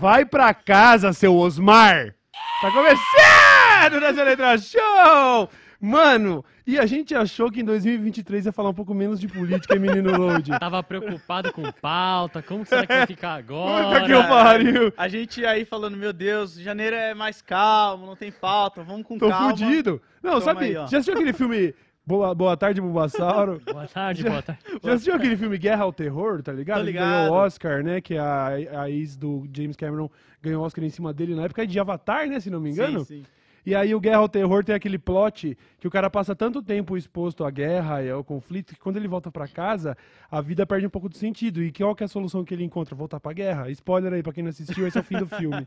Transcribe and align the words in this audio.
Vai 0.00 0.24
pra 0.24 0.54
casa, 0.54 1.12
seu 1.12 1.34
Osmar! 1.34 2.14
Tá 2.60 2.70
começando 2.70 4.00
nessa 4.00 4.22
letra 4.22 4.56
show! 4.58 5.50
Mano, 5.80 6.44
e 6.66 6.76
a 6.76 6.86
gente 6.86 7.14
achou 7.14 7.52
que 7.52 7.60
em 7.60 7.64
2023 7.64 8.46
ia 8.46 8.52
falar 8.52 8.70
um 8.70 8.74
pouco 8.74 8.92
menos 8.92 9.20
de 9.20 9.28
política 9.28 9.76
e 9.76 9.78
menino 9.78 10.10
load. 10.16 10.50
Tava 10.58 10.82
preocupado 10.82 11.52
com 11.52 11.62
pauta, 11.80 12.42
como 12.42 12.66
será 12.66 12.84
que 12.84 12.92
vai 12.92 13.06
ficar 13.06 13.34
agora? 13.34 14.00
Puta 14.00 14.06
que 14.06 14.28
pariu! 14.28 14.92
A 14.96 15.06
gente 15.06 15.44
aí 15.46 15.64
falando, 15.64 15.96
meu 15.96 16.12
Deus, 16.12 16.54
janeiro 16.58 16.96
é 16.96 17.14
mais 17.14 17.40
calmo, 17.40 18.06
não 18.06 18.16
tem 18.16 18.32
pauta, 18.32 18.82
vamos 18.82 19.06
com 19.06 19.16
Tô 19.18 19.28
calma. 19.28 19.50
fudido! 19.50 20.02
Não, 20.20 20.32
Toma 20.32 20.42
sabe, 20.42 20.64
aí, 20.64 20.72
já 20.72 20.84
assistiu 20.84 21.14
aquele 21.14 21.32
filme 21.32 21.72
Boa, 22.04 22.34
Boa 22.34 22.56
Tarde, 22.56 22.80
Bulbasauro? 22.80 23.60
Boa 23.70 23.86
tarde, 23.86 24.22
Já- 24.22 24.30
boa 24.30 24.42
tarde. 24.42 24.62
Já 24.82 24.92
assistiu 24.94 25.14
aquele 25.14 25.36
filme 25.36 25.58
Guerra 25.58 25.84
ao 25.84 25.92
Terror, 25.92 26.42
tá 26.42 26.52
ligado? 26.52 26.78
Tô 26.78 26.84
Que 26.86 26.90
ligado. 26.90 27.08
ganhou 27.08 27.32
o 27.34 27.36
Oscar, 27.36 27.84
né? 27.84 28.00
Que 28.00 28.16
a, 28.16 28.46
a 28.82 28.90
ex 28.90 29.16
do 29.16 29.46
James 29.54 29.76
Cameron 29.76 30.10
ganhou 30.42 30.62
o 30.62 30.66
Oscar 30.66 30.82
em 30.84 30.88
cima 30.90 31.12
dele 31.12 31.34
na 31.36 31.44
época 31.44 31.64
de 31.66 31.78
Avatar, 31.78 32.26
né? 32.26 32.40
Se 32.40 32.50
não 32.50 32.60
me 32.60 32.70
engano. 32.70 33.00
Sim, 33.00 33.22
sim. 33.22 33.24
E 33.68 33.74
aí 33.74 33.94
o 33.94 34.00
Guerra 34.00 34.16
ao 34.16 34.28
Terror 34.30 34.64
tem 34.64 34.74
aquele 34.74 34.98
plot 34.98 35.54
que 35.78 35.86
o 35.86 35.90
cara 35.90 36.08
passa 36.08 36.34
tanto 36.34 36.62
tempo 36.62 36.96
exposto 36.96 37.44
à 37.44 37.50
guerra 37.50 38.02
e 38.02 38.08
ao 38.08 38.24
conflito 38.24 38.72
que 38.72 38.80
quando 38.80 38.96
ele 38.96 39.06
volta 39.06 39.30
pra 39.30 39.46
casa, 39.46 39.94
a 40.30 40.40
vida 40.40 40.66
perde 40.66 40.86
um 40.86 40.90
pouco 40.90 41.06
de 41.06 41.18
sentido. 41.18 41.62
E 41.62 41.70
qual 41.70 41.94
que 41.94 42.02
é 42.02 42.06
a 42.06 42.08
solução 42.08 42.42
que 42.46 42.54
ele 42.54 42.64
encontra? 42.64 42.96
Voltar 42.96 43.20
pra 43.20 43.34
guerra? 43.34 43.70
Spoiler 43.70 44.14
aí 44.14 44.22
pra 44.22 44.32
quem 44.32 44.42
não 44.42 44.48
assistiu, 44.48 44.86
esse 44.86 44.96
é 44.96 45.02
o 45.02 45.04
fim 45.04 45.18
do 45.18 45.26
filme. 45.36 45.66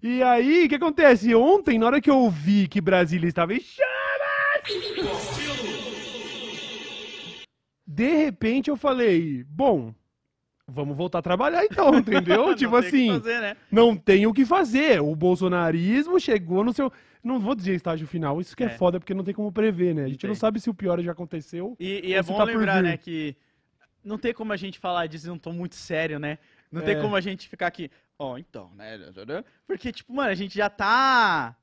E 0.00 0.22
aí, 0.22 0.66
o 0.66 0.68
que 0.68 0.76
acontece? 0.76 1.34
Ontem, 1.34 1.76
na 1.76 1.86
hora 1.86 2.00
que 2.00 2.08
eu 2.08 2.18
ouvi 2.18 2.68
que 2.68 2.80
Brasília 2.80 3.26
estava 3.26 3.52
em 3.52 3.58
chamas, 3.58 3.84
de 7.84 8.16
repente 8.16 8.70
eu 8.70 8.76
falei, 8.76 9.42
bom, 9.42 9.92
vamos 10.66 10.96
voltar 10.96 11.18
a 11.18 11.22
trabalhar 11.22 11.64
então, 11.64 11.94
entendeu? 11.98 12.46
Não 12.48 12.54
tipo 12.54 12.78
tem 12.80 12.88
assim, 12.88 13.08
fazer, 13.12 13.40
né? 13.40 13.56
não 13.70 13.96
tem 13.96 14.26
o 14.26 14.32
que 14.32 14.44
fazer. 14.44 15.00
O 15.00 15.14
bolsonarismo 15.14 16.18
chegou 16.20 16.64
no 16.64 16.72
seu. 16.72 16.92
Não 17.22 17.40
vou 17.40 17.54
dizer 17.54 17.74
estágio 17.74 18.06
final, 18.06 18.40
isso 18.40 18.54
que 18.56 18.62
é, 18.64 18.66
É. 18.66 18.70
foda 18.70 19.00
porque 19.00 19.14
não 19.14 19.24
tem 19.24 19.32
como 19.32 19.50
prever, 19.50 19.94
né? 19.94 20.04
A 20.04 20.08
gente 20.08 20.24
não 20.26 20.34
tem. 20.34 20.40
sabe 20.40 20.60
se 20.60 20.68
o 20.68 20.74
pior 20.74 21.00
já 21.00 21.12
aconteceu. 21.12 21.74
E, 21.80 22.08
e 22.08 22.14
é 22.14 22.22
bom 22.22 22.36
tá 22.36 22.44
lembrar, 22.44 22.82
né, 22.82 22.96
que 22.98 23.34
não 24.04 24.18
tem 24.18 24.34
como 24.34 24.52
a 24.52 24.56
gente 24.56 24.78
falar 24.78 25.06
disso 25.06 25.28
num 25.28 25.38
tom 25.38 25.52
muito 25.52 25.74
sério, 25.74 26.18
né? 26.18 26.38
Não 26.70 26.82
tem 26.82 26.96
É. 26.96 27.00
como 27.00 27.16
a 27.16 27.20
gente 27.22 27.48
ficar 27.48 27.68
aqui, 27.68 27.90
ó, 28.18 28.36
então, 28.36 28.70
né? 28.76 28.98
Porque, 29.66 29.90
tipo, 29.92 30.12
mano, 30.12 30.28
a 30.30 30.34
gente 30.34 30.54
já 30.56 30.68
tá. 30.68 31.56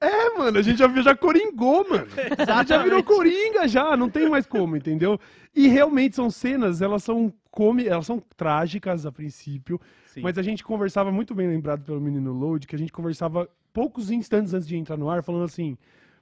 É, 0.00 0.30
mano, 0.38 0.58
a 0.58 0.62
gente 0.62 0.78
já, 0.78 0.88
já 1.02 1.16
coringou, 1.16 1.88
mano. 1.88 2.06
A 2.48 2.58
gente 2.60 2.68
já 2.68 2.82
virou 2.82 3.02
coringa 3.02 3.66
já, 3.66 3.96
não 3.96 4.08
tem 4.08 4.28
mais 4.28 4.46
como, 4.46 4.76
entendeu? 4.76 5.18
E 5.54 5.66
realmente 5.66 6.14
são 6.14 6.30
cenas, 6.30 6.80
elas 6.80 7.02
são 7.02 7.32
come, 7.50 7.86
elas 7.86 8.06
são 8.06 8.22
trágicas 8.36 9.04
a 9.04 9.10
princípio, 9.10 9.80
Sim. 10.06 10.20
mas 10.22 10.38
a 10.38 10.42
gente 10.42 10.62
conversava 10.62 11.10
muito 11.10 11.34
bem 11.34 11.48
lembrado 11.48 11.82
pelo 11.84 12.00
menino 12.00 12.32
Load, 12.32 12.66
que 12.66 12.76
a 12.76 12.78
gente 12.78 12.92
conversava 12.92 13.48
poucos 13.72 14.10
instantes 14.10 14.54
antes 14.54 14.68
de 14.68 14.76
entrar 14.76 14.96
no 14.96 15.10
ar, 15.10 15.22
falando 15.24 15.44
assim, 15.44 15.76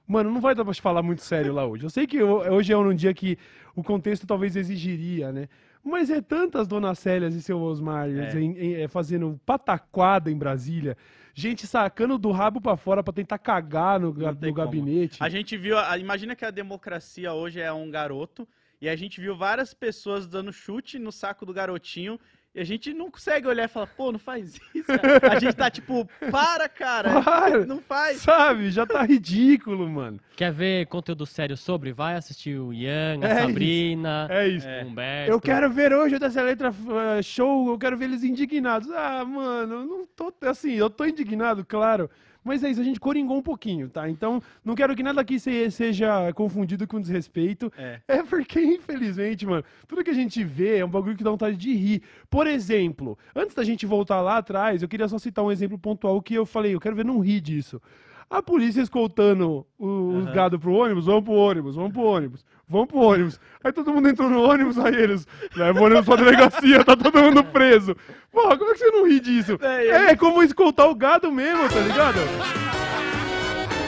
mano, 0.07 0.31
não 0.31 0.41
vai 0.41 0.55
dar 0.55 0.65
pra 0.65 0.73
te 0.73 0.81
falar 0.81 1.03
muito 1.03 1.21
sério 1.21 1.53
lá 1.53 1.65
hoje. 1.65 1.83
Eu 1.83 1.89
sei 1.91 2.07
que 2.07 2.21
ho- 2.23 2.51
hoje 2.51 2.73
é 2.73 2.77
um 2.77 2.93
dia 2.95 3.13
que 3.13 3.37
o 3.75 3.83
contexto 3.83 4.25
talvez 4.25 4.55
exigiria, 4.55 5.31
né? 5.31 5.47
Mas 5.87 6.09
é 6.09 6.21
tantas 6.21 6.67
Dona 6.67 6.93
Célias 6.93 7.33
e 7.33 7.41
seu 7.41 7.59
Osmar 7.61 8.09
É. 8.09 8.39
em- 8.39 8.57
em- 8.57 8.73
é, 8.81 8.87
fazendo 8.87 9.39
pataquada 9.45 10.29
em 10.29 10.37
Brasília, 10.37 10.97
gente 11.33 11.65
sacando 11.65 12.17
do 12.17 12.31
rabo 12.31 12.59
pra 12.59 12.75
fora 12.75 13.01
pra 13.03 13.13
tentar 13.13 13.37
cagar 13.37 13.99
no, 13.99 14.13
no 14.13 14.53
gabinete. 14.53 15.17
A 15.23 15.29
gente 15.29 15.55
viu, 15.55 15.77
a- 15.77 15.97
imagina 15.97 16.35
que 16.35 16.43
a 16.45 16.51
democracia 16.51 17.33
hoje 17.33 17.59
é 17.61 17.71
um 17.71 17.89
garoto, 17.89 18.47
e 18.81 18.87
a 18.89 18.95
gente 18.95 19.19
viu 19.21 19.35
várias 19.35 19.73
pessoas 19.73 20.27
dando 20.27 20.51
chute 20.53 20.99
no 20.99 21.11
saco 21.11 21.45
do 21.45 21.53
garotinho, 21.53 22.19
e 22.57 22.59
a 22.59 22.63
gente 22.63 22.91
não 22.91 23.11
consegue 23.11 23.47
olhar 23.47 23.65
e 23.65 23.67
falar, 23.67 23.85
pô, 23.85 24.11
não 24.11 24.17
faz 24.17 24.59
isso, 24.73 24.87
cara. 24.87 25.35
A 25.35 25.39
gente 25.39 25.53
tá 25.55 25.69
tipo, 25.69 26.09
para, 26.31 26.67
cara, 26.67 27.21
Para! 27.21 27.65
não 27.67 27.79
faz. 27.79 28.17
Sabe? 28.17 28.71
Já 28.71 28.83
tá 28.83 29.03
ridículo, 29.03 29.87
mano. 29.87 30.19
Quer 30.35 30.51
ver 30.51 30.87
conteúdo 30.87 31.23
sério 31.27 31.55
sobre? 31.55 31.93
Vai 31.93 32.15
assistir 32.15 32.57
o 32.59 32.73
Ian, 32.73 33.19
a 33.21 33.27
É 33.27 33.33
isso. 33.33 33.41
Sabrina, 33.47 34.27
É 34.31 34.47
isso. 34.47 34.67
É. 34.67 34.83
o 34.83 34.87
Humberto. 34.87 35.31
Eu 35.31 35.39
quero 35.39 35.69
ver 35.69 35.93
hoje 35.93 36.17
dessa 36.17 36.41
letra 36.41 36.73
eh, 37.17 37.21
show, 37.21 37.69
eu 37.69 37.77
quero 37.77 37.95
ver 37.95 38.05
eles 38.05 38.23
indignados. 38.23 38.89
Ah, 38.89 39.23
mano, 39.23 39.75
eu 39.75 39.85
não 39.85 40.05
tô 40.07 40.33
assim, 40.41 40.73
eu 40.73 40.89
tô 40.89 41.05
indignado, 41.05 41.63
claro. 41.63 42.09
Mas 42.47 42.63
é 42.63 42.69
isso, 42.71 42.81
a 42.81 42.83
gente 42.83 42.99
coringou 42.99 43.37
um 43.37 43.41
pouquinho, 43.41 43.89
tá? 43.89 44.09
Então, 44.09 44.41
não 44.65 44.73
quero 44.73 44.95
que 44.95 45.03
nada 45.03 45.21
aqui 45.21 45.39
se- 45.39 45.69
seja 45.69 46.31
confundido 46.33 46.87
com 46.87 46.99
desrespeito. 46.99 47.71
É. 47.77 47.99
É 48.17 48.23
porque, 48.23 48.59
infelizmente, 48.59 49.45
mano, 49.45 49.63
tudo 49.87 50.03
que 50.03 50.09
a 50.09 50.13
gente 50.13 50.43
vê 50.43 50.77
é 50.79 50.85
um 50.85 50.89
bagulho 50.89 51.15
que 51.15 51.23
dá 51.23 51.29
vontade 51.29 51.55
de 51.57 51.73
rir. 51.73 52.01
Por 52.29 52.47
exemplo, 52.47 53.17
antes 53.35 53.53
da 53.55 53.63
gente 53.63 53.85
voltar 53.85 54.21
lá 54.21 54.37
atrás, 54.37 54.81
eu 54.81 54.87
queria 54.87 55.07
só 55.07 55.19
citar 55.19 55.43
um 55.45 55.51
exemplo 55.51 55.77
pontual 55.77 56.21
que 56.21 56.33
eu 56.33 56.45
falei, 56.45 56.73
eu 56.73 56.79
quero 56.79 56.95
ver 56.95 57.05
não 57.05 57.19
rir 57.19 57.41
disso. 57.41 57.81
A 58.29 58.41
polícia 58.41 58.81
escoltando 58.81 59.65
o- 59.79 60.17
os 60.17 60.25
Aham. 60.25 60.33
gado 60.33 60.59
pro 60.59 60.73
ônibus, 60.73 61.05
vamos 61.05 61.23
pro 61.23 61.33
ônibus, 61.33 61.75
vamos 61.77 61.93
pro 61.93 62.01
ônibus, 62.01 62.45
vamos 62.67 62.87
pro 62.87 62.99
ônibus. 62.99 63.39
Aí 63.63 63.71
todo 63.71 63.93
mundo 63.93 64.09
entrou 64.09 64.29
no 64.29 64.43
ônibus, 64.43 64.77
aí 64.77 64.93
eles 64.95 65.25
levam 65.55 65.83
o 65.83 65.85
ônibus 65.85 66.05
pra 66.05 66.15
delegacia, 66.17 66.83
tá 66.83 66.95
todo 66.97 67.21
mundo 67.23 67.41
preso. 67.45 67.95
Porra, 68.29 68.57
como 68.57 68.69
é 68.71 68.73
que 68.73 68.79
você 68.79 68.91
não 68.91 69.07
ri 69.07 69.21
disso? 69.21 69.57
É, 69.61 70.11
É, 70.11 70.15
como 70.17 70.43
escoltar 70.43 70.89
o 70.89 70.95
gado 70.95 71.31
mesmo, 71.31 71.69
tá 71.69 71.79
ligado? 71.79 72.19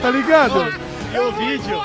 Tá 0.00 0.10
ligado? 0.10 0.54
E 1.14 1.18
o 1.18 1.32
vídeo, 1.32 1.78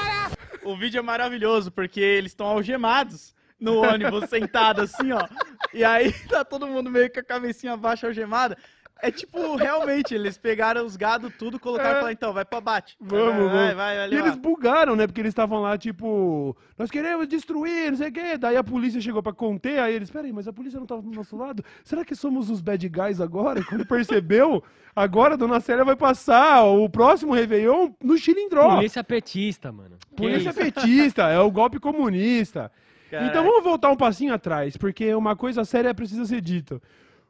o 0.64 0.78
vídeo 0.78 1.00
é 1.00 1.02
maravilhoso, 1.02 1.70
porque 1.72 2.00
eles 2.00 2.32
estão 2.32 2.48
algemados 2.48 3.36
no 3.60 3.82
ônibus, 3.84 4.30
sentado 4.30 4.82
assim, 4.82 5.12
ó. 5.12 5.28
E 5.74 5.84
aí 5.84 6.14
tá 6.30 6.46
todo 6.46 6.68
mundo 6.68 6.90
meio 6.90 7.12
com 7.12 7.20
a 7.20 7.24
cabecinha 7.24 7.76
baixa 7.76 8.08
algemada. 8.08 8.58
É 9.02 9.12
tipo, 9.12 9.56
realmente, 9.58 10.16
eles 10.16 10.38
pegaram 10.38 10.86
os 10.86 10.96
gado 10.96 11.30
tudo, 11.30 11.60
colocaram 11.60 11.90
É. 11.90 11.92
e 11.92 11.96
falaram, 11.96 12.12
então, 12.14 12.34
vai 12.34 12.46
pra 12.46 12.62
bate. 12.62 12.96
Vamos, 13.00 13.26
vai, 13.26 13.34
vamos. 13.36 13.52
vai, 13.52 13.76
vai, 13.76 13.98
vai 13.98 14.10
E 14.10 14.16
eles 14.16 14.36
bugaram, 14.36 14.96
né? 14.96 15.06
Porque 15.06 15.22
eles 15.22 15.32
estavam 15.32 15.62
lá, 15.62 15.78
tipo, 15.78 16.56
nós 16.78 16.90
queremos 16.90 17.28
destruir, 17.28 17.92
não 17.92 17.98
sei 17.98 18.08
o 18.08 18.12
quê. 18.12 18.38
Daí 18.38 18.56
a 18.56 18.64
polícia 18.64 19.02
chegou 19.02 19.22
pra 19.22 19.34
conter, 19.34 19.80
aí 19.80 19.94
eles, 19.94 20.10
peraí, 20.10 20.32
mas 20.32 20.48
a 20.48 20.54
polícia 20.54 20.80
não 20.80 20.88
tava 20.88 21.02
do 21.02 21.12
nosso 21.12 21.36
lado? 21.36 21.64
Será 21.84 22.06
que 22.06 22.16
somos 22.16 22.50
os 22.50 22.62
bad 22.62 22.88
guys 22.88 23.20
agora? 23.20 23.62
Quando 23.66 23.86
percebeu, 23.86 24.64
agora 24.96 25.34
a 25.34 25.38
Dona 25.38 25.60
Célia 25.60 25.84
vai 25.84 25.96
passar 25.96 26.64
o 26.64 26.90
próximo 26.90 27.34
Réveillon 27.34 27.92
no 28.02 28.18
Chilindró. 28.18 28.76
Polícia 28.78 29.04
petista, 29.04 29.72
mano. 29.72 29.98
Que 30.10 30.16
Polícia 30.16 30.50
isso? 30.52 30.60
petista, 30.60 31.24
é 31.24 31.40
o 31.40 31.52
golpe 31.52 31.80
comunista. 31.80 32.72
Caraca. 33.12 33.30
Então 33.30 33.44
vamos 33.44 33.64
voltar 33.64 33.92
um 33.92 33.98
passinho 33.98 34.34
atrás, 34.34 34.78
porque 34.78 35.14
uma 35.14 35.36
coisa 35.36 35.64
séria 35.66 35.94
precisa 35.94 36.26
ser 36.26 36.40
dita. 36.42 36.82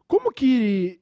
Como 0.08 0.32
que. 0.32 1.00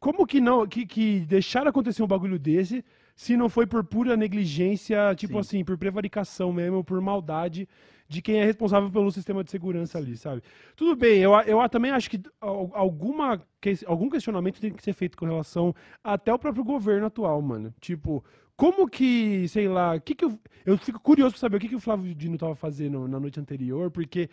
Como 0.00 0.26
que 0.26 0.40
não. 0.40 0.66
Que, 0.66 0.86
que 0.86 1.20
deixaram 1.20 1.68
acontecer 1.70 2.02
um 2.02 2.06
bagulho 2.06 2.38
desse 2.38 2.84
se 3.14 3.34
não 3.36 3.48
foi 3.48 3.66
por 3.66 3.82
pura 3.82 4.14
negligência, 4.16 5.14
tipo 5.14 5.34
Sim. 5.34 5.38
assim, 5.40 5.64
por 5.64 5.78
prevaricação 5.78 6.52
mesmo, 6.52 6.84
por 6.84 7.00
maldade 7.00 7.66
de 8.08 8.22
quem 8.22 8.38
é 8.38 8.44
responsável 8.44 8.90
pelo 8.90 9.10
sistema 9.10 9.42
de 9.42 9.50
segurança 9.50 9.98
ali, 9.98 10.16
sabe? 10.16 10.42
Tudo 10.76 10.94
bem, 10.94 11.18
eu, 11.20 11.32
eu 11.40 11.68
também 11.68 11.90
acho 11.90 12.08
que 12.10 12.20
al- 12.40 12.70
alguma, 12.74 13.42
algum 13.86 14.08
questionamento 14.08 14.60
tem 14.60 14.70
que 14.72 14.82
ser 14.82 14.92
feito 14.92 15.16
com 15.16 15.24
relação 15.26 15.74
até 16.04 16.32
o 16.32 16.38
próprio 16.38 16.62
governo 16.62 17.06
atual, 17.06 17.40
mano. 17.42 17.74
Tipo, 17.80 18.22
como 18.54 18.86
que, 18.88 19.48
sei 19.48 19.66
lá, 19.66 19.98
que 19.98 20.14
que 20.14 20.24
eu, 20.24 20.38
eu 20.64 20.78
fico 20.78 21.00
curioso 21.00 21.32
pra 21.32 21.40
saber 21.40 21.56
o 21.56 21.60
que, 21.60 21.68
que 21.68 21.74
o 21.74 21.80
Flávio 21.80 22.14
Dino 22.14 22.38
tava 22.38 22.54
fazendo 22.54 23.08
na 23.08 23.18
noite 23.18 23.40
anterior, 23.40 23.90
porque 23.90 24.28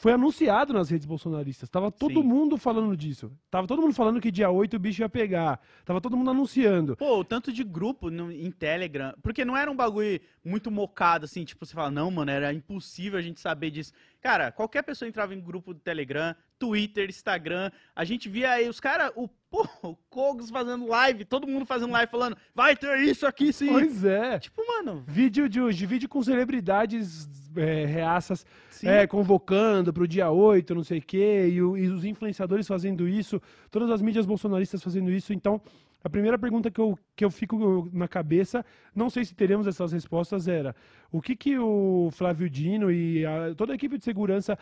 foi 0.00 0.12
anunciado 0.14 0.72
nas 0.72 0.88
redes 0.88 1.06
bolsonaristas. 1.06 1.68
Tava 1.68 1.92
todo 1.92 2.22
Sim. 2.22 2.26
mundo 2.26 2.56
falando 2.56 2.96
disso. 2.96 3.30
Tava 3.50 3.66
todo 3.66 3.82
mundo 3.82 3.92
falando 3.94 4.18
que 4.18 4.30
dia 4.30 4.50
8 4.50 4.74
o 4.74 4.78
bicho 4.78 5.02
ia 5.02 5.10
pegar. 5.10 5.60
Tava 5.84 6.00
todo 6.00 6.16
mundo 6.16 6.30
anunciando. 6.30 6.96
Pô, 6.96 7.18
o 7.18 7.24
tanto 7.24 7.52
de 7.52 7.62
grupo 7.62 8.08
no- 8.10 8.32
em 8.32 8.50
Telegram. 8.50 9.12
Porque 9.22 9.44
não 9.44 9.54
era 9.54 9.70
um 9.70 9.76
bagulho 9.76 10.18
muito 10.42 10.70
mocado, 10.70 11.26
assim, 11.26 11.44
tipo, 11.44 11.66
você 11.66 11.74
fala, 11.74 11.90
não, 11.90 12.10
mano, 12.10 12.30
era 12.30 12.50
impossível 12.50 13.18
a 13.18 13.22
gente 13.22 13.40
saber 13.40 13.70
disso. 13.70 13.92
Cara, 14.22 14.50
qualquer 14.50 14.82
pessoa 14.82 15.06
entrava 15.06 15.34
em 15.34 15.40
grupo 15.40 15.74
do 15.74 15.80
Telegram, 15.80 16.34
Twitter, 16.58 17.08
Instagram. 17.10 17.70
A 17.94 18.02
gente 18.04 18.26
via 18.26 18.52
aí 18.52 18.70
os 18.70 18.80
caras, 18.80 19.12
o, 19.14 19.28
pô, 19.50 19.68
o 19.82 19.94
Kogos 20.08 20.48
fazendo 20.48 20.86
live, 20.86 21.26
todo 21.26 21.46
mundo 21.46 21.66
fazendo 21.66 21.92
live 21.92 22.10
falando, 22.10 22.36
vai 22.54 22.74
ter 22.74 22.98
isso 23.00 23.26
aqui 23.26 23.52
sim. 23.52 23.68
Pois 23.68 24.02
é. 24.02 24.38
Tipo, 24.38 24.62
mano, 24.66 25.04
Vídeo 25.06 25.46
de 25.46 25.60
hoje, 25.60 25.84
vídeo 25.84 26.08
com 26.08 26.22
celebridades 26.22 27.28
é, 27.56 27.84
reaças 27.86 28.44
é, 28.88 29.06
convocando 29.06 29.92
pro 29.92 30.06
dia 30.08 30.30
8, 30.30 30.74
não 30.74 30.84
sei 30.84 30.98
o 30.98 31.02
quê, 31.02 31.48
e, 31.52 31.62
o- 31.62 31.76
e 31.76 31.86
os 31.88 32.04
influenciadores 32.04 32.66
fazendo 32.66 33.08
isso, 33.08 33.40
todas 33.70 33.90
as 33.90 34.00
mídias 34.02 34.26
bolsonaristas 34.26 34.82
fazendo 34.82 35.10
isso. 35.10 35.32
Então, 35.32 35.60
A 36.02 36.08
primeira 36.08 36.38
pergunta 36.38 36.70
que 36.70 36.80
eu, 36.80 36.98
que 37.14 37.22
eu 37.22 37.30
fico 37.30 37.86
na 37.92 38.08
cabeça, 38.08 38.64
não 38.94 39.10
sei 39.10 39.22
se 39.22 39.34
teremos 39.34 39.66
essas 39.66 39.92
respostas, 39.92 40.48
era 40.48 40.74
o 41.12 41.20
que, 41.20 41.36
que 41.36 41.58
o 41.58 42.08
Flávio 42.10 42.48
Dino 42.48 42.90
e 42.90 43.26
a- 43.26 43.54
toda 43.54 43.72
a 43.72 43.76
equipe 43.76 43.98
de 43.98 44.04
segurança, 44.04 44.58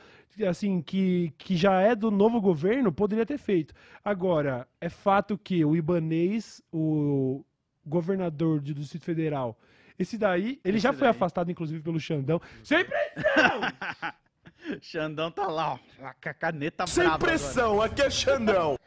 assim, 0.49 0.82
que, 0.82 1.32
que 1.38 1.55
já 1.56 1.81
é 1.81 1.94
do 1.94 2.11
novo 2.11 2.41
governo, 2.41 2.91
poderia 2.91 3.25
ter 3.25 3.38
feito. 3.38 3.73
Agora, 4.05 4.67
é 4.81 4.88
fato 4.88 5.38
que 5.38 5.64
o 5.64 5.76
Ibanês, 5.76 6.61
o 6.73 7.44
governador 7.87 8.61
do 8.61 8.75
Distrito 8.75 9.05
Federal, 9.05 9.56
esse 9.98 10.16
daí, 10.16 10.60
ele 10.64 10.76
Esse 10.78 10.84
já 10.84 10.92
foi 10.92 11.00
daí. 11.02 11.10
afastado, 11.10 11.50
inclusive, 11.50 11.82
pelo 11.82 11.98
Xandão. 11.98 12.40
Sempre 12.62 12.94
Xandão 14.82 15.30
tá 15.30 15.46
lá, 15.46 15.74
ó, 15.74 15.78
com 16.22 16.28
a 16.28 16.34
caneta 16.34 16.86
Sem 16.86 17.04
brava 17.04 17.16
agora. 17.16 17.30
pressão, 17.32 17.80
aqui 17.82 18.02
é 18.02 18.10
Xandão. 18.10 18.78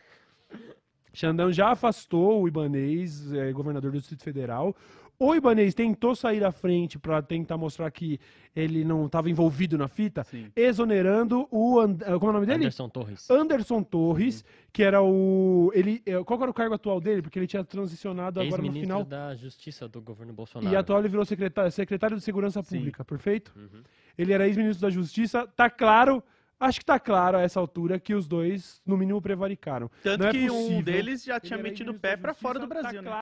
Xandão 1.14 1.52
já 1.52 1.72
afastou 1.72 2.42
o 2.44 2.48
Ibanês, 2.48 3.34
é, 3.34 3.52
governador 3.52 3.92
do 3.92 3.98
Distrito 3.98 4.24
Federal. 4.24 4.76
O 5.24 5.36
Ibanês 5.36 5.76
tentou 5.76 6.16
sair 6.16 6.44
à 6.44 6.52
frente 6.52 6.98
para 6.98 7.22
tentar 7.22 7.56
mostrar 7.56 7.92
que 7.92 8.20
ele 8.56 8.84
não 8.84 9.06
estava 9.06 9.30
envolvido 9.30 9.78
na 9.78 9.88
fita, 9.88 10.24
Sim. 10.24 10.52
exonerando 10.56 11.48
o. 11.52 11.80
And- 11.80 11.98
eh, 12.02 12.14
Como 12.18 12.26
é 12.26 12.30
o 12.30 12.34
nome 12.34 12.48
dele? 12.48 12.58
Anderson 12.66 12.90
Torres. 12.90 13.30
Anderson 13.30 13.84
Torres, 13.84 14.44
que 14.74 14.82
era 14.82 15.00
o. 15.00 15.72
Ele, 15.76 16.02
eh, 16.08 16.24
qual 16.24 16.42
era 16.42 16.50
o 16.50 16.54
cargo 16.56 16.74
atual 16.74 17.00
dele? 17.00 17.22
Porque 17.22 17.38
ele 17.38 17.46
tinha 17.46 17.64
transicionado 17.64 18.40
agora 18.40 18.58
no 18.64 18.68
Ex-ministro 18.68 18.82
final. 18.82 19.04
da 19.04 19.36
Justiça 19.36 19.88
do 19.88 20.02
governo 20.02 20.34
Bolsonaro. 20.34 20.74
E 20.74 20.76
atual 20.76 20.98
ele 21.00 21.10
virou 21.10 21.24
secretário, 21.24 21.72
secretário 21.72 22.18
de 22.18 22.24
Segurança 22.24 22.64
Sim. 22.64 22.78
Pública, 22.78 23.06
perfeito? 23.06 23.54
Uhum. 23.56 23.84
Ele 24.18 24.34
era 24.34 24.48
ex-ministro 24.48 24.82
da 24.82 24.90
Justiça. 24.90 25.46
Tá 25.56 25.70
claro, 25.70 26.24
acho 26.60 26.80
que 26.80 26.86
tá 26.86 27.00
claro 27.00 27.38
a 27.38 27.42
essa 27.42 27.60
altura 27.60 28.00
que 28.00 28.16
os 28.16 28.28
dois, 28.28 28.82
no 28.84 28.98
mínimo, 28.98 29.22
prevaricaram. 29.22 29.88
Tanto 30.02 30.22
Não 30.22 30.30
é 30.30 30.32
que 30.32 30.50
um 30.50 30.56
possível. 30.64 30.82
deles 30.82 31.24
já 31.24 31.36
Ele 31.36 31.42
tinha 31.42 31.60
metido 31.60 31.92
o 31.92 32.00
pé 32.00 32.16
da 32.16 32.22
pra 32.24 32.34
fora 32.34 32.58
do 32.58 32.68
tá 32.68 32.74
Brasil, 32.82 33.04
né? 33.04 33.08
claro. 33.08 33.22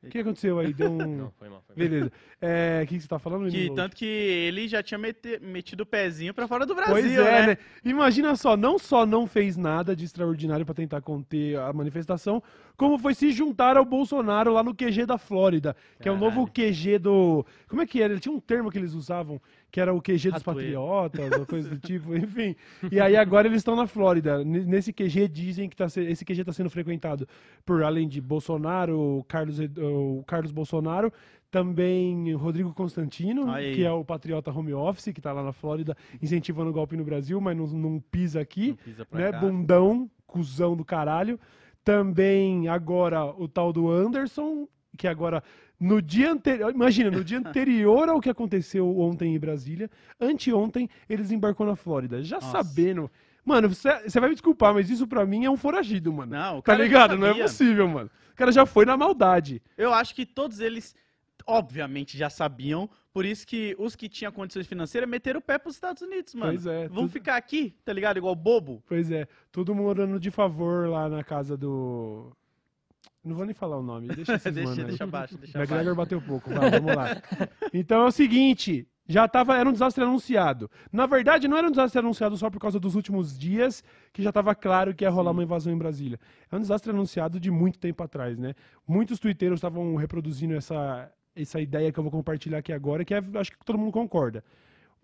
O 0.00 0.08
que 0.08 0.18
aconteceu 0.18 0.60
aí? 0.60 0.72
Deu 0.72 0.92
um. 0.92 0.96
Não, 0.96 1.30
foi 1.32 1.48
mal. 1.48 1.60
Foi 1.66 1.74
mal. 1.74 1.76
Beleza. 1.76 2.12
É, 2.40 2.82
O 2.84 2.86
que, 2.86 2.94
que 2.96 3.00
você 3.02 3.08
tá 3.08 3.18
falando, 3.18 3.50
Que, 3.50 3.68
tanto 3.74 3.96
que 3.96 4.04
ele 4.04 4.68
já 4.68 4.80
tinha 4.80 4.96
mete- 4.96 5.40
metido 5.40 5.80
o 5.80 5.86
pezinho 5.86 6.32
pra 6.32 6.46
fora 6.46 6.64
do 6.64 6.72
Brasil, 6.72 6.92
Pois 6.94 7.04
é, 7.18 7.40
né? 7.40 7.46
né? 7.48 7.58
Imagina 7.84 8.36
só, 8.36 8.56
não 8.56 8.78
só 8.78 9.04
não 9.04 9.26
fez 9.26 9.56
nada 9.56 9.96
de 9.96 10.04
extraordinário 10.04 10.64
pra 10.64 10.72
tentar 10.72 11.00
conter 11.00 11.58
a 11.58 11.72
manifestação, 11.72 12.40
como 12.76 12.96
foi 12.96 13.12
se 13.12 13.32
juntar 13.32 13.76
ao 13.76 13.84
Bolsonaro 13.84 14.52
lá 14.52 14.62
no 14.62 14.72
QG 14.72 15.04
da 15.04 15.18
Flórida, 15.18 15.74
que 16.00 16.08
é 16.08 16.12
o 16.12 16.16
novo 16.16 16.46
QG 16.46 16.98
do. 17.00 17.44
Como 17.66 17.82
é 17.82 17.86
que 17.86 18.00
era? 18.00 18.16
Tinha 18.20 18.32
um 18.32 18.38
termo 18.38 18.70
que 18.70 18.78
eles 18.78 18.94
usavam, 18.94 19.40
que 19.70 19.80
era 19.80 19.92
o 19.94 20.00
QG 20.00 20.30
dos 20.30 20.42
patriotas, 20.42 21.30
ou 21.38 21.44
coisa 21.46 21.68
do 21.68 21.78
tipo, 21.78 22.14
enfim. 22.16 22.56
E 22.90 22.98
aí 23.00 23.16
agora 23.16 23.46
eles 23.46 23.58
estão 23.58 23.76
na 23.76 23.86
Flórida. 23.86 24.42
Nesse 24.44 24.92
QG 24.92 25.28
dizem 25.28 25.68
que 25.68 25.76
tá, 25.76 25.88
se- 25.88 26.00
esse 26.04 26.24
QG 26.24 26.40
está 26.40 26.52
sendo 26.52 26.70
frequentado 26.70 27.28
por, 27.66 27.82
além 27.82 28.08
de 28.08 28.20
Bolsonaro, 28.20 29.24
Carlos, 29.28 29.58
o 29.60 30.24
Carlos 30.26 30.50
Bolsonaro, 30.52 31.12
também 31.50 32.34
Rodrigo 32.34 32.72
Constantino, 32.74 33.50
Aí. 33.50 33.74
que 33.74 33.84
é 33.84 33.90
o 33.90 34.04
patriota 34.04 34.50
home 34.50 34.72
office, 34.74 35.12
que 35.14 35.20
tá 35.20 35.32
lá 35.32 35.42
na 35.42 35.52
Flórida, 35.52 35.96
incentivando 36.22 36.68
o 36.70 36.72
golpe 36.74 36.96
no 36.96 37.04
Brasil, 37.04 37.40
mas 37.40 37.56
não, 37.56 37.66
não 37.66 38.00
pisa 38.10 38.40
aqui, 38.40 38.68
Não 38.68 38.76
pisa 38.76 39.06
né? 39.12 39.30
cá. 39.32 39.38
Bundão, 39.38 40.10
cuzão 40.26 40.76
do 40.76 40.84
caralho. 40.84 41.38
Também 41.84 42.68
agora 42.68 43.24
o 43.24 43.48
tal 43.48 43.72
do 43.72 43.90
Anderson, 43.90 44.68
que 44.98 45.08
agora 45.08 45.42
no 45.80 46.02
dia 46.02 46.32
anterior, 46.32 46.70
imagina, 46.74 47.10
no 47.10 47.24
dia 47.24 47.38
anterior 47.38 48.08
ao 48.08 48.20
que 48.20 48.28
aconteceu 48.28 48.98
ontem 48.98 49.34
em 49.34 49.38
Brasília, 49.38 49.88
anteontem 50.20 50.90
ele 51.08 51.22
desembarcou 51.22 51.64
na 51.66 51.76
Flórida, 51.76 52.22
já 52.22 52.36
Nossa. 52.36 52.50
sabendo. 52.62 53.10
Mano, 53.44 53.68
você 53.68 54.00
você 54.10 54.20
vai 54.20 54.28
me 54.28 54.34
desculpar, 54.34 54.74
mas 54.74 54.90
isso 54.90 55.06
pra 55.06 55.24
mim 55.24 55.44
é 55.46 55.50
um 55.50 55.56
foragido, 55.56 56.12
mano. 56.12 56.32
Não, 56.32 56.58
o 56.58 56.62
Tá 56.62 56.74
ligado? 56.74 57.16
Não 57.16 57.28
é 57.28 57.34
possível, 57.34 57.88
mano. 57.88 58.10
O 58.32 58.36
cara 58.36 58.52
já 58.52 58.66
foi 58.66 58.84
na 58.84 58.96
maldade. 58.96 59.62
Eu 59.76 59.94
acho 59.94 60.14
que 60.14 60.26
todos 60.26 60.60
eles, 60.60 60.94
obviamente, 61.46 62.18
já 62.18 62.28
sabiam. 62.28 62.90
Por 63.12 63.24
isso 63.24 63.46
que 63.46 63.74
os 63.78 63.96
que 63.96 64.08
tinham 64.08 64.30
condições 64.30 64.66
financeiras 64.66 65.08
meteram 65.08 65.38
o 65.40 65.42
pé 65.42 65.58
pros 65.58 65.74
Estados 65.74 66.02
Unidos, 66.02 66.34
mano. 66.34 66.52
Pois 66.52 66.66
é, 66.66 66.88
Vamos 66.88 67.04
tudo- 67.04 67.12
ficar 67.12 67.36
aqui, 67.36 67.74
tá 67.84 67.92
ligado? 67.92 68.18
Igual 68.18 68.34
bobo. 68.34 68.82
Pois 68.86 69.10
é, 69.10 69.26
tudo 69.50 69.74
morando 69.74 70.20
de 70.20 70.30
favor 70.30 70.88
lá 70.88 71.08
na 71.08 71.24
casa 71.24 71.56
do. 71.56 72.30
Não 73.24 73.34
vou 73.34 73.44
nem 73.44 73.54
falar 73.54 73.78
o 73.78 73.82
nome, 73.82 74.08
deixa 74.08 74.34
esses 74.36 74.54
mano 74.54 74.66
deixa, 74.66 74.80
aí. 74.80 74.86
deixa 74.88 75.04
abaixo, 75.04 75.38
deixa 75.38 75.58
McGregor 75.58 75.94
bateu 75.94 76.20
pouco, 76.20 76.50
vai, 76.50 76.70
vamos 76.70 76.94
lá. 76.94 77.20
Então 77.72 78.02
é 78.02 78.06
o 78.06 78.10
seguinte, 78.10 78.86
já 79.08 79.26
tava, 79.26 79.56
era 79.56 79.68
um 79.68 79.72
desastre 79.72 80.04
anunciado. 80.04 80.70
Na 80.92 81.06
verdade, 81.06 81.48
não 81.48 81.56
era 81.56 81.66
um 81.66 81.70
desastre 81.70 81.98
anunciado 81.98 82.36
só 82.36 82.50
por 82.50 82.60
causa 82.60 82.78
dos 82.78 82.94
últimos 82.94 83.38
dias, 83.38 83.82
que 84.12 84.22
já 84.22 84.28
estava 84.28 84.54
claro 84.54 84.94
que 84.94 85.04
ia 85.04 85.10
rolar 85.10 85.30
uma 85.30 85.42
invasão 85.42 85.72
em 85.72 85.78
Brasília. 85.78 86.20
É 86.50 86.56
um 86.56 86.60
desastre 86.60 86.90
anunciado 86.90 87.40
de 87.40 87.50
muito 87.50 87.78
tempo 87.78 88.02
atrás, 88.02 88.38
né? 88.38 88.54
Muitos 88.86 89.18
twitteiros 89.18 89.58
estavam 89.58 89.96
reproduzindo 89.96 90.54
essa, 90.54 91.10
essa 91.34 91.58
ideia 91.58 91.90
que 91.90 91.98
eu 91.98 92.02
vou 92.02 92.12
compartilhar 92.12 92.58
aqui 92.58 92.72
agora, 92.72 93.04
que 93.04 93.14
é, 93.14 93.22
acho 93.34 93.52
que 93.52 93.64
todo 93.64 93.78
mundo 93.78 93.92
concorda. 93.92 94.44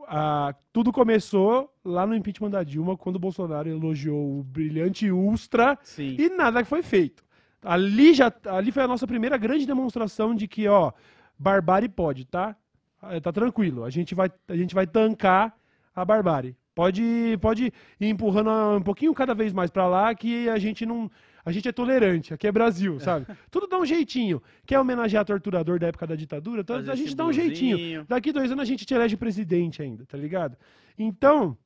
Ah, 0.07 0.55
tudo 0.71 0.93
começou 0.93 1.73
lá 1.83 2.07
no 2.07 2.15
impeachment 2.15 2.51
da 2.51 2.63
Dilma, 2.63 2.99
quando 2.99 3.17
o 3.17 3.21
Bolsonaro 3.21 3.71
elogiou 3.71 4.39
o 4.39 4.43
brilhante 4.43 5.11
Ustra 5.11 5.79
Sim. 5.83 6.17
e 6.19 6.29
nada 6.29 6.63
foi 6.65 6.83
feito. 6.83 7.25
Ali 7.65 8.13
já 8.15 8.33
ali 8.47 8.71
foi 8.71 8.83
a 8.83 8.89
nossa 8.89 9.07
primeira 9.07 9.37
grande 9.37 9.67
demonstração 9.67 10.35
de 10.35 10.47
que, 10.47 10.69
ó, 10.69 10.93
barbárie 11.39 11.89
pode, 11.89 12.25
tá? 12.27 12.55
Ah, 13.01 13.21
Tá 13.21 13.33
tranquilo. 13.33 13.85
A 13.85 13.91
gente 13.91 14.15
vai 14.15 14.31
a 14.49 14.57
gente 14.57 14.75
vai 14.75 14.87
tancar 14.87 15.55
a 15.95 16.05
barbárie. 16.05 16.57
Pode 16.75 17.39
pode 17.41 17.73
ir 18.01 18.07
empurrando 18.09 18.51
um 18.79 18.83
pouquinho 18.83 19.15
cada 19.15 19.35
vez 19.35 19.53
mais 19.53 19.71
pra 19.71 19.87
lá 19.87 20.15
que 20.15 20.49
a 20.49 20.59
gente 20.59 20.85
não 20.85 21.11
a 21.47 21.53
gente 21.53 21.69
é 21.69 21.73
tolerante, 21.73 22.33
aqui 22.33 22.47
é 22.47 22.53
Brasil, 22.53 22.99
sabe? 23.01 23.27
Tudo 23.51 23.67
dá 23.67 23.79
um 23.79 23.85
jeitinho. 23.85 24.43
Quer 24.67 24.79
homenagear 24.81 25.25
torturador 25.27 25.79
da 25.79 25.89
época 25.89 26.07
da 26.07 26.17
ditadura? 26.17 26.65
A 26.91 26.95
gente 26.97 27.15
dá 27.15 27.27
um 27.27 27.33
jeitinho. 27.33 28.05
Daqui 28.09 28.33
dois 28.33 28.51
anos 28.51 28.63
a 28.63 28.65
gente 28.65 28.85
te 28.87 28.95
elege 28.95 29.17
presidente 29.17 29.83
ainda, 29.83 30.05
tá 30.07 30.17
ligado? 30.17 30.57
Então, 30.99 31.57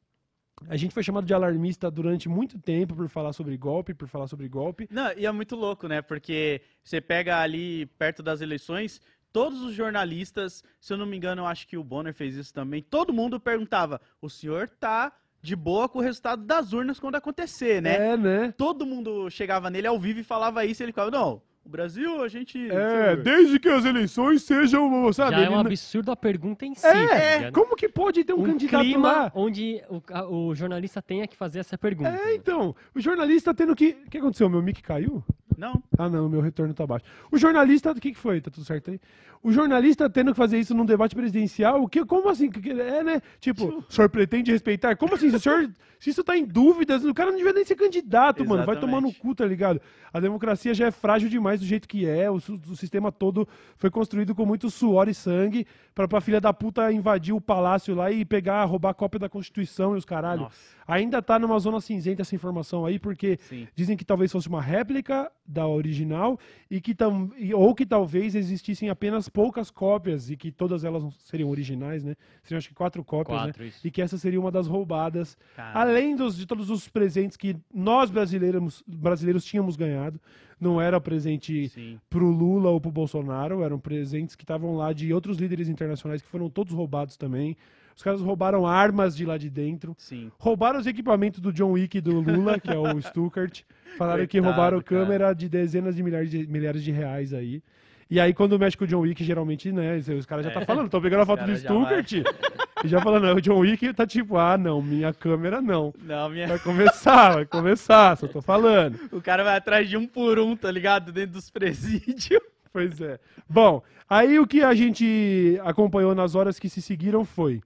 a 0.69 0.76
gente 0.76 0.94
foi 0.94 1.02
chamado 1.02 1.26
de 1.26 1.34
alarmista 1.34 1.90
durante 1.90 2.28
muito 2.28 2.58
tempo 2.58 2.94
por 2.94 3.08
falar 3.08 3.32
sobre 3.32 3.56
golpe, 3.56 3.94
por 3.94 4.08
falar 4.08 4.26
sobre 4.26 4.49
golpe. 4.49 4.88
Não, 4.90 5.12
e 5.16 5.26
é 5.26 5.32
muito 5.32 5.55
louco, 5.55 5.87
né? 5.87 6.02
Porque 6.02 6.60
você 6.82 7.00
pega 7.00 7.40
ali 7.40 7.87
perto 7.99 8.22
das 8.22 8.40
eleições, 8.40 9.00
todos 9.32 9.62
os 9.62 9.75
jornalistas, 9.75 10.64
se 10.81 10.93
eu 10.93 10.96
não 10.96 11.06
me 11.06 11.16
engano, 11.16 11.43
eu 11.43 11.46
acho 11.46 11.66
que 11.66 11.76
o 11.76 11.84
Bonner 11.84 12.14
fez 12.14 12.34
isso 12.34 12.52
também, 12.52 12.82
todo 12.82 13.12
mundo 13.12 13.38
perguntava: 13.38 14.00
o 14.20 14.28
senhor 14.28 14.69
tá 14.69 15.12
de 15.40 15.55
boa 15.55 15.88
com 15.88 15.99
o 15.99 16.02
resultado 16.02 16.44
das 16.44 16.72
urnas 16.72 16.99
quando 16.99 17.14
acontecer, 17.14 17.81
né? 17.81 18.12
É, 18.12 18.16
né? 18.16 18.52
Todo 18.56 18.84
mundo 18.84 19.31
chegava 19.31 19.70
nele 19.70 19.87
ao 19.87 19.99
vivo 19.99 20.20
e 20.20 20.25
falava 20.25 20.64
isso, 20.64 20.82
e 20.82 20.84
ele 20.84 20.93
ficava, 20.93 21.10
não, 21.10 21.40
o 21.69 21.70
Brasil, 21.70 22.23
a 22.23 22.29
gente. 22.29 22.59
É, 22.70 23.11
senhor." 23.11 23.17
desde 23.23 23.59
que 23.61 23.69
as 23.69 23.85
eleições 23.85 24.43
sejam, 24.43 25.12
sabe? 25.12 25.37
Já 25.37 25.43
é 25.44 25.49
um 25.49 25.53
não- 25.53 25.61
absurdo 25.61 26.11
a 26.11 26.17
pergunta 26.17 26.65
em 26.65 26.75
si. 26.75 26.87
É, 26.87 27.37
ligado? 27.37 27.53
como 27.53 27.76
que 27.76 27.88
pode 27.88 28.25
ter 28.25 28.32
um, 28.32 28.41
um 28.41 28.44
candidato 28.44 28.82
clima 28.85 29.12
lá? 29.12 29.32
onde 29.35 29.82
o, 29.91 30.03
a- 30.11 30.26
o 30.26 30.55
jornalista 30.55 31.03
tenha 31.03 31.26
que 31.26 31.37
fazer 31.37 31.59
essa 31.61 31.76
pergunta. 31.76 32.09
É, 32.11 32.35
então, 32.35 32.75
o 32.94 33.00
jornalista 33.00 33.53
tendo 33.55 33.76
que... 33.76 33.97
O 34.06 34.11
que 34.11 34.19
aconteceu? 34.19 34.49
Meu 34.49 34.62
mic 34.62 34.82
caiu? 34.82 35.23
Não, 35.58 35.82
Ah, 35.99 36.08
não, 36.08 36.28
meu 36.28 36.40
retorno 36.40 36.72
tá 36.72 36.87
baixo. 36.87 37.05
O 37.32 37.37
jornalista, 37.37 37.90
o 37.90 37.94
que, 37.96 38.12
que 38.12 38.19
foi? 38.19 38.40
Tá 38.40 38.50
tudo 38.50 38.64
certo 38.64 38.93
aí? 38.93 39.00
O 39.43 39.53
jornalista 39.53 40.08
tendo 40.08 40.31
que 40.32 40.36
fazer 40.36 40.58
isso 40.58 40.74
num 40.74 40.84
debate 40.84 41.15
presidencial, 41.15 41.82
o 41.82 41.88
que, 41.88 42.05
como 42.05 42.29
assim? 42.29 42.48
É, 42.81 43.03
né? 43.05 43.20
Tipo, 43.41 43.84
o 43.88 43.93
senhor 43.93 44.08
pretende 44.08 44.50
respeitar? 44.53 44.96
Como 44.96 45.15
assim? 45.15 45.31
Se 45.31 45.36
o 45.36 45.41
senhor. 45.41 45.70
Se 45.98 46.10
isso 46.10 46.22
tá 46.22 46.38
em 46.38 46.44
dúvidas, 46.44 47.05
o 47.05 47.12
cara 47.12 47.32
não 47.32 47.36
devia 47.38 47.53
nem 47.53 47.65
ser 47.65 47.74
candidato, 47.74 48.46
mano. 48.46 48.65
Vai 48.65 48.77
tomar 48.77 49.00
no 49.00 49.08
Exatamente. 49.08 49.19
cu, 49.20 49.34
tá 49.34 49.44
ligado? 49.44 49.81
A 50.12 50.20
democracia 50.20 50.72
já 50.72 50.86
é 50.86 50.93
frágil 50.93 51.29
demais 51.29 51.58
do 51.58 51.67
jeito 51.67 51.88
que 51.88 52.06
é. 52.06 52.31
O, 52.31 52.36
o 52.36 52.77
sistema 52.77 53.10
todo 53.10 53.48
foi 53.77 53.91
construído 53.91 54.32
com 54.32 54.46
muito 54.46 54.70
suor 54.70 55.08
e 55.08 55.15
sangue 55.15 55.67
pra, 55.96 56.06
pra 56.06 56.20
filha 56.20 56.41
da 56.41 56.53
puta 56.53 56.93
invadir 56.93 57.34
o 57.34 57.41
palácio 57.41 57.96
lá 57.96 58.12
e 58.12 58.24
pegar, 58.24 58.65
roubar 58.65 58.91
a 58.91 58.94
cópia 58.94 59.19
da 59.19 59.29
Constituição 59.29 59.96
e 59.96 59.98
os 59.98 60.05
caralho. 60.05 60.43
Nossa. 60.43 60.79
Ainda 60.86 61.20
tá 61.20 61.36
numa 61.36 61.58
zona 61.58 61.81
cinzenta 61.81 62.22
essa 62.22 62.34
informação 62.36 62.86
aí, 62.86 63.00
porque 63.00 63.36
sim. 63.48 63.67
Dizem 63.74 63.96
que 63.96 64.05
talvez 64.05 64.31
fosse 64.31 64.48
uma 64.48 64.62
réplica 64.62 65.29
da 65.48 65.67
original 65.67 66.38
e 66.70 66.78
que 66.78 66.94
tam, 66.94 67.31
ou 67.55 67.74
que 67.74 67.86
talvez 67.86 68.34
existissem 68.34 68.90
apenas 68.90 69.31
poucas 69.31 69.70
cópias 69.70 70.28
e 70.28 70.36
que 70.36 70.52
todas 70.52 70.84
elas 70.84 71.02
seriam 71.24 71.48
originais, 71.48 72.05
né? 72.05 72.14
Seriam 72.43 72.58
acho 72.58 72.69
que 72.69 72.74
quatro 72.74 73.02
cópias, 73.02 73.38
Quatro, 73.38 73.62
né? 73.62 73.69
isso. 73.69 73.86
E 73.86 73.90
que 73.90 74.02
essa 74.02 74.19
seria 74.19 74.38
uma 74.38 74.50
das 74.50 74.67
roubadas, 74.67 75.38
Cara, 75.56 75.81
além 75.81 76.14
dos, 76.14 76.36
de 76.36 76.46
todos 76.46 76.69
os 76.69 76.86
presentes 76.86 77.36
que 77.36 77.56
nós 77.72 78.10
brasileiros, 78.10 78.84
brasileiros 78.86 79.44
tínhamos 79.44 79.74
ganhado. 79.74 80.20
Não 80.60 80.81
era 80.81 81.00
presente 81.00 81.69
sim. 81.69 82.00
pro 82.10 82.28
Lula 82.28 82.69
ou 82.69 82.81
pro 82.81 82.90
Bolsonaro, 82.90 83.62
eram 83.62 83.78
presentes 83.78 84.34
que 84.34 84.43
estavam 84.43 84.76
lá 84.76 84.93
de 84.93 85.14
outros 85.14 85.38
líderes 85.38 85.69
internacionais 85.69 86.20
que 86.20 86.28
foram 86.28 86.50
todos 86.50 86.74
roubados 86.74 87.17
também. 87.17 87.56
Os 87.98 88.02
caras 88.05 88.20
roubaram 88.20 88.64
armas 88.64 89.17
de 89.17 89.26
lá 89.26 89.36
de 89.36 89.50
dentro. 89.50 89.93
Sim. 89.98 90.31
Roubaram 90.38 90.78
os 90.78 90.86
equipamentos 90.86 91.40
do 91.40 91.52
John 91.52 91.72
Wick 91.72 91.98
e 91.98 92.00
do 92.00 92.20
Lula, 92.20 92.60
que 92.60 92.70
é 92.70 92.78
o 92.78 92.84
Stuttgart. 93.02 93.62
Falaram 93.96 94.24
que 94.24 94.38
Coitado, 94.38 94.46
roubaram 94.55 94.81
cara. 94.81 95.00
câmera 95.05 95.32
de 95.34 95.48
dezenas 95.48 95.96
de 95.96 96.02
milhares, 96.05 96.31
de 96.31 96.46
milhares 96.46 96.84
de 96.84 96.93
reais 96.93 97.34
aí. 97.34 97.60
E 98.08 98.20
aí, 98.20 98.32
quando 98.32 98.56
mexe 98.56 98.76
com 98.76 98.84
o 98.84 98.86
John 98.86 99.00
Wick, 99.00 99.24
geralmente, 99.24 99.72
né, 99.72 99.96
os 100.17 100.24
caras 100.24 100.44
já 100.44 100.52
É. 100.52 100.55
tá 100.55 100.60
falando, 100.64 100.88
tô 100.88 101.00
pegando 101.00 101.22
a 101.22 101.26
foto 101.26 101.44
do. 101.44 101.56
Stuttgart. 101.56 102.12
E 102.84 102.86
já 102.86 103.00
falando, 103.00 103.24
o 103.36 103.40
John 103.40 103.58
Wick 103.58 103.93
tá 103.93 104.06
tipo, 104.06 104.36
ah, 104.36 104.56
não, 104.56 104.81
minha 104.81 105.12
câmera 105.12 105.60
não. 105.60 105.93
Não, 106.00 106.31
minha... 106.31 106.46
Vai 106.46 106.60
começar, 106.60 107.34
vai 107.34 107.44
começar, 107.44 108.17
só 108.17 108.28
tô 108.28 108.40
falando. 108.40 108.96
o 109.10 109.20
cara 109.20 109.43
vai 109.43 109.56
atrás 109.56 109.88
de 109.88 109.96
um 109.96 110.06
por 110.06 110.38
um, 110.38 110.55
tá 110.55 110.70
ligado? 110.70 111.10
Dentro 111.10 111.32
dos 111.32 111.50
presídios. 111.50 112.40
Pois 112.72 113.00
é. 113.00 113.19
Bom, 113.50 113.82
aí 114.08 114.38
o 114.38 114.46
que 114.46 114.62
a 114.62 114.72
gente 114.76 115.58
acompanhou 115.64 116.14
nas 116.14 116.36
horas 116.36 116.56
que 116.56 116.69
se 116.69 116.81
seguiram 116.81 117.24
foi 117.24 117.60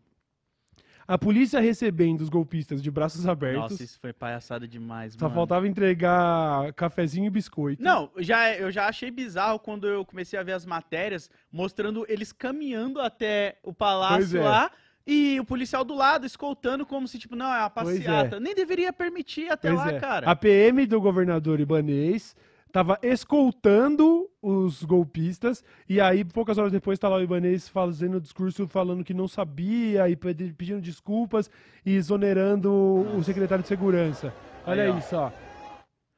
a 1.06 1.18
polícia 1.18 1.60
recebendo 1.60 2.20
os 2.20 2.28
golpistas 2.28 2.82
de 2.82 2.90
braços 2.90 3.26
abertos. 3.26 3.72
Nossa, 3.72 3.82
isso 3.82 3.98
foi 4.00 4.12
palhaçada 4.12 4.66
demais, 4.66 5.14
Só 5.14 5.24
mano. 5.24 5.34
faltava 5.34 5.66
entregar 5.66 6.72
cafezinho 6.74 7.26
e 7.26 7.30
biscoito. 7.30 7.82
Não, 7.82 8.10
já, 8.18 8.54
eu 8.54 8.70
já 8.70 8.86
achei 8.86 9.10
bizarro 9.10 9.58
quando 9.58 9.86
eu 9.86 10.04
comecei 10.04 10.38
a 10.38 10.42
ver 10.42 10.52
as 10.52 10.64
matérias 10.64 11.30
mostrando 11.50 12.06
eles 12.08 12.32
caminhando 12.32 13.00
até 13.00 13.56
o 13.62 13.72
palácio 13.72 14.38
é. 14.38 14.44
lá 14.44 14.70
e 15.06 15.38
o 15.40 15.44
policial 15.44 15.84
do 15.84 15.94
lado 15.94 16.24
escoltando 16.26 16.86
como 16.86 17.08
se, 17.08 17.18
tipo, 17.18 17.34
não, 17.34 17.46
é 17.46 17.58
uma 17.58 17.66
é. 17.66 17.70
passeata. 17.70 18.38
Nem 18.38 18.54
deveria 18.54 18.92
permitir 18.92 19.50
até 19.50 19.68
Pois 19.68 19.80
lá, 19.80 19.92
é. 19.92 20.00
cara. 20.00 20.30
A 20.30 20.36
PM 20.36 20.86
do 20.86 21.00
governador 21.00 21.60
ibanês 21.60 22.36
tava 22.72 22.98
escoltando 23.02 24.28
os 24.40 24.82
golpistas 24.82 25.62
e 25.88 26.00
aí 26.00 26.24
poucas 26.24 26.56
horas 26.58 26.72
depois 26.72 26.98
tá 26.98 27.08
lá 27.08 27.16
o 27.16 27.22
ibanês 27.22 27.68
fazendo 27.68 28.20
discurso 28.20 28.66
falando 28.66 29.04
que 29.04 29.12
não 29.14 29.28
sabia 29.28 30.08
e 30.08 30.16
pedi- 30.16 30.52
pedindo 30.52 30.80
desculpas 30.80 31.50
e 31.84 31.94
exonerando 31.94 32.70
o 32.72 33.22
secretário 33.22 33.62
de 33.62 33.68
segurança. 33.68 34.32
Olha 34.66 34.84
Aí, 34.84 34.98
isso, 34.98 35.14
ó. 35.16 35.30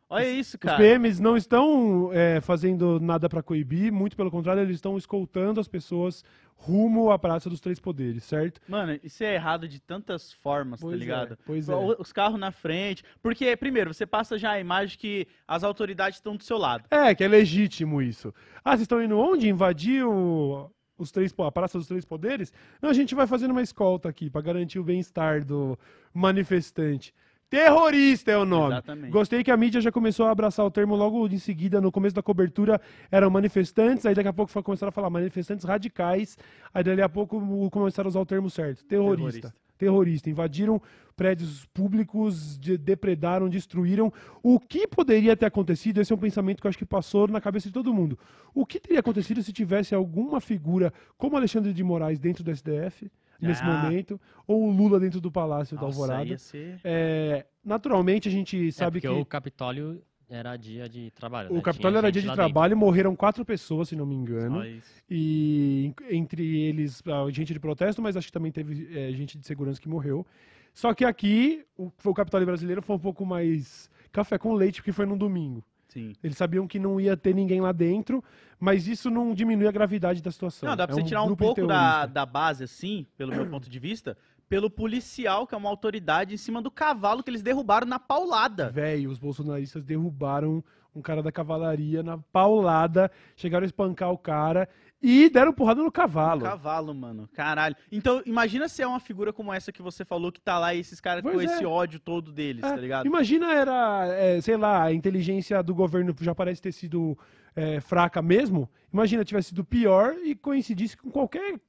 Olha 0.08 0.28
isso, 0.30 0.56
Os 0.56 0.60
cara. 0.60 0.76
PMs 0.76 1.20
não 1.20 1.36
estão 1.36 2.10
é, 2.12 2.40
fazendo 2.40 3.00
nada 3.00 3.28
para 3.28 3.42
coibir, 3.42 3.92
muito 3.92 4.16
pelo 4.16 4.30
contrário, 4.30 4.62
eles 4.62 4.76
estão 4.76 4.96
escoltando 4.96 5.58
as 5.60 5.66
pessoas 5.66 6.22
rumo 6.56 7.10
à 7.10 7.18
Praça 7.18 7.50
dos 7.50 7.60
Três 7.60 7.78
Poderes, 7.78 8.24
certo? 8.24 8.60
Mano, 8.66 8.98
isso 9.02 9.22
é 9.22 9.34
errado 9.34 9.68
de 9.68 9.78
tantas 9.80 10.32
formas, 10.32 10.80
Pois 10.80 10.92
tá 10.92 10.96
é, 10.96 10.98
ligado? 10.98 11.38
pois 11.44 11.68
é. 11.68 11.74
O- 11.74 11.96
Os 11.98 12.12
carros 12.12 12.38
na 12.40 12.50
frente. 12.50 13.04
Porque, 13.22 13.54
primeiro, 13.56 13.92
você 13.92 14.06
passa 14.06 14.38
já 14.38 14.52
a 14.52 14.60
imagem 14.60 14.98
que 14.98 15.26
as 15.46 15.62
autoridades 15.62 16.18
estão 16.18 16.36
do 16.36 16.42
seu 16.44 16.56
lado. 16.56 16.84
É, 16.90 17.14
que 17.14 17.22
é 17.22 17.28
legítimo 17.28 18.00
isso. 18.00 18.32
Ah, 18.64 18.70
vocês 18.70 18.82
estão 18.82 19.02
indo 19.02 19.18
onde? 19.18 19.48
Invadir 19.48 20.06
o- 20.06 20.70
os 20.96 21.10
três, 21.10 21.34
a 21.38 21.52
Praça 21.52 21.76
dos 21.76 21.86
Três 21.88 22.04
Poderes? 22.04 22.52
Não, 22.80 22.88
a 22.88 22.94
gente 22.94 23.14
vai 23.14 23.26
fazendo 23.26 23.50
uma 23.50 23.62
escolta 23.62 24.08
aqui 24.08 24.30
para 24.30 24.40
garantir 24.40 24.78
o 24.78 24.84
bem-estar 24.84 25.44
do 25.44 25.78
manifestante. 26.14 27.12
Terrorista 27.58 28.30
é 28.32 28.36
o 28.38 28.44
nome. 28.44 28.74
Exatamente. 28.74 29.10
Gostei 29.10 29.44
que 29.44 29.50
a 29.50 29.56
mídia 29.56 29.80
já 29.80 29.92
começou 29.92 30.26
a 30.26 30.30
abraçar 30.30 30.64
o 30.66 30.70
termo 30.70 30.94
logo 30.96 31.26
em 31.28 31.38
seguida, 31.38 31.80
no 31.80 31.92
começo 31.92 32.14
da 32.14 32.22
cobertura 32.22 32.80
eram 33.10 33.30
manifestantes, 33.30 34.04
aí 34.06 34.14
daqui 34.14 34.28
a 34.28 34.32
pouco 34.32 34.62
começaram 34.62 34.88
a 34.88 34.92
falar 34.92 35.10
manifestantes 35.10 35.64
radicais, 35.64 36.36
aí 36.72 36.82
dali 36.84 37.00
a 37.02 37.08
pouco 37.08 37.40
começaram 37.70 38.08
a 38.08 38.10
usar 38.10 38.20
o 38.20 38.26
termo 38.26 38.50
certo, 38.50 38.84
terrorista. 38.84 39.14
Terrorista. 39.40 39.54
Terrorista. 39.76 40.30
Invadiram 40.30 40.80
prédios 41.16 41.64
públicos, 41.66 42.58
de- 42.58 42.78
depredaram, 42.78 43.48
destruíram. 43.48 44.12
O 44.42 44.58
que 44.58 44.86
poderia 44.86 45.36
ter 45.36 45.46
acontecido? 45.46 46.00
Esse 46.00 46.12
é 46.12 46.16
um 46.16 46.18
pensamento 46.18 46.60
que 46.60 46.66
eu 46.66 46.68
acho 46.68 46.78
que 46.78 46.84
passou 46.84 47.26
na 47.28 47.40
cabeça 47.40 47.68
de 47.68 47.72
todo 47.74 47.92
mundo. 47.92 48.18
O 48.54 48.64
que 48.64 48.80
teria 48.80 49.00
acontecido 49.00 49.42
se 49.42 49.52
tivesse 49.52 49.94
alguma 49.94 50.40
figura 50.40 50.92
como 51.18 51.36
Alexandre 51.36 51.72
de 51.72 51.82
Moraes 51.84 52.18
dentro 52.18 52.42
do 52.44 52.50
SDF, 52.50 53.10
nesse 53.40 53.62
Ah. 53.62 53.66
momento, 53.82 54.20
ou 54.46 54.64
o 54.68 54.70
Lula 54.70 54.98
dentro 55.00 55.20
do 55.20 55.30
Palácio 55.30 55.76
da 55.76 55.82
Nossa, 55.82 56.00
Alvorada? 56.00 56.24
ia 56.28 56.38
ser... 56.38 56.80
É, 56.84 57.46
naturalmente, 57.64 58.28
a 58.28 58.32
gente 58.32 58.68
É, 58.68 58.70
sabe 58.70 59.00
porque 59.00 59.14
que 59.14 59.20
o 59.20 59.24
Capitólio 59.24 60.02
era 60.28 60.56
dia 60.56 60.88
de 60.88 61.10
trabalho. 61.10 61.50
o 61.50 61.54
né? 61.56 61.60
Capitólio 61.60 61.98
era 61.98 62.10
dia 62.10 62.22
de 62.22 62.28
lá 62.28 62.34
dentro. 62.34 62.46
trabalho, 62.50 62.76
morreram 62.76 63.14
quatro 63.14 63.44
pessoas, 63.44 63.88
se 63.88 63.96
não 63.96 64.06
me 64.06 64.14
engano. 64.14 64.64
E 65.10 65.92
en- 66.10 66.16
entre 66.18 66.60
eles, 66.62 67.02
gente 67.30 67.52
de 67.52 67.60
protesto, 67.60 68.00
mas 68.02 68.16
acho 68.16 68.26
que 68.28 68.32
também 68.32 68.50
teve 68.52 68.88
eh, 68.96 69.12
gente 69.12 69.38
de 69.38 69.46
segurança 69.46 69.80
que 69.80 69.88
morreu. 69.88 70.26
Só 70.72 70.92
que 70.92 71.04
aqui, 71.04 71.64
o, 71.76 71.92
o 72.04 72.14
Capitólio 72.14 72.46
brasileiro 72.46 72.82
foi 72.82 72.96
um 72.96 72.98
pouco 72.98 73.24
mais 73.24 73.88
café 74.10 74.38
com 74.38 74.54
leite, 74.54 74.80
porque 74.80 74.90
foi 74.92 75.06
num 75.06 75.16
domingo. 75.16 75.62
Sim. 75.94 76.12
Eles 76.24 76.36
sabiam 76.36 76.66
que 76.66 76.80
não 76.80 77.00
ia 77.00 77.16
ter 77.16 77.32
ninguém 77.32 77.60
lá 77.60 77.70
dentro, 77.70 78.22
mas 78.58 78.88
isso 78.88 79.08
não 79.08 79.32
diminui 79.32 79.68
a 79.68 79.72
gravidade 79.72 80.20
da 80.20 80.32
situação. 80.32 80.68
Não, 80.68 80.76
dá 80.76 80.88
pra 80.88 80.96
É 80.96 81.00
você 81.00 81.06
tirar 81.06 81.22
um 81.22 81.26
grupo 81.26 81.44
de 81.44 81.46
pouco 81.54 81.66
da, 81.68 82.04
da 82.04 82.26
base, 82.26 82.64
assim, 82.64 83.06
pelo 83.16 83.32
meu 83.32 83.46
ponto 83.46 83.70
de 83.70 83.78
vista, 83.78 84.16
pelo 84.48 84.68
policial, 84.68 85.46
que 85.46 85.54
é 85.54 85.58
uma 85.58 85.70
autoridade, 85.70 86.34
em 86.34 86.36
cima 86.36 86.60
do 86.60 86.70
cavalo 86.70 87.22
que 87.22 87.30
eles 87.30 87.42
derrubaram 87.42 87.86
na 87.86 88.00
paulada. 88.00 88.70
Velho, 88.70 89.08
os 89.08 89.20
bolsonaristas 89.20 89.84
derrubaram 89.84 90.64
um 90.94 91.00
cara 91.00 91.22
da 91.22 91.30
cavalaria 91.30 92.02
na 92.02 92.18
paulada, 92.18 93.10
chegaram 93.36 93.64
a 93.64 93.66
espancar 93.66 94.10
o 94.10 94.18
cara 94.18 94.68
e 95.02 95.28
deram 95.28 95.52
porrada 95.52 95.82
no 95.82 95.92
cavalo. 95.92 96.42
Cavalo, 96.42 96.94
mano. 96.94 97.28
Caralho. 97.34 97.76
Então, 97.92 98.22
imagina 98.24 98.68
se 98.68 98.80
é 98.82 98.86
uma 98.86 99.00
figura 99.00 99.32
como 99.32 99.52
essa 99.52 99.70
que 99.70 99.82
você 99.82 100.04
falou, 100.04 100.32
que 100.32 100.40
tá 100.40 100.58
lá 100.58 100.74
e 100.74 100.80
esses 100.80 101.00
caras 101.00 101.22
com 101.22 101.40
é. 101.40 101.44
esse 101.44 101.64
ódio 101.66 102.00
todo 102.00 102.32
deles, 102.32 102.62
É, 102.64 102.68
tá 102.70 102.76
ligado? 102.76 103.06
Imagina 103.06 103.52
era, 103.52 104.06
é, 104.08 104.40
sei 104.40 104.56
lá, 104.56 104.82
a 104.84 104.92
inteligência 104.92 105.62
do 105.62 105.74
governo 105.74 106.14
já 106.20 106.34
parece 106.34 106.62
ter 106.62 106.72
sido 106.72 107.18
é, 107.54 107.80
fraca 107.80 108.22
mesmo. 108.22 108.68
Imagina 108.92 109.24
tivesse 109.24 109.48
sido 109.50 109.62
pior 109.64 110.14
e 110.24 110.34
coincidisse 110.34 110.96
com 110.96 111.10
qualquer 111.10 111.60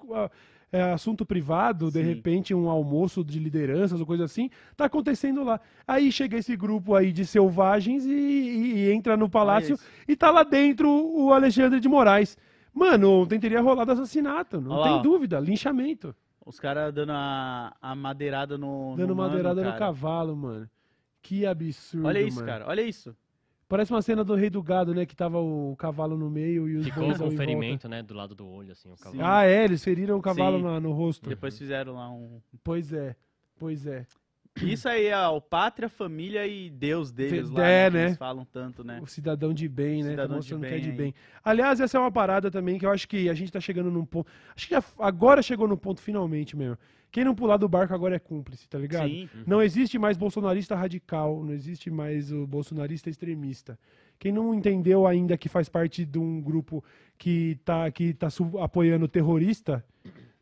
é, 0.71 0.81
assunto 0.93 1.25
privado, 1.25 1.91
de 1.91 1.99
Sim. 2.01 2.05
repente 2.07 2.53
um 2.53 2.69
almoço 2.69 3.23
de 3.23 3.37
lideranças 3.39 3.99
ou 3.99 4.05
coisa 4.05 4.23
assim, 4.25 4.49
tá 4.77 4.85
acontecendo 4.85 5.43
lá. 5.43 5.59
Aí 5.87 6.11
chega 6.11 6.37
esse 6.37 6.55
grupo 6.55 6.95
aí 6.95 7.11
de 7.11 7.25
selvagens 7.25 8.05
e, 8.05 8.11
e- 8.11 8.73
e 8.85 8.91
entra 8.91 9.15
no 9.17 9.29
palácio 9.29 9.77
e 10.07 10.15
tá 10.15 10.31
lá 10.31 10.43
dentro 10.43 10.89
o 10.89 11.33
Alexandre 11.33 11.79
de 11.81 11.87
Moraes. 11.89 12.37
Mano, 12.75 13.21
ontem 13.21 13.39
teria 13.39 13.61
rolado 13.61 13.93
assassinato, 13.93 14.59
não 14.59 14.71
Olha 14.71 14.83
tem 14.83 14.91
lá, 14.91 14.97
ó. 14.99 15.01
dúvida, 15.01 15.39
linchamento. 15.39 16.13
Os 16.45 16.59
caras 16.59 16.93
dando 16.93 17.11
a, 17.13 17.73
a 17.81 17.95
madeirada 17.95 18.57
no. 18.57 18.95
Dando 18.97 19.07
no 19.09 19.15
mano, 19.15 19.29
madeirada 19.29 19.61
no 19.61 19.67
cara. 19.67 19.79
cavalo, 19.79 20.35
mano. 20.35 20.69
Que 21.21 21.45
absurdo, 21.45 22.05
Olha 22.05 22.19
isso, 22.21 22.35
mano. 22.35 22.47
cara. 22.47 22.67
Olha 22.67 22.81
isso. 22.81 23.15
Parece 23.67 23.91
uma 23.91 24.01
cena 24.03 24.23
do 24.23 24.35
Rei 24.35 24.49
do 24.51 24.61
Gado, 24.61 24.93
né? 24.93 25.07
Que 25.07 25.15
tava 25.15 25.39
o 25.39 25.75
cavalo 25.75 26.15
no 26.15 26.29
meio 26.29 26.67
e 26.69 26.75
os 26.77 26.85
Ficou 26.85 27.05
bois 27.05 27.17
com 27.17 27.23
ao 27.23 27.29
um 27.31 27.33
em 27.33 27.37
ferimento, 27.37 27.89
né? 27.89 28.03
Do 28.03 28.13
lado 28.13 28.35
do 28.35 28.45
olho, 28.47 28.71
assim, 28.73 28.91
o 28.91 28.95
cavalo. 28.95 29.15
Volta. 29.23 29.37
Ah, 29.39 29.43
é, 29.45 29.63
eles 29.63 29.83
feriram 29.83 30.17
o 30.17 30.21
cavalo 30.21 30.57
Sim. 30.57 30.63
na- 30.65 30.79
no 30.79 30.91
rosto. 30.91 31.27
Depois 31.27 31.57
fizeram 31.57 31.95
lá 31.95 32.11
um. 32.11 32.39
Pois 32.63 32.93
é, 32.93 33.15
pois 33.57 33.87
é. 33.87 34.05
Isso 34.61 34.87
aí 34.87 35.07
é 35.07 35.27
o 35.27 35.41
pátria, 35.41 35.89
família 35.89 36.47
e 36.47 36.69
Deus 36.69 37.11
deles 37.11 37.49
lá, 37.49 37.67
É, 37.67 37.83
né, 37.83 37.89
que 37.89 37.95
né? 37.97 38.05
eles 38.05 38.17
falam 38.17 38.45
tanto, 38.45 38.83
né? 38.83 38.99
O 39.01 39.05
cidadão 39.07 39.53
de 39.53 39.67
bem, 39.67 40.01
né? 40.01 40.11
Cidadão 40.11 40.37
tá 40.37 40.41
de 40.41 40.53
mostrando 40.53 40.61
que 40.67 40.73
é 40.73 40.79
de 40.79 40.87
bem. 40.89 40.97
bem. 40.97 41.15
Aliás, 41.43 41.79
essa 41.81 41.97
é 41.97 41.99
uma 41.99 42.11
parada 42.11 42.49
também 42.49 42.77
que 42.79 42.85
eu 42.85 42.91
acho 42.91 43.07
que 43.07 43.27
a 43.29 43.33
gente 43.33 43.51
tá 43.51 43.59
chegando 43.59 43.91
num 43.91 44.05
ponto. 44.05 44.27
Acho 44.55 44.67
que 44.67 44.75
agora 44.99 45.41
chegou 45.41 45.67
no 45.67 45.77
ponto 45.77 46.01
finalmente 46.01 46.55
mesmo. 46.55 46.77
Quem 47.11 47.23
não 47.23 47.35
pular 47.35 47.57
do 47.57 47.67
barco 47.69 47.93
agora 47.93 48.15
é 48.15 48.19
cúmplice, 48.19 48.67
tá 48.67 48.77
ligado? 48.77 49.07
Sim. 49.09 49.29
Não 49.45 49.61
existe 49.61 49.97
mais 49.97 50.17
bolsonarista 50.17 50.75
radical, 50.75 51.43
não 51.43 51.53
existe 51.53 51.89
mais 51.89 52.31
o 52.31 52.45
bolsonarista 52.45 53.09
extremista. 53.09 53.79
Quem 54.19 54.31
não 54.31 54.53
entendeu 54.53 55.05
ainda 55.05 55.37
que 55.37 55.47
faz 55.49 55.69
parte 55.69 56.05
de 56.05 56.17
um 56.17 56.41
grupo 56.41 56.83
que 57.17 57.57
tá, 57.63 57.89
que 57.91 58.13
tá 58.13 58.27
apoiando 58.61 59.05
o 59.05 59.09
terrorista, 59.09 59.83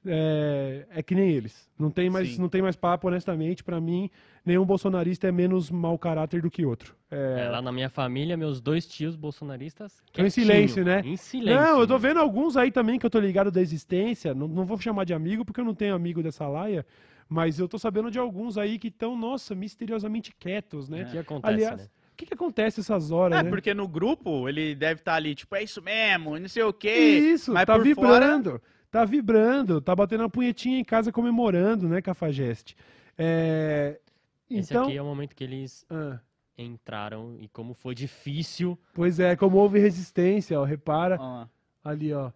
é, 0.06 0.86
é 0.90 1.04
que 1.04 1.16
nem 1.16 1.30
eles. 1.30 1.70
Não 1.78 1.90
tem 1.90 2.10
mais, 2.10 2.36
Sim. 2.36 2.42
não 2.42 2.50
tem 2.50 2.62
mais 2.62 2.76
papo, 2.76 3.08
honestamente. 3.08 3.64
Pra 3.64 3.80
mim, 3.80 4.10
nenhum 4.46 4.66
bolsonarista 4.66 5.28
é 5.28 5.32
menos 5.32 5.70
mau 5.72 5.98
caráter 5.98 6.42
do 6.42 6.50
que 6.52 6.66
outro. 6.66 6.96
É, 7.10 7.46
É, 7.46 7.50
lá 7.50 7.62
na 7.62 7.72
minha 7.72 7.90
família, 7.90 8.36
meus 8.38 8.60
dois 8.62 8.86
tios 8.86 9.16
bolsonaristas. 9.16 9.94
Estão 9.94 10.26
em 10.26 10.30
quietinho, 10.30 10.46
silêncio, 10.48 10.84
né? 10.86 11.02
Em 11.06 11.18
silêncio. 11.18 11.62
Não, 11.62 11.80
eu 11.80 11.88
tô 11.88 11.98
vendo 11.98 12.20
alguns 12.20 12.58
aí 12.58 12.72
também 12.72 13.00
que 13.00 13.06
eu 13.06 13.10
tô 13.10 13.20
ligado 13.20 13.52
da 13.52 13.62
existência. 13.62 14.34
Não, 14.34 14.48
não 14.48 14.66
vou 14.66 14.78
chamar 14.78 15.04
de 15.06 15.14
amigo 15.14 15.46
porque 15.46 15.60
eu 15.62 15.66
não 15.66 15.76
tenho 15.76 15.96
amigo 15.96 16.22
dessa 16.22 16.48
laia. 16.48 16.86
Mas 17.30 17.58
eu 17.58 17.68
tô 17.68 17.80
sabendo 17.80 18.12
de 18.12 18.20
alguns 18.20 18.58
aí 18.58 18.78
que 18.78 18.90
estão, 18.90 19.18
nossa, 19.18 19.56
misteriosamente 19.56 20.34
quietos, 20.38 20.90
né? 20.90 21.04
O 21.04 21.12
que 21.12 21.18
acontece, 21.18 21.54
Aliás, 21.54 21.78
né? 21.80 21.88
o 22.12 22.16
que, 22.16 22.26
que 22.28 22.34
acontece 22.34 22.80
essas 22.82 23.10
horas, 23.12 23.40
É, 23.40 23.44
né? 23.44 23.50
porque 23.50 23.74
no 23.74 23.88
grupo 23.88 24.48
ele 24.48 24.76
deve 24.76 25.00
estar 25.00 25.16
ali, 25.16 25.34
tipo, 25.34 25.56
é 25.56 25.64
isso 25.64 25.82
mesmo, 25.82 26.38
não 26.38 26.48
sei 26.50 26.62
o 26.64 26.74
quê. 26.74 26.94
Isso, 27.34 27.52
mas 27.52 27.66
tá 27.66 27.76
por 27.76 27.84
vibrando. 27.84 28.62
Tá 28.94 29.06
vibrando, 29.06 29.82
tá 29.82 29.96
batendo 29.96 30.22
uma 30.22 30.30
punhetinha 30.30 30.78
em 30.78 30.84
casa 30.84 31.12
comemorando, 31.12 31.90
né, 31.90 32.00
Cafajeste? 32.00 32.78
É... 33.18 34.00
Esse 34.48 34.72
Então, 34.72 34.84
aqui 34.84 34.96
é 34.96 35.02
o 35.02 35.06
momento 35.06 35.36
que 35.36 35.44
eles 35.44 35.84
ah, 35.90 36.20
entraram 36.56 37.36
e 37.40 37.48
como 37.48 37.74
foi 37.74 37.96
difícil. 37.96 38.78
pois 38.94 39.20
é, 39.20 39.36
como 39.36 39.58
houve 39.58 39.80
resistência, 39.80 40.60
ó, 40.60 40.64
repara 40.64 41.18
lá. 41.20 41.50
ali, 41.84 42.14
ó. 42.14 42.32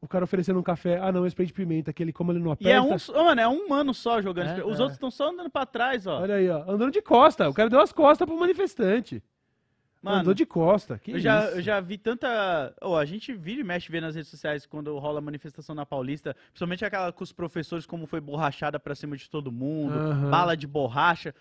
O 0.00 0.08
cara 0.08 0.24
oferecendo 0.24 0.58
um 0.58 0.64
café. 0.64 0.98
Ah, 0.98 1.12
não, 1.12 1.24
spray 1.28 1.46
de 1.46 1.52
pimenta, 1.52 1.92
aquele 1.92 2.12
como 2.12 2.32
ele 2.32 2.40
não 2.40 2.56
E 2.58 2.68
é 2.68 2.76
aperta. 2.76 3.12
um, 3.12 3.24
mano, 3.24 3.40
é 3.40 3.48
um 3.48 3.68
mano 3.68 3.94
só 3.94 4.20
jogando. 4.20 4.48
É, 4.48 4.64
Os 4.64 4.80
é. 4.80 4.82
outros 4.82 4.94
estão 4.94 5.12
só 5.12 5.30
andando 5.30 5.48
pra 5.48 5.64
trás, 5.64 6.08
ó. 6.08 6.22
Olha 6.22 6.34
aí, 6.34 6.50
ó, 6.50 6.68
andando 6.68 6.90
de 6.90 7.02
costa. 7.02 7.48
O 7.48 7.54
cara 7.54 7.70
deu 7.70 7.80
as 7.80 7.92
costas 7.92 8.26
pro 8.26 8.36
manifestante. 8.36 9.22
Mano, 10.04 10.20
Andou 10.20 10.34
de 10.34 10.44
costa. 10.44 10.98
Que 10.98 11.12
eu 11.12 11.18
já, 11.18 11.46
isso? 11.46 11.56
eu 11.56 11.62
já 11.62 11.80
vi 11.80 11.96
tanta. 11.96 12.74
Oh, 12.82 12.94
a 12.94 13.06
gente 13.06 13.32
vira 13.32 13.62
e 13.62 13.64
mexe 13.64 13.90
vê 13.90 14.02
nas 14.02 14.14
redes 14.14 14.30
sociais 14.30 14.66
quando 14.66 14.96
rola 14.98 15.18
manifestação 15.18 15.74
na 15.74 15.86
Paulista, 15.86 16.36
principalmente 16.50 16.84
aquela 16.84 17.10
com 17.10 17.24
os 17.24 17.32
professores, 17.32 17.86
como 17.86 18.06
foi 18.06 18.20
borrachada 18.20 18.78
pra 18.78 18.94
cima 18.94 19.16
de 19.16 19.30
todo 19.30 19.50
mundo, 19.50 19.98
Aham. 19.98 20.28
bala 20.30 20.54
de 20.54 20.66
borracha. 20.66 21.34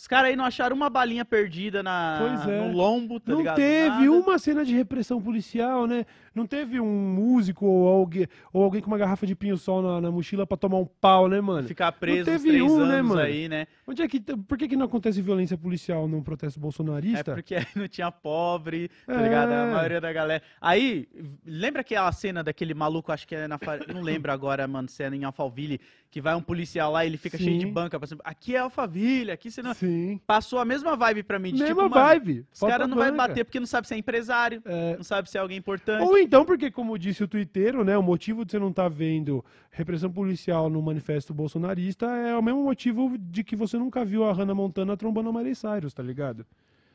Os 0.00 0.06
caras 0.06 0.30
aí 0.30 0.36
não 0.36 0.46
acharam 0.46 0.74
uma 0.74 0.88
balinha 0.88 1.26
perdida 1.26 1.82
na, 1.82 2.18
é. 2.48 2.66
no 2.66 2.72
lombo, 2.74 3.20
tá 3.20 3.32
não 3.32 3.40
ligado? 3.40 3.56
teve 3.56 3.88
Nada. 3.90 4.10
uma 4.10 4.38
cena 4.38 4.64
de 4.64 4.74
repressão 4.74 5.20
policial, 5.20 5.86
né? 5.86 6.06
Não 6.34 6.46
teve 6.46 6.80
um 6.80 6.86
músico 6.86 7.66
ou 7.66 7.86
alguém, 7.86 8.26
ou 8.50 8.64
alguém 8.64 8.80
com 8.80 8.86
uma 8.86 8.96
garrafa 8.96 9.26
de 9.26 9.34
pinho-sol 9.34 9.82
na, 9.82 10.00
na 10.00 10.10
mochila 10.10 10.46
pra 10.46 10.56
tomar 10.56 10.78
um 10.78 10.86
pau, 10.86 11.28
né, 11.28 11.38
mano? 11.38 11.68
Ficar 11.68 11.92
preso 11.92 12.30
uns 12.30 12.42
teve 12.42 12.62
um, 12.62 12.86
né, 12.86 13.02
mano? 13.02 13.20
aí, 13.20 13.46
né? 13.46 13.66
Onde 13.86 14.00
é 14.00 14.08
que, 14.08 14.20
por 14.20 14.56
que, 14.56 14.68
que 14.68 14.76
não 14.76 14.86
acontece 14.86 15.20
violência 15.20 15.58
policial 15.58 16.08
num 16.08 16.22
protesto 16.22 16.58
É 16.58 16.62
bolsonarista? 16.62 17.34
porque 17.34 17.56
aí 17.56 17.66
não 17.76 17.86
tinha 17.86 18.10
pobre, 18.10 18.90
tá 19.06 19.20
É. 19.20 19.22
ligado? 19.22 19.52
A 19.52 19.66
maioria 19.66 20.00
da 20.00 20.10
galera. 20.14 20.42
Aí, 20.62 21.08
lembra 21.44 21.82
aquela 21.82 22.10
cena 22.10 22.42
daquele 22.42 22.72
maluco, 22.72 23.12
acho 23.12 23.28
que 23.28 23.34
é 23.34 23.46
na. 23.46 23.58
Não 23.92 24.00
lembro 24.00 24.32
agora, 24.32 24.66
mano, 24.66 24.88
se 24.88 25.02
é 25.02 25.10
em 25.10 25.24
Alphaville, 25.24 25.78
que 26.10 26.20
vai 26.20 26.34
um 26.34 26.42
policial 26.42 26.90
lá 26.90 27.04
e 27.04 27.08
ele 27.08 27.16
fica 27.16 27.38
cheio 27.38 27.58
de 27.58 27.66
Sim. 27.66 27.72
banca. 27.72 28.04
Cima. 28.06 28.20
Aqui 28.24 28.56
é 28.56 28.58
Alphaville, 28.58 29.30
aqui 29.30 29.50
você 29.50 29.62
não. 29.62 29.72
Sim. 29.72 30.20
Passou 30.26 30.58
a 30.58 30.64
mesma 30.64 30.96
vibe 30.96 31.22
pra 31.22 31.38
mim. 31.38 31.52
De, 31.52 31.62
Mesma 31.62 31.84
tipo, 31.84 31.94
vibe. 31.94 32.46
Os 32.52 32.60
caras 32.60 32.88
não 32.88 32.96
vai 32.96 33.12
bater 33.12 33.44
porque 33.44 33.60
não 33.60 33.66
sabe 33.66 33.86
se 33.86 33.94
é 33.94 33.96
empresário, 33.96 34.60
É, 34.64 34.96
não 34.96 35.04
sabe 35.04 35.30
se 35.30 35.38
é 35.38 35.40
alguém 35.40 35.56
importante. 35.56 36.02
Ou 36.02 36.18
então, 36.18 36.44
porque, 36.44 36.70
como 36.70 36.98
disse 36.98 37.22
o 37.22 37.28
twitteiro, 37.28 37.84
né, 37.84 37.96
o 37.96 38.02
motivo 38.02 38.44
de 38.44 38.50
você 38.50 38.58
não 38.58 38.70
estar 38.70 38.88
vendo 38.88 39.44
repressão 39.70 40.10
policial 40.10 40.68
no 40.68 40.82
manifesto 40.82 41.32
bolsonarista 41.32 42.06
é 42.06 42.36
o 42.36 42.42
mesmo 42.42 42.64
motivo 42.64 43.16
de 43.16 43.44
que 43.44 43.54
você 43.54 43.78
nunca 43.78 44.04
viu 44.04 44.24
a 44.24 44.32
Hannah 44.32 44.54
Montana 44.54 44.96
trombando 44.96 45.28
a 45.28 45.32
Miley 45.32 45.54
Cyrus, 45.54 45.94
tá 45.94 46.02
ligado? 46.02 46.44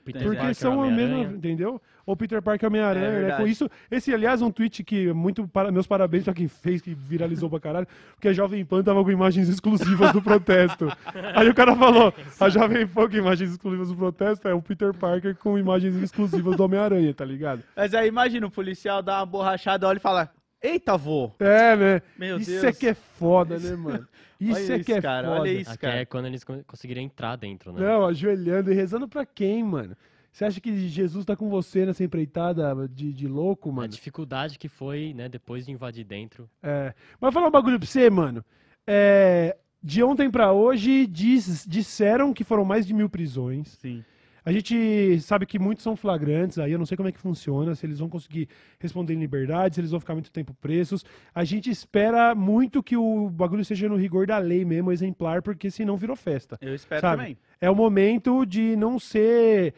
Peter 0.06 0.22
Porque 0.22 0.38
Parker, 0.38 0.56
são 0.56 0.84
a 0.84 0.92
mesma, 0.92 1.34
entendeu? 1.34 1.82
Ou 2.06 2.16
Peter 2.16 2.40
Parker 2.40 2.70
Homem-Aranha, 2.70 3.08
É 3.08 3.28
né? 3.30 3.38
Com 3.38 3.48
isso, 3.48 3.68
esse, 3.90 4.14
aliás, 4.14 4.40
é 4.40 4.46
um 4.46 4.52
tweet 4.52 4.84
que 4.84 5.12
muito 5.12 5.48
para, 5.48 5.72
meus 5.72 5.88
parabéns 5.88 6.24
pra 6.24 6.34
quem 6.34 6.48
fez, 6.48 6.80
que 6.80 6.94
viralizou 6.94 7.50
pra 7.50 7.60
caralho, 7.60 7.88
porque 8.14 8.28
a 8.28 8.34
Jovem 8.34 8.64
Pan 8.64 8.84
tava 8.84 9.04
com 9.04 9.10
imagens 9.10 9.50
exclusivas 9.50 10.14
do 10.14 10.22
protesto. 10.22 10.88
Aí 11.36 11.50
o 11.50 11.56
cara 11.56 11.76
falou, 11.76 12.14
a 12.40 12.50
Jovem 12.50 12.86
Pan 12.86 13.10
com 13.10 13.18
imagens 13.18 13.50
exclusivas 13.50 13.88
do 13.90 13.96
protesto 13.96 14.48
é 14.48 14.54
o 14.54 14.62
Peter 14.62 14.94
Parker 14.94 15.36
com 15.36 15.58
imagens 15.58 15.96
exclusivas 15.96 16.56
do 16.56 16.64
Homem-Aranha, 16.64 17.12
tá 17.12 17.26
ligado? 17.26 17.64
Mas 17.76 17.96
aí 17.96 18.08
imagina 18.08 18.46
o 18.46 18.52
policial 18.52 19.02
dá 19.02 19.18
uma 19.18 19.26
borrachada, 19.26 19.88
olha 19.88 19.98
e 19.98 20.02
fala: 20.02 20.30
Eita, 20.62 20.98
vô! 20.98 21.32
É, 21.40 21.76
né? 21.76 22.02
Meu 22.18 22.38
isso 22.38 22.50
Deus. 22.52 22.64
é 22.64 22.72
que 22.74 22.88
é 22.88 22.94
foda, 22.94 23.60
né, 23.60 23.76
mano? 23.76 24.08
Isso 24.38 24.54
Olha 24.74 24.82
é 24.82 24.84
que 24.84 24.92
é 24.92 25.02
cara, 25.02 25.28
foda. 25.30 25.40
olha 25.40 25.50
isso, 25.50 25.70
Aqui 25.72 25.80
cara. 25.80 25.96
é 26.02 26.06
quando 26.06 26.26
eles 26.26 26.44
con- 26.44 26.62
conseguiram 26.68 27.02
entrar 27.02 27.38
dentro, 27.38 27.72
né? 27.72 27.80
Não, 27.80 28.06
ajoelhando 28.06 28.70
e 28.70 28.76
rezando 28.76 29.08
pra 29.08 29.26
quem, 29.26 29.64
mano? 29.64 29.96
Você 30.30 30.44
acha 30.44 30.60
que 30.60 30.90
Jesus 30.90 31.24
tá 31.24 31.38
com 31.38 31.50
você 31.50 31.86
nessa 31.86 32.04
empreitada 32.04 32.76
de, 32.90 33.14
de 33.14 33.28
louco, 33.30 33.70
A 33.70 33.74
mano? 33.74 33.88
dificuldade 33.88 34.60
que 34.60 34.68
foi, 34.68 35.14
né, 35.16 35.30
depois 35.30 35.66
de 35.66 35.72
invadir 35.72 36.04
dentro. 36.04 36.50
É. 36.62 36.94
Mas 37.14 37.22
vou 37.22 37.32
falar 37.32 37.48
um 37.48 37.52
bagulho 37.52 37.80
pra 37.80 37.88
você, 37.88 38.10
mano. 38.10 38.44
É, 38.86 39.56
de 39.82 40.04
ontem 40.04 40.30
pra 40.30 40.52
hoje, 40.52 41.08
diz- 41.08 41.66
disseram 41.66 42.34
que 42.34 42.44
foram 42.44 42.66
mais 42.66 42.86
de 42.86 42.94
mil 42.94 43.10
prisões. 43.10 43.70
Sim. 43.82 44.04
A 44.46 44.52
gente 44.52 45.20
sabe 45.22 45.46
que 45.48 45.58
muitos 45.58 45.84
são 45.84 45.96
flagrantes, 45.96 46.60
aí 46.60 46.72
eu 46.72 46.78
não 46.78 46.86
sei 46.86 46.96
como 46.96 47.10
é 47.10 47.12
que 47.12 47.18
funciona, 47.20 47.74
se 47.74 47.84
eles 47.84 47.98
vão 47.98 48.08
conseguir 48.08 48.48
responder 48.80 49.16
em 49.16 49.20
liberdade, 49.20 49.74
se 49.74 49.82
eles 49.82 49.90
vão 49.90 50.00
ficar 50.00 50.14
muito 50.14 50.32
tempo 50.32 50.54
presos. 50.62 51.04
A 51.34 51.44
gente 51.44 51.68
espera 51.70 52.36
muito 52.36 52.84
que 52.84 52.96
o 52.96 53.28
bagulho 53.30 53.66
seja 53.66 53.90
no 53.90 53.96
rigor 53.96 54.28
da 54.28 54.38
lei 54.38 54.64
mesmo, 54.64 54.92
exemplar, 54.92 55.42
porque 55.42 55.72
senão 55.72 55.98
virou 55.98 56.16
festa. 56.16 56.58
Eu 56.62 56.76
espero 56.76 57.02
Sabe? 57.02 57.18
também. 57.24 57.38
É 57.60 57.70
o 57.72 57.76
momento 57.76 58.46
de 58.46 58.76
não 58.76 59.00
ser. 59.00 59.74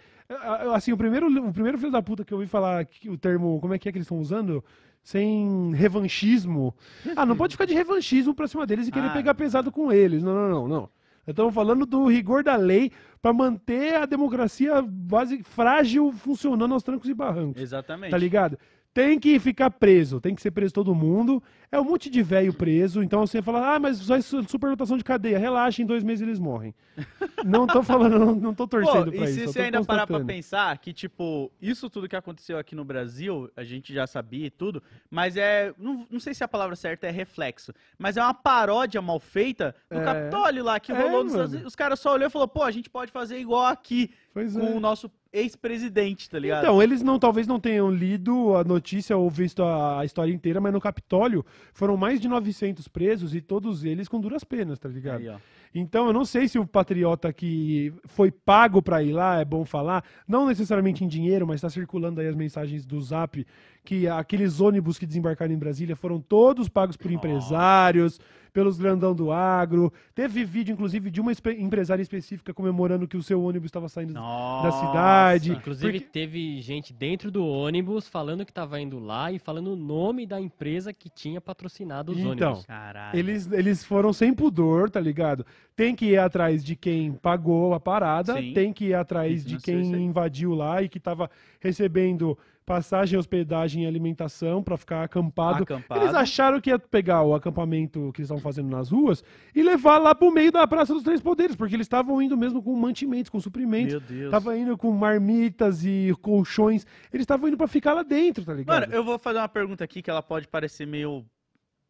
Assim, 0.74 0.91
o 0.91 0.97
primeiro, 0.97 1.27
o 1.47 1.53
primeiro 1.53 1.77
filho 1.77 1.91
da 1.91 2.01
puta 2.01 2.25
que 2.25 2.33
eu 2.33 2.38
ouvi 2.38 2.50
falar 2.50 2.83
que 2.83 3.09
o 3.09 3.17
termo. 3.17 3.62
Como 3.62 3.74
é 3.74 3.79
que 3.79 3.88
é 3.88 3.91
que 3.93 3.97
eles 3.97 4.05
estão 4.05 4.19
usando? 4.19 4.62
Sem 5.01 5.71
revanchismo. 5.74 6.75
Ah, 7.15 7.25
não 7.25 7.38
pode 7.38 7.53
ficar 7.53 7.63
de 7.63 7.74
revanchismo 7.74 8.36
pra 8.36 8.45
cima 8.45 8.67
deles 8.67 8.89
e 8.89 8.91
querer 8.91 9.07
Ah. 9.07 9.13
pegar 9.13 9.33
pesado 9.36 9.71
com 9.71 9.89
eles. 9.89 10.21
Não, 10.21 10.33
não, 10.33 10.50
não, 10.50 10.67
não. 10.67 10.89
Estamos 11.27 11.53
falando 11.53 11.86
do 11.86 12.07
rigor 12.07 12.43
da 12.43 12.55
lei 12.55 12.91
pra 13.22 13.34
manter 13.34 13.96
a 13.96 14.05
democracia 14.05 14.81
base, 14.81 15.43
frágil 15.43 16.12
funcionando 16.13 16.74
aos 16.74 16.84
trancos 16.84 17.10
e 17.10 17.13
barrancos. 17.13 17.62
Exatamente. 17.62 18.12
Tá 18.12 18.17
ligado? 18.17 18.57
Tem 18.97 19.19
que 19.19 19.37
ficar 19.37 19.69
preso, 19.69 20.19
tem 20.19 20.33
que 20.33 20.41
ser 20.41 20.49
preso 20.49 20.73
todo 20.73 20.95
mundo. 20.95 21.41
É 21.71 21.79
um 21.79 21.83
monte 21.83 22.09
de 22.09 22.23
velho 22.23 22.51
preso, 22.51 23.03
então 23.03 23.27
você 23.27 23.43
fala, 23.43 23.75
ah, 23.75 23.79
mas 23.79 23.97
só 23.97 24.17
isso- 24.17 24.41
superlotação 24.49 24.97
de 24.97 25.03
cadeia. 25.03 25.37
Relaxa, 25.37 25.83
em 25.83 25.85
dois 25.85 26.03
meses 26.03 26.23
eles 26.27 26.39
morrem. 26.39 26.73
não 27.45 27.67
tô 27.67 27.83
falando, 27.83 28.17
não, 28.17 28.33
não 28.33 28.53
tô 28.55 28.67
Pô, 28.67 28.79
torcendo 28.79 29.13
e 29.13 29.17
pra 29.19 29.27
se 29.27 29.33
isso. 29.33 29.41
eu 29.41 29.47
você 29.53 29.59
tô 29.59 29.65
ainda 29.65 29.85
parar 29.85 30.07
pra 30.07 30.19
pensar 30.21 30.75
que, 30.79 30.91
tipo, 30.91 31.51
isso 31.61 31.91
tudo 31.91 32.09
que 32.09 32.15
aconteceu 32.15 32.57
aqui 32.57 32.73
no 32.73 32.83
Brasil, 32.83 33.51
a 33.55 33.63
gente 33.63 33.93
já 33.93 34.07
sabia 34.07 34.47
e 34.47 34.49
tudo, 34.49 34.81
mas 35.11 35.37
é. 35.37 35.71
Não, 35.77 36.07
não 36.09 36.19
sei 36.19 36.33
se 36.33 36.43
a 36.43 36.47
palavra 36.47 36.75
certa 36.75 37.05
é 37.05 37.11
reflexo, 37.11 37.71
mas 37.99 38.17
é 38.17 38.23
uma 38.23 38.33
paródia 38.33 38.99
mal 38.99 39.19
feita 39.19 39.75
no 39.91 39.99
É. 39.99 40.03
Capitólio 40.03 40.63
lá, 40.63 40.79
que 40.79 40.91
É, 40.91 40.95
rolou 40.95 41.23
nos 41.23 41.33
mano. 41.33 41.43
Estados 41.43 41.51
Unidos. 41.53 41.67
Os 41.67 41.75
caras 41.75 41.99
só 41.99 42.13
olhou 42.15 42.27
e 42.27 42.31
falou, 42.31 42.47
pô, 42.47 42.63
a 42.63 42.71
gente 42.71 42.89
pode 42.89 43.11
fazer 43.11 43.37
igual 43.37 43.65
aqui 43.67 44.09
Pois 44.33 44.53
com 44.53 44.65
é. 44.65 44.71
o 44.71 44.79
nosso 44.79 45.11
ex-presidente, 45.38 46.29
tá 46.29 46.39
ligado? 46.39 46.63
Então, 46.63 46.82
eles 46.82 47.01
não, 47.01 47.20
talvez 47.20 47.48
não 47.48 47.60
tenham 47.60 47.89
lido 47.89 48.56
a 48.56 48.63
notícia 48.63 49.15
ou 49.15 49.29
visto 49.29 49.63
a, 49.63 50.00
a 50.00 50.06
história 50.06 50.34
inteira, 50.34 50.60
mas 50.60 50.74
no 50.74 50.82
Capitólio 50.82 51.46
foram 51.74 51.96
mais 51.96 52.20
de 52.20 52.27
900 52.27 52.88
presos 52.88 53.36
e 53.36 53.41
todos 53.41 53.84
eles 53.84 54.08
com 54.08 54.19
duras 54.19 54.43
penas, 54.43 54.80
tá 54.80 54.89
ligado? 54.89 55.21
Aí. 55.21 55.38
Então, 55.73 56.08
eu 56.08 56.13
não 56.13 56.26
sei 56.26 56.47
se 56.47 56.58
o 56.58 56.65
patriota 56.65 57.32
que 57.32 57.93
foi 58.06 58.32
pago 58.32 58.82
pra 58.82 59.04
ir 59.04 59.13
lá, 59.13 59.39
é 59.39 59.45
bom 59.45 59.63
falar, 59.65 60.04
não 60.28 60.47
necessariamente 60.47 61.04
em 61.04 61.08
dinheiro, 61.08 61.45
mas 61.45 61.58
está 61.58 61.69
circulando 61.69 62.19
aí 62.19 62.28
as 62.28 62.36
mensagens 62.36 62.86
do 62.86 63.00
Zap, 63.02 63.45
que 63.84 64.08
aqueles 64.08 64.60
ônibus 64.60 64.97
que 64.97 65.06
desembarcaram 65.06 65.54
em 65.54 65.58
Brasília 65.58 65.95
foram 65.95 66.19
todos 66.19 66.67
pagos 66.67 66.97
por 66.97 67.12
Nossa. 67.12 67.15
empresários, 67.15 68.19
pelos 68.58 68.80
grandão 68.80 69.13
do 69.13 69.32
agro. 69.32 69.93
Teve 70.15 70.43
vídeo, 70.43 70.74
inclusive, 70.74 71.12
de 71.12 71.22
uma 71.22 71.32
empresária 71.60 72.02
específica 72.02 72.52
comemorando 72.56 73.08
que 73.08 73.15
o 73.15 73.22
seu 73.22 73.39
ônibus 73.39 73.67
estava 73.67 73.88
saindo 73.88 74.13
Nossa. 74.13 74.80
cidade. 74.88 75.52
Inclusive, 75.52 76.00
porque- 76.00 76.10
teve 76.12 76.60
gente 76.60 76.91
dentro 76.91 77.30
do 77.30 77.46
ônibus 77.46 78.08
falando 78.08 78.43
que 78.43 78.52
tava 78.52 78.82
indo 78.82 78.98
lá 78.98 79.32
e 79.32 79.38
falando 79.38 79.74
o 79.74 79.76
nome 79.76 80.26
da 80.26 80.41
empresa 80.41 80.91
que 80.91 81.08
tinha 81.08 81.39
patrocinado 81.39 82.12
os 82.13 82.17
Então, 82.17 82.32
ônibus. 82.32 82.65
Caralho. 82.65 83.15
Eles, 83.20 83.52
eles 83.52 83.84
foram 83.84 84.12
sem 84.12 84.34
pudor, 84.34 84.89
tá 84.89 85.00
ligado? 85.00 85.46
Tem 85.76 85.93
que 85.96 86.06
ir 86.08 86.17
atrás 86.17 86.63
de 86.65 86.76
quem 86.76 87.12
pagou 87.13 87.76
a 87.76 87.80
parada, 87.80 88.38
Sim. 88.41 88.54
tem 88.54 88.74
que 88.74 88.86
ir 88.86 88.93
atrás 88.96 89.41
Isso 89.41 89.50
de 89.50 89.58
quem 89.60 89.82
invadiu 90.04 90.56
lá 90.56 90.82
e 90.82 90.89
que 90.89 91.00
tava 91.00 91.30
recebendo 91.60 92.36
passagem, 92.67 93.17
hospedagem 93.17 93.84
e 93.86 93.88
alimentação 93.88 94.62
pra 94.62 94.75
ficar 94.75 95.01
acampado. 95.01 95.63
Acampado. 95.63 96.01
Eles 96.01 96.13
acharam 96.13 96.60
que 96.60 96.69
ia 96.69 96.77
pegar 96.77 97.23
o 97.23 97.34
acampamento 97.34 98.12
que 98.13 98.19
eles 98.19 98.27
estavam 98.27 98.41
fazendo 98.43 98.69
nas 98.69 98.89
ruas 98.91 99.23
e 99.56 99.63
levar 99.63 99.97
lá 99.97 100.13
pro 100.13 100.30
meio 100.30 100.51
da 100.51 100.67
Praça 100.67 100.93
dos 100.93 101.01
Três 101.01 101.21
Poderes, 101.21 101.56
porque 101.56 101.73
eles 101.75 101.86
estavam 101.86 102.21
indo 102.21 102.36
mesmo 102.38 102.62
com 102.62 102.75
mantimentos, 102.75 103.30
com 103.30 103.39
suprimentos. 103.39 103.93
Meu 103.93 104.01
Deus. 104.01 104.30
Tava 104.32 104.58
indo 104.58 104.77
com 104.77 104.91
marmitas 104.91 105.86
e 105.86 106.13
colchões. 106.21 106.86
Eles 107.12 107.23
estavam 107.23 107.47
indo 107.47 107.56
pra 107.58 107.67
ficar 107.67 107.93
lá 107.93 108.03
dentro, 108.03 108.43
tá 108.43 108.53
ligado? 108.53 108.82
Mano, 108.82 108.93
eu 108.93 109.03
vou 109.03 109.17
fazer 109.17 109.39
uma 109.39 109.47
pergunta 109.47 109.84
aqui 109.86 110.01
que 110.01 110.10
ela 110.10 110.21
pode 110.21 110.47
parecer 110.47 110.86
meio. 110.86 111.25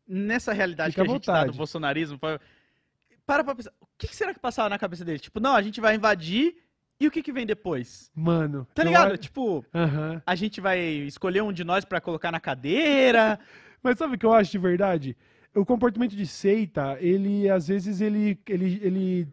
Nessa 0.08 0.54
realidade 0.54 0.92
Fica 0.92 1.04
que 1.04 1.10
a 1.10 1.14
gente 1.14 1.26
tá 1.26 1.34
do 1.34 1.40
vontade. 1.40 1.58
bolsonarismo. 1.58 2.18
pa- 2.20 2.40
Para 3.26 3.44
pra 3.44 3.56
pensar. 3.56 3.72
O 3.82 3.88
que 3.98 4.08
que 4.08 4.16
será 4.16 4.34
que 4.34 4.40
passava 4.40 4.70
na 4.70 4.78
cabeça 4.80 5.04
deles? 5.04 5.22
Tipo, 5.22 5.40
não, 5.40 5.54
a 5.56 5.62
gente 5.62 5.82
vai 5.82 5.96
invadir 5.96 6.56
e 7.00 7.08
o 7.08 7.12
que 7.12 7.22
que 7.22 7.32
vem 7.32 7.46
depois? 7.46 8.12
Mano. 8.16 8.68
Tá 8.74 8.82
eu 8.84 8.88
ligado? 8.88 9.14
a- 9.14 9.18
Tipo, 9.18 9.64
Aham. 9.74 10.22
a 10.26 10.36
gente 10.36 10.60
vai 10.60 10.80
escolher 10.80 11.42
um 11.44 11.54
de 11.54 11.64
nós 11.64 11.86
pra 11.86 12.02
colocar 12.02 12.32
na 12.32 12.40
cadeira. 12.40 13.40
Mas 13.84 13.98
sabe 13.98 14.16
o 14.16 14.18
que 14.18 14.26
eu 14.26 14.34
acho 14.34 14.52
de 14.52 14.58
verdade? 14.58 15.16
O 15.56 15.66
comportamento 15.66 16.16
de 16.16 16.26
seita, 16.28 16.98
ele, 17.00 17.50
às 17.50 17.68
vezes, 17.68 18.02
ele, 18.02 18.38
ele, 18.48 18.80
ele 18.84 19.28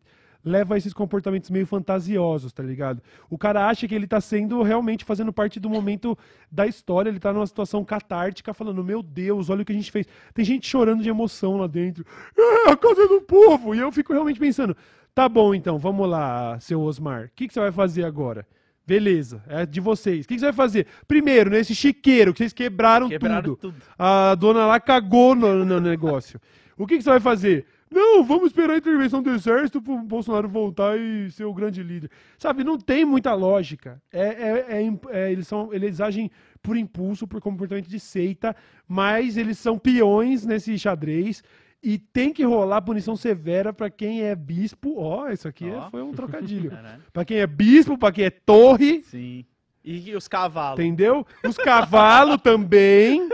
leva 0.45 0.75
a 0.75 0.79
esses 0.79 0.93
comportamentos 0.93 1.49
meio 1.51 1.67
fantasiosos, 1.67 2.53
tá 2.53 2.63
ligado? 2.63 3.03
O 3.31 3.37
cara 3.39 3.67
acha 3.67 3.89
que 3.89 3.95
ele 3.95 4.07
tá 4.07 4.21
sendo 4.21 4.63
realmente 4.63 5.05
fazendo 5.05 5.33
parte 5.33 5.59
do 5.59 5.69
momento 5.71 6.17
da 6.51 6.67
história, 6.67 7.09
ele 7.09 7.19
tá 7.19 7.33
numa 7.33 7.47
situação 7.47 7.83
catártica, 7.85 8.53
falando, 8.55 8.85
meu 8.85 9.03
Deus, 9.03 9.49
olha 9.51 9.63
o 9.63 9.65
que 9.65 9.73
a 9.73 9.75
gente 9.75 9.91
fez. 9.91 10.07
Tem 10.35 10.45
gente 10.45 10.67
chorando 10.67 11.03
de 11.03 11.09
emoção 11.09 11.57
lá 11.57 11.67
dentro. 11.67 12.05
É 12.37 12.71
a 12.71 12.77
casa 12.77 13.09
do 13.09 13.23
povo! 13.23 13.75
E 13.75 13.79
eu 13.79 13.91
fico 13.91 14.13
realmente 14.13 14.39
pensando, 14.39 14.77
tá 15.15 15.29
bom 15.29 15.55
então, 15.55 15.79
vamos 15.79 16.09
lá, 16.09 16.59
seu 16.61 16.81
Osmar, 16.81 17.27
o 17.27 17.31
que, 17.35 17.47
que 17.49 17.55
você 17.55 17.61
vai 17.61 17.73
fazer 17.73 18.05
agora? 18.05 18.47
Beleza, 18.87 19.43
é 19.49 19.65
de 19.65 19.81
vocês. 19.81 20.27
O 20.27 20.29
que, 20.29 20.35
que 20.35 20.41
você 20.41 20.47
vai 20.47 20.53
fazer? 20.53 20.87
Primeiro, 21.09 21.49
nesse 21.49 21.75
chiqueiro 21.75 22.33
que 22.35 22.39
vocês 22.39 22.53
quebraram, 22.53 23.09
Quebraram 23.09 23.43
tudo. 23.43 23.57
tudo. 23.73 23.77
A 23.99 24.35
dona 24.35 24.67
lá 24.67 24.79
cagou 24.79 25.35
no, 25.35 25.65
no 25.65 25.81
negócio. 25.81 26.39
O 26.77 26.87
que, 26.87 26.99
que 26.99 27.03
você 27.03 27.09
vai 27.11 27.21
fazer? 27.21 27.65
Não, 27.91 28.23
vamos 28.25 28.49
esperar 28.49 28.75
a 28.75 28.79
intervenção 28.79 29.23
do 29.23 29.31
exército 29.31 29.81
pro 29.81 29.97
Bolsonaro 29.99 30.49
voltar 30.49 30.99
e 30.99 31.31
ser 31.31 31.45
o 31.45 31.55
grande 31.55 31.83
líder. 31.83 32.11
Sabe, 32.37 32.63
não 32.65 32.77
tem 32.77 33.05
muita 33.07 33.33
lógica. 33.33 34.03
É, 34.13 34.21
é- 34.21 34.67
é 34.83 34.99
é, 35.13 35.33
eles, 35.33 35.47
são, 35.49 35.73
eles 35.73 36.01
agem 36.01 36.31
por 36.61 36.77
impulso, 36.77 37.27
por 37.27 37.41
comportamento 37.41 37.89
de 37.89 38.01
seita, 38.01 38.55
mas 38.87 39.37
eles 39.39 39.59
são 39.59 39.79
peões 39.79 40.45
nesse 40.45 40.77
xadrez. 40.79 41.43
E 41.85 41.99
tem 41.99 42.33
que 42.33 42.43
rolar 42.43 42.81
punição 42.81 43.15
severa 43.15 43.73
pra 43.73 43.91
quem 43.91 44.23
é 44.23 44.35
bispo. 44.35 44.95
Ó, 44.99 45.29
isso 45.29 45.47
aqui 45.47 45.69
é- 45.69 45.77
Ó. 45.77 45.91
foi 45.91 46.03
um 46.03 46.13
trocadilho. 46.13 46.71
Caralho. 46.71 47.03
Pra 47.13 47.25
quem 47.25 47.37
é 47.39 47.47
bispo, 47.47 47.99
pra 47.99 48.11
quem 48.11 48.25
é 48.25 48.31
torre, 48.31 49.03
Sim. 49.05 49.45
E 49.85 50.17
os 50.17 50.27
cavalos. 50.27 50.81
Entendeu? 50.81 51.27
Os 51.47 51.59
cavalos 51.59 52.39
também. 52.43 53.29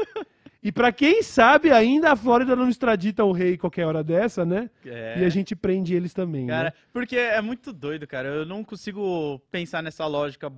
E 0.61 0.73
pra 0.73 0.91
quem 0.91 1.23
sabe, 1.23 1.71
ainda 1.71 2.11
a 2.11 2.17
Flórida 2.17 2.57
não 2.57 2.69
extradita 2.69 3.25
o 3.25 3.31
rei 3.31 3.57
qualquer 3.57 3.87
hora 3.87 4.03
dessa, 4.03 4.45
né? 4.45 4.69
É. 4.85 5.21
E 5.21 5.25
a 5.25 5.29
gente 5.29 5.55
prende 5.55 5.95
eles 5.95 6.13
também, 6.13 6.49
Cara, 6.49 6.65
né? 6.71 6.73
porque 6.93 7.17
é 7.17 7.41
muito 7.41 7.73
doido, 7.73 8.05
cara. 8.07 8.29
Eu 8.29 8.45
não 8.45 8.65
consigo 8.65 9.39
pensar 9.51 9.81
nessa 9.81 10.05
lógica 10.09 10.51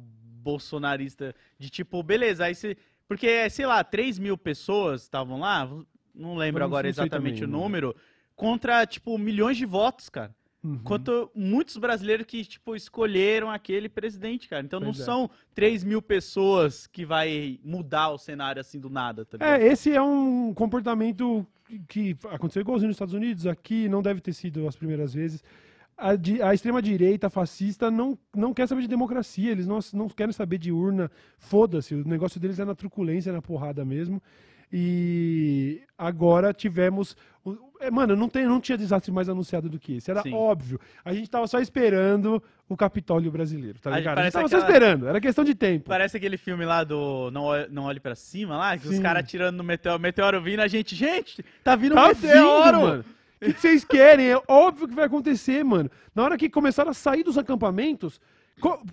bolsonarista 0.42 1.34
de 1.58 1.70
tipo, 1.70 2.02
beleza, 2.02 2.44
aí 2.46 2.54
você. 2.54 2.76
Porque, 3.06 3.48
sei 3.50 3.66
lá, 3.66 3.84
3 3.84 4.18
mil 4.18 4.38
pessoas 4.38 5.02
estavam 5.02 5.38
lá, 5.40 5.68
não 6.14 6.36
lembro 6.36 6.60
não- 6.60 6.66
agora 6.66 6.84
não 6.84 6.90
exatamente 6.90 7.40
também, 7.40 7.44
o 7.44 7.52
né? 7.58 7.62
número, 7.64 7.96
contra, 8.34 8.84
tipo, 8.86 9.16
milhões 9.18 9.56
de 9.56 9.64
votos, 9.66 10.08
cara. 10.08 10.34
Uhum. 10.64 10.78
Quanto 10.84 11.28
muitos 11.34 11.76
brasileiros 11.76 12.24
que, 12.24 12.44
tipo, 12.44 12.76
escolheram 12.76 13.50
aquele 13.50 13.88
presidente, 13.88 14.48
cara. 14.48 14.62
Então 14.64 14.78
não 14.78 14.88
Pois 14.92 15.00
é. 15.00 15.04
são 15.04 15.28
3 15.54 15.82
mil 15.82 16.00
pessoas 16.00 16.86
que 16.86 17.04
vai 17.04 17.58
mudar 17.64 18.10
o 18.10 18.18
cenário 18.18 18.60
assim 18.60 18.78
do 18.78 18.88
nada, 18.88 19.24
tá 19.24 19.36
ligado? 19.38 19.60
É, 19.60 19.66
esse 19.66 19.92
é 19.92 20.00
um 20.00 20.54
comportamento 20.54 21.44
que 21.88 22.16
aconteceu 22.30 22.60
igualzinho 22.60 22.88
nos 22.88 22.94
Estados 22.96 23.14
Unidos, 23.14 23.44
aqui 23.46 23.88
não 23.88 24.02
deve 24.02 24.20
ter 24.20 24.32
sido 24.32 24.68
as 24.68 24.76
primeiras 24.76 25.12
vezes. 25.12 25.42
A, 25.96 26.10
a 26.48 26.54
extrema-direita 26.54 27.28
fascista 27.28 27.90
não, 27.90 28.16
não 28.34 28.54
quer 28.54 28.68
saber 28.68 28.82
de 28.82 28.88
democracia, 28.88 29.50
eles 29.50 29.66
não, 29.66 29.80
não 29.92 30.08
querem 30.08 30.32
saber 30.32 30.58
de 30.58 30.70
urna, 30.70 31.10
foda-se, 31.38 31.94
o 31.94 32.06
negócio 32.06 32.38
deles 32.38 32.58
é 32.60 32.64
na 32.64 32.74
truculência, 32.74 33.32
na 33.32 33.42
porrada 33.42 33.84
mesmo. 33.84 34.22
E 34.72 35.82
agora 35.98 36.52
tivemos. 36.54 37.16
é, 37.80 37.90
Mano, 37.90 38.16
não, 38.16 38.28
tem, 38.28 38.46
não 38.46 38.60
tinha 38.60 38.78
desastre 38.78 39.12
mais 39.12 39.28
anunciado 39.28 39.68
do 39.68 39.78
que 39.78 39.96
esse. 39.96 40.10
Era 40.10 40.22
Sim. 40.22 40.32
óbvio. 40.34 40.80
A 41.04 41.12
gente 41.12 41.28
tava 41.28 41.46
só 41.46 41.60
esperando 41.60 42.42
o 42.68 42.76
Capitólio 42.76 43.30
brasileiro, 43.30 43.78
tá 43.78 43.90
A 43.90 43.92
gente 43.94 44.00
ligado? 44.02 44.18
A 44.18 44.22
gente 44.22 44.32
tava 44.32 44.48
só 44.48 44.56
aquela- 44.56 44.70
esperando, 44.72 45.06
era 45.08 45.20
questão 45.20 45.44
de 45.44 45.54
tempo. 45.54 45.88
Parece 45.90 46.16
aquele 46.16 46.36
filme 46.38 46.64
lá 46.64 46.84
do 46.84 47.30
Não 47.32 47.42
Olhe, 47.42 47.68
não 47.70 47.84
Olhe 47.84 48.00
Pra 48.00 48.14
Cima 48.14 48.56
lá, 48.56 48.78
que 48.78 48.88
os 48.88 48.96
Sim. 48.96 49.02
caras 49.02 49.28
tirando 49.28 49.56
no 49.58 49.64
meteoro, 49.64 50.00
meteoro 50.00 50.40
vindo, 50.40 50.60
a 50.60 50.68
gente, 50.68 50.94
gente, 50.94 51.44
tá 51.62 51.76
vindo 51.76 51.92
um 51.92 51.96
Tá 51.96 52.08
meteoro! 52.08 52.78
vindo, 52.78 52.88
mano. 52.88 53.04
O 53.42 53.44
que 53.52 53.60
vocês 53.60 53.84
querem? 53.84 54.30
É 54.30 54.40
óbvio 54.48 54.86
que 54.88 54.94
vai 54.94 55.04
acontecer, 55.06 55.64
mano. 55.64 55.90
Na 56.14 56.22
hora 56.22 56.38
que 56.38 56.48
começaram 56.48 56.92
a 56.92 56.94
sair 56.94 57.24
dos 57.24 57.36
acampamentos, 57.36 58.20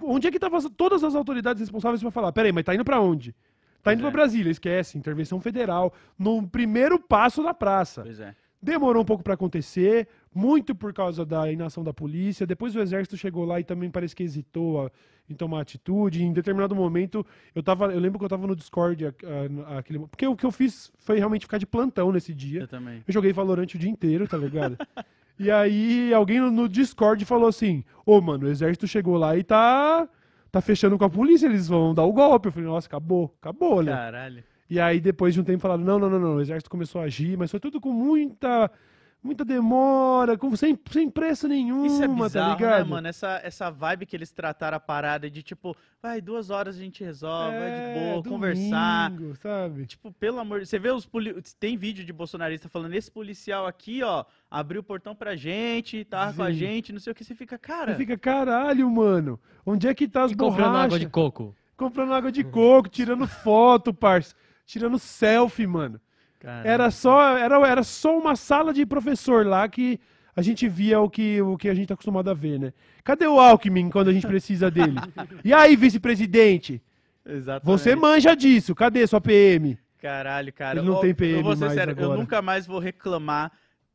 onde 0.01 0.27
é 0.27 0.31
que 0.31 0.37
estavam 0.37 0.59
todas 0.71 1.03
as 1.03 1.13
autoridades 1.13 1.61
responsáveis 1.61 2.01
pra 2.01 2.09
falar? 2.09 2.31
Peraí, 2.31 2.51
mas 2.51 2.63
tá 2.65 2.73
indo 2.73 2.83
pra 2.83 2.99
onde? 2.99 3.35
Tá 3.83 3.93
indo 3.93 4.05
é. 4.07 4.11
Brasília, 4.11 4.51
esquece, 4.51 4.97
intervenção 4.97 5.39
federal, 5.39 5.93
no 6.17 6.47
primeiro 6.47 6.99
passo 6.99 7.41
da 7.43 7.53
praça. 7.53 8.01
Pois 8.03 8.19
é. 8.19 8.35
Demorou 8.61 9.03
um 9.03 9.05
pouco 9.05 9.23
pra 9.23 9.35
acontecer, 9.35 10.05
muito 10.35 10.75
por 10.75 10.93
causa 10.93 11.25
da 11.25 11.49
inação 11.49 11.81
da 11.81 11.93
polícia. 11.93 12.45
Depois 12.45 12.75
o 12.75 12.81
exército 12.81 13.15
chegou 13.15 13.45
lá 13.45 13.57
e 13.57 13.63
também 13.63 13.89
parece 13.89 14.13
que 14.13 14.21
hesitou 14.21 14.85
a- 14.85 14.91
em 15.29 15.33
tomar 15.33 15.61
atitude. 15.61 16.21
Em 16.25 16.33
determinado 16.33 16.75
momento, 16.75 17.25
eu 17.55 17.63
tava, 17.63 17.85
eu 17.93 17.99
lembro 17.99 18.19
que 18.19 18.25
eu 18.25 18.29
tava 18.29 18.45
no 18.45 18.55
Discord, 18.57 19.05
a- 19.05 19.13
a- 19.69 19.77
aquele, 19.77 19.99
porque 19.99 20.27
o 20.27 20.35
que 20.35 20.45
eu 20.45 20.51
fiz 20.51 20.91
foi 20.97 21.17
realmente 21.19 21.45
ficar 21.45 21.57
de 21.57 21.65
plantão 21.65 22.11
nesse 22.11 22.33
dia. 22.33 22.61
Eu 22.61 22.67
também. 22.67 23.01
Eu 23.07 23.13
joguei 23.13 23.31
Valorant 23.31 23.73
o 23.73 23.77
dia 23.77 23.89
inteiro, 23.89 24.27
tá 24.27 24.37
ligado? 24.37 24.75
e 25.39 25.49
aí 25.49 26.13
alguém 26.13 26.41
no- 26.41 26.51
no 26.51 26.67
Discord 26.67 27.23
falou 27.23 27.47
assim: 27.47 27.85
Ô, 28.05 28.19
mano, 28.19 28.45
o 28.45 28.49
exército 28.49 28.85
chegou 28.87 29.15
lá 29.17 29.37
e 29.37 29.43
tá. 29.43 30.05
Tá 30.51 30.61
fechando 30.61 30.97
com 30.97 31.05
a 31.05 31.09
polícia, 31.09 31.45
eles 31.45 31.67
vão 31.67 31.93
dar 31.93 32.03
o 32.03 32.13
golpe. 32.13 32.47
Eu 32.47 32.51
falei, 32.51 32.67
nossa, 32.67 32.87
acabou, 32.87 33.35
acabou, 33.39 33.83
né? 33.83 33.91
Caralho. 33.91 34.43
E 34.69 34.79
aí, 34.79 34.99
depois 34.99 35.33
de 35.33 35.41
um 35.41 35.43
tempo, 35.43 35.61
falaram: 35.61 35.83
não, 35.83 35.97
não, 35.97 36.09
não, 36.09 36.19
não, 36.19 36.35
o 36.35 36.41
exército 36.41 36.69
começou 36.69 37.01
a 37.01 37.05
agir, 37.05 37.35
mas 37.37 37.49
foi 37.49 37.59
tudo 37.59 37.81
com 37.81 37.91
muita. 37.91 38.71
Muita 39.21 39.43
demora, 39.43 40.37
com, 40.37 40.55
sem, 40.55 40.79
sem 40.89 41.09
pressa 41.09 41.45
nenhuma, 41.45 41.85
Isso 41.85 42.01
é 42.01 42.07
tá 42.07 42.13
bizarro, 42.13 42.53
ligado? 42.55 42.77
né, 42.77 42.83
mano? 42.85 43.07
Essa, 43.09 43.41
essa 43.43 43.69
vibe 43.69 44.05
que 44.05 44.15
eles 44.15 44.31
trataram 44.31 44.77
a 44.77 44.79
parada 44.79 45.29
de 45.29 45.43
tipo, 45.43 45.75
vai, 46.01 46.21
duas 46.21 46.49
horas 46.49 46.77
a 46.77 46.79
gente 46.79 47.03
resolve, 47.03 47.57
vai 47.59 47.69
de 47.69 47.99
boa, 47.99 48.23
conversar. 48.23 49.11
É, 49.11 49.13
domingo, 49.13 49.35
sabe? 49.35 49.85
Tipo, 49.87 50.11
pelo 50.13 50.39
amor 50.39 50.61
de 50.61 50.67
Você 50.67 50.79
vê 50.79 50.89
os 50.89 51.05
poli... 51.05 51.35
Tem 51.59 51.75
vídeo 51.75 52.05
de 52.05 52.13
bolsonarista 52.13 52.69
falando, 52.69 52.93
esse 52.93 53.11
policial 53.11 53.67
aqui, 53.67 54.01
ó, 54.03 54.23
abriu 54.49 54.79
o 54.79 54.83
portão 54.83 55.13
pra 55.13 55.35
gente, 55.35 56.05
tava 56.05 56.33
com 56.33 56.43
a 56.43 56.51
gente, 56.53 56.93
não 56.93 56.99
sei 57.01 57.11
o 57.11 57.15
que. 57.15 57.25
Você 57.25 57.35
fica, 57.35 57.57
cara. 57.57 57.91
Você 57.91 57.97
fica, 57.97 58.17
caralho, 58.17 58.89
mano, 58.89 59.37
onde 59.65 59.85
é 59.85 59.93
que 59.93 60.07
tá 60.07 60.23
as 60.23 60.31
E 60.31 60.35
comprando 60.35 60.67
água 60.67 60.77
borrachas? 60.87 60.99
de 61.01 61.09
coco. 61.09 61.53
Comprando 61.75 62.13
água 62.13 62.31
de 62.31 62.43
coco, 62.45 62.87
tirando 62.87 63.27
foto, 63.27 63.93
parça. 63.93 64.33
Tirando 64.65 64.97
selfie, 64.97 65.67
mano. 65.67 65.99
Era 66.63 66.89
só, 66.89 67.37
era, 67.37 67.55
era 67.67 67.83
só 67.83 68.17
uma 68.17 68.35
sala 68.35 68.73
de 68.73 68.85
professor 68.85 69.45
lá 69.45 69.67
que 69.67 69.99
a 70.35 70.41
gente 70.41 70.69
via 70.69 70.99
o 71.01 71.09
que, 71.09 71.41
o 71.41 71.57
que 71.57 71.67
a 71.67 71.73
gente 71.73 71.87
tá 71.87 71.93
acostumado 71.93 72.29
a 72.29 72.33
ver, 72.33 72.59
né? 72.59 72.73
Cadê 73.03 73.27
o 73.27 73.39
Alckmin 73.39 73.89
quando 73.89 74.07
a 74.09 74.13
gente 74.13 74.25
precisa 74.25 74.71
dele? 74.71 74.95
E 75.43 75.53
aí, 75.53 75.75
vice-presidente? 75.75 76.81
Exatamente. 77.25 77.65
Você 77.65 77.95
manja 77.95 78.35
disso. 78.35 78.73
Cadê 78.73 79.05
sua 79.05 79.19
PM? 79.19 79.77
Caralho, 80.01 80.53
cara. 80.53 80.79
Ele 80.79 80.87
não 80.87 80.95
eu, 80.95 81.01
tem 81.01 81.13
PM 81.13 81.39
Eu 81.39 81.43
vou 81.43 81.55
ser 81.55 81.65
mais 81.65 81.73
sério, 81.73 81.93
eu 81.97 82.05
agora. 82.05 82.19
nunca 82.19 82.41
mais 82.41 82.65
vou 82.65 82.79
reclamar 82.79 83.51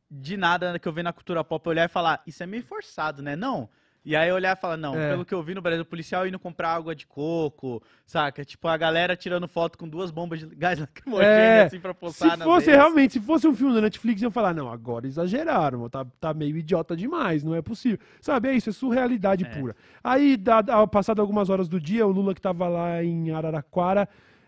de 0.09 0.37
nada 0.37 0.77
que 0.77 0.87
eu 0.87 0.93
ver 0.93 1.03
na 1.03 1.11
cultura 1.11 1.43
pop. 1.43 1.67
Olhar 1.67 1.85
e 1.85 1.89
falar, 1.89 2.21
isso 2.27 2.43
é 2.43 2.45
meio 2.45 2.63
forçado, 2.63 3.23
né? 3.23 3.35
Não. 3.35 3.67
E 4.05 4.15
aí 4.15 4.31
olhar 4.31 4.55
e 4.55 4.59
falar, 4.59 4.77
não, 4.77 4.95
É. 4.95 5.09
pelo 5.09 5.25
que 5.25 5.33
eu 5.33 5.41
vi 5.41 5.55
no 5.55 5.61
Brasil, 5.63 5.81
o 5.81 5.85
policial 5.85 6.27
indo 6.27 6.37
comprar 6.37 6.75
água 6.75 6.93
de 6.93 7.07
coco, 7.07 7.81
saca? 8.05 8.45
Tipo, 8.45 8.67
a 8.67 8.77
galera 8.77 9.15
tirando 9.15 9.47
foto 9.47 9.79
com 9.79 9.87
duas 9.89 10.11
bombas 10.11 10.39
de 10.41 10.55
gás 10.55 10.77
lacrimogêneo, 10.87 11.27
É, 11.31 11.61
assim, 11.63 11.79
pra 11.79 11.91
postar 11.93 12.37
Se 12.37 12.43
fosse 12.43 12.69
realmente, 12.69 13.13
se 13.13 13.19
fosse 13.19 13.47
um 13.47 13.55
filme 13.55 13.73
da 13.73 13.81
Netflix, 13.81 14.21
iam 14.21 14.29
falar, 14.29 14.53
não, 14.53 14.69
agora 14.71 15.07
exageraram, 15.07 15.89
tá, 15.89 16.05
tá 16.19 16.33
meio 16.35 16.55
idiota 16.55 16.95
demais, 16.95 17.43
não 17.43 17.55
é 17.55 17.61
possível. 17.63 17.97
Sabe, 18.21 18.49
é 18.49 18.53
isso, 18.53 18.69
é 18.69 18.73
surrealidade 18.73 19.43
É. 19.43 19.47
pura. 19.49 19.75
Aí, 20.03 20.37
da, 20.37 20.61
da- 20.61 20.85
passado 20.85 21.19
algumas 21.19 21.49
horas 21.49 21.67
do 21.67 21.81
dia, 21.81 22.05
o 22.05 22.11
Lula 22.11 22.35
que 22.35 22.41
tava 22.41 22.67
lá 22.67 23.03
em 23.03 23.31
Araraquara, 23.31 24.07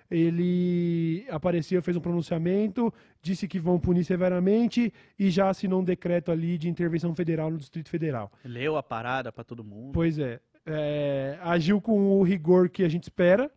ele 0.09 1.25
apareceu, 1.29 1.81
fez 1.81 1.97
um 1.97 2.01
pronunciamento, 2.01 2.93
disse 3.21 3.47
que 3.47 3.59
vão 3.59 3.79
punir 3.79 4.03
severamente 4.03 4.93
e 5.19 5.29
já 5.29 5.49
assinou 5.49 5.81
um 5.81 5.83
decreto 5.83 6.31
ali 6.31 6.57
de 6.57 6.69
intervenção 6.69 7.13
federal 7.13 7.51
no 7.51 7.57
Distrito 7.57 7.89
Federal. 7.89 8.31
Leu 8.43 8.77
a 8.77 8.83
parada 8.83 9.31
pra 9.31 9.43
todo 9.43 9.63
mundo. 9.63 9.91
Pois 9.93 10.17
é, 10.17 10.39
é, 10.65 11.37
agiu 11.41 11.81
com 11.81 12.19
o 12.19 12.23
rigor 12.23 12.69
que 12.69 12.83
a 12.83 12.89
gente 12.89 13.03
espera 13.03 13.51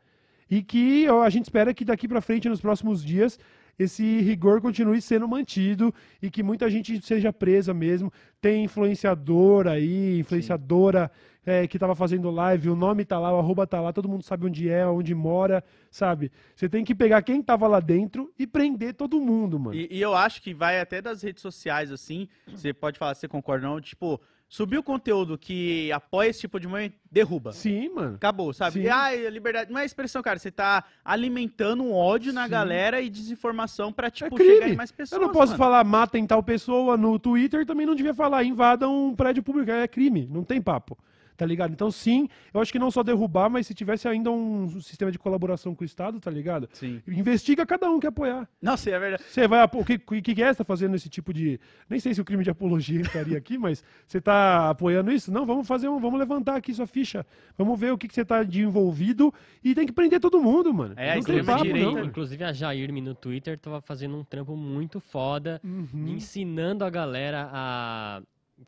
e 0.50 0.62
que 0.62 1.06
a 1.06 1.30
gente 1.30 1.44
espera 1.44 1.72
que 1.72 1.84
daqui 1.84 2.08
pra 2.08 2.20
frente, 2.20 2.48
nos 2.48 2.60
próximos 2.60 3.04
dias, 3.04 3.38
esse 3.78 4.20
rigor 4.20 4.60
continue 4.60 5.00
sendo 5.00 5.26
mantido 5.26 5.94
e 6.20 6.28
que 6.28 6.42
muita 6.42 6.68
gente 6.68 7.00
seja 7.00 7.32
presa 7.32 7.72
mesmo. 7.72 8.12
Tem 8.40 8.64
influenciador 8.64 9.66
aí, 9.66 10.18
influenciadora 10.18 11.10
é, 11.44 11.66
que 11.66 11.78
tava 11.78 11.94
fazendo 11.94 12.30
live, 12.30 12.70
o 12.70 12.76
nome 12.76 13.04
tá 13.04 13.18
lá, 13.18 13.32
o 13.34 13.38
arroba 13.38 13.66
tá 13.66 13.80
lá, 13.80 13.92
todo 13.92 14.08
mundo 14.08 14.22
sabe 14.22 14.46
onde 14.46 14.68
é, 14.68 14.86
onde 14.86 15.14
mora, 15.14 15.64
sabe? 15.90 16.30
Você 16.54 16.68
tem 16.68 16.84
que 16.84 16.94
pegar 16.94 17.22
quem 17.22 17.42
tava 17.42 17.66
lá 17.66 17.80
dentro 17.80 18.32
e 18.38 18.46
prender 18.46 18.94
todo 18.94 19.20
mundo, 19.20 19.58
mano. 19.58 19.76
E, 19.76 19.88
e 19.90 20.00
eu 20.00 20.14
acho 20.14 20.42
que 20.42 20.52
vai 20.52 20.80
até 20.80 21.00
das 21.00 21.22
redes 21.22 21.42
sociais, 21.42 21.90
assim, 21.90 22.28
você 22.46 22.72
pode 22.72 22.98
falar 22.98 23.14
se 23.14 23.20
você 23.20 23.28
concorda 23.28 23.66
ou 23.66 23.74
não, 23.74 23.80
tipo, 23.80 24.20
subir 24.50 24.78
o 24.78 24.82
conteúdo 24.82 25.38
que 25.38 25.92
apoia 25.92 26.28
esse 26.28 26.40
tipo 26.40 26.58
de 26.58 26.66
mãe, 26.66 26.92
derruba. 27.10 27.52
Sim, 27.52 27.88
mano. 27.90 28.16
Acabou, 28.16 28.52
sabe? 28.52 28.80
Sim. 28.80 28.86
E, 28.86 28.88
ai, 28.88 29.24
a 29.24 29.30
liberdade. 29.30 29.72
Não 29.72 29.78
é 29.78 29.84
expressão, 29.84 30.20
cara. 30.20 30.40
Você 30.40 30.50
tá 30.50 30.84
alimentando 31.04 31.84
um 31.84 31.92
ódio 31.92 32.32
na 32.32 32.44
Sim. 32.44 32.50
galera 32.50 33.00
e 33.00 33.08
desinformação 33.08 33.92
pra, 33.92 34.10
tipo, 34.10 34.34
crime. 34.34 34.54
chegar 34.54 34.68
em 34.68 34.76
mais 34.76 34.90
pessoas. 34.90 35.20
Eu 35.20 35.24
não 35.24 35.32
posso 35.32 35.52
mano. 35.52 35.58
falar 35.58 35.84
matem 35.84 36.26
tal 36.26 36.42
pessoa 36.42 36.96
no 36.96 37.16
Twitter, 37.16 37.64
também 37.64 37.86
não 37.86 37.94
devia 37.94 38.12
falar 38.12 38.42
invadam 38.42 39.06
um 39.06 39.14
prédio 39.14 39.42
público, 39.42 39.70
é 39.70 39.86
crime, 39.86 40.28
não 40.28 40.42
tem 40.42 40.60
papo. 40.60 40.98
Tá 41.40 41.46
ligado? 41.46 41.72
Então, 41.72 41.90
sim, 41.90 42.28
eu 42.52 42.60
acho 42.60 42.70
que 42.70 42.78
não 42.78 42.90
só 42.90 43.02
derrubar, 43.02 43.48
mas 43.48 43.66
se 43.66 43.72
tivesse 43.72 44.06
ainda 44.06 44.30
um 44.30 44.68
sistema 44.82 45.10
de 45.10 45.18
colaboração 45.18 45.74
com 45.74 45.82
o 45.82 45.86
Estado, 45.86 46.20
tá 46.20 46.30
ligado? 46.30 46.68
Sim. 46.74 47.00
Investiga 47.08 47.64
cada 47.64 47.90
um 47.90 47.98
que 47.98 48.06
apoiar. 48.06 48.46
Nossa, 48.60 48.90
é 48.90 48.98
verdade. 48.98 49.22
Você 49.26 49.48
vai. 49.48 49.64
O 49.72 49.82
que, 49.82 49.98
que 50.20 50.34
que 50.34 50.42
é? 50.42 50.52
Você 50.52 50.58
tá 50.58 50.64
fazendo 50.64 50.94
esse 50.96 51.08
tipo 51.08 51.32
de. 51.32 51.58
Nem 51.88 51.98
sei 51.98 52.12
se 52.12 52.20
o 52.20 52.26
crime 52.26 52.44
de 52.44 52.50
apologia 52.50 53.00
estaria 53.00 53.38
aqui, 53.38 53.56
mas 53.56 53.82
você 54.06 54.20
tá 54.20 54.68
apoiando 54.68 55.10
isso? 55.10 55.32
Não, 55.32 55.46
vamos 55.46 55.66
fazer 55.66 55.88
um. 55.88 55.98
Vamos 55.98 56.18
levantar 56.18 56.56
aqui 56.56 56.74
sua 56.74 56.86
ficha. 56.86 57.24
Vamos 57.56 57.80
ver 57.80 57.90
o 57.90 57.96
que, 57.96 58.06
que 58.06 58.14
você 58.14 58.22
tá 58.22 58.42
de 58.42 58.60
envolvido 58.60 59.32
e 59.64 59.74
tem 59.74 59.86
que 59.86 59.92
prender 59.94 60.20
todo 60.20 60.42
mundo, 60.42 60.74
mano. 60.74 60.92
É, 60.98 61.16
não 61.16 61.22
tem 61.22 61.42
papo, 61.42 61.62
direita. 61.64 61.90
não. 61.90 62.04
Inclusive 62.04 62.44
a 62.44 62.52
Jairme 62.52 63.00
no 63.00 63.14
Twitter 63.14 63.58
tava 63.58 63.80
fazendo 63.80 64.14
um 64.14 64.24
trampo 64.24 64.54
muito 64.54 65.00
foda, 65.00 65.58
Uhum. 65.64 66.06
ensinando 66.06 66.84
a 66.84 66.90
galera 66.90 67.48
a. 67.50 68.20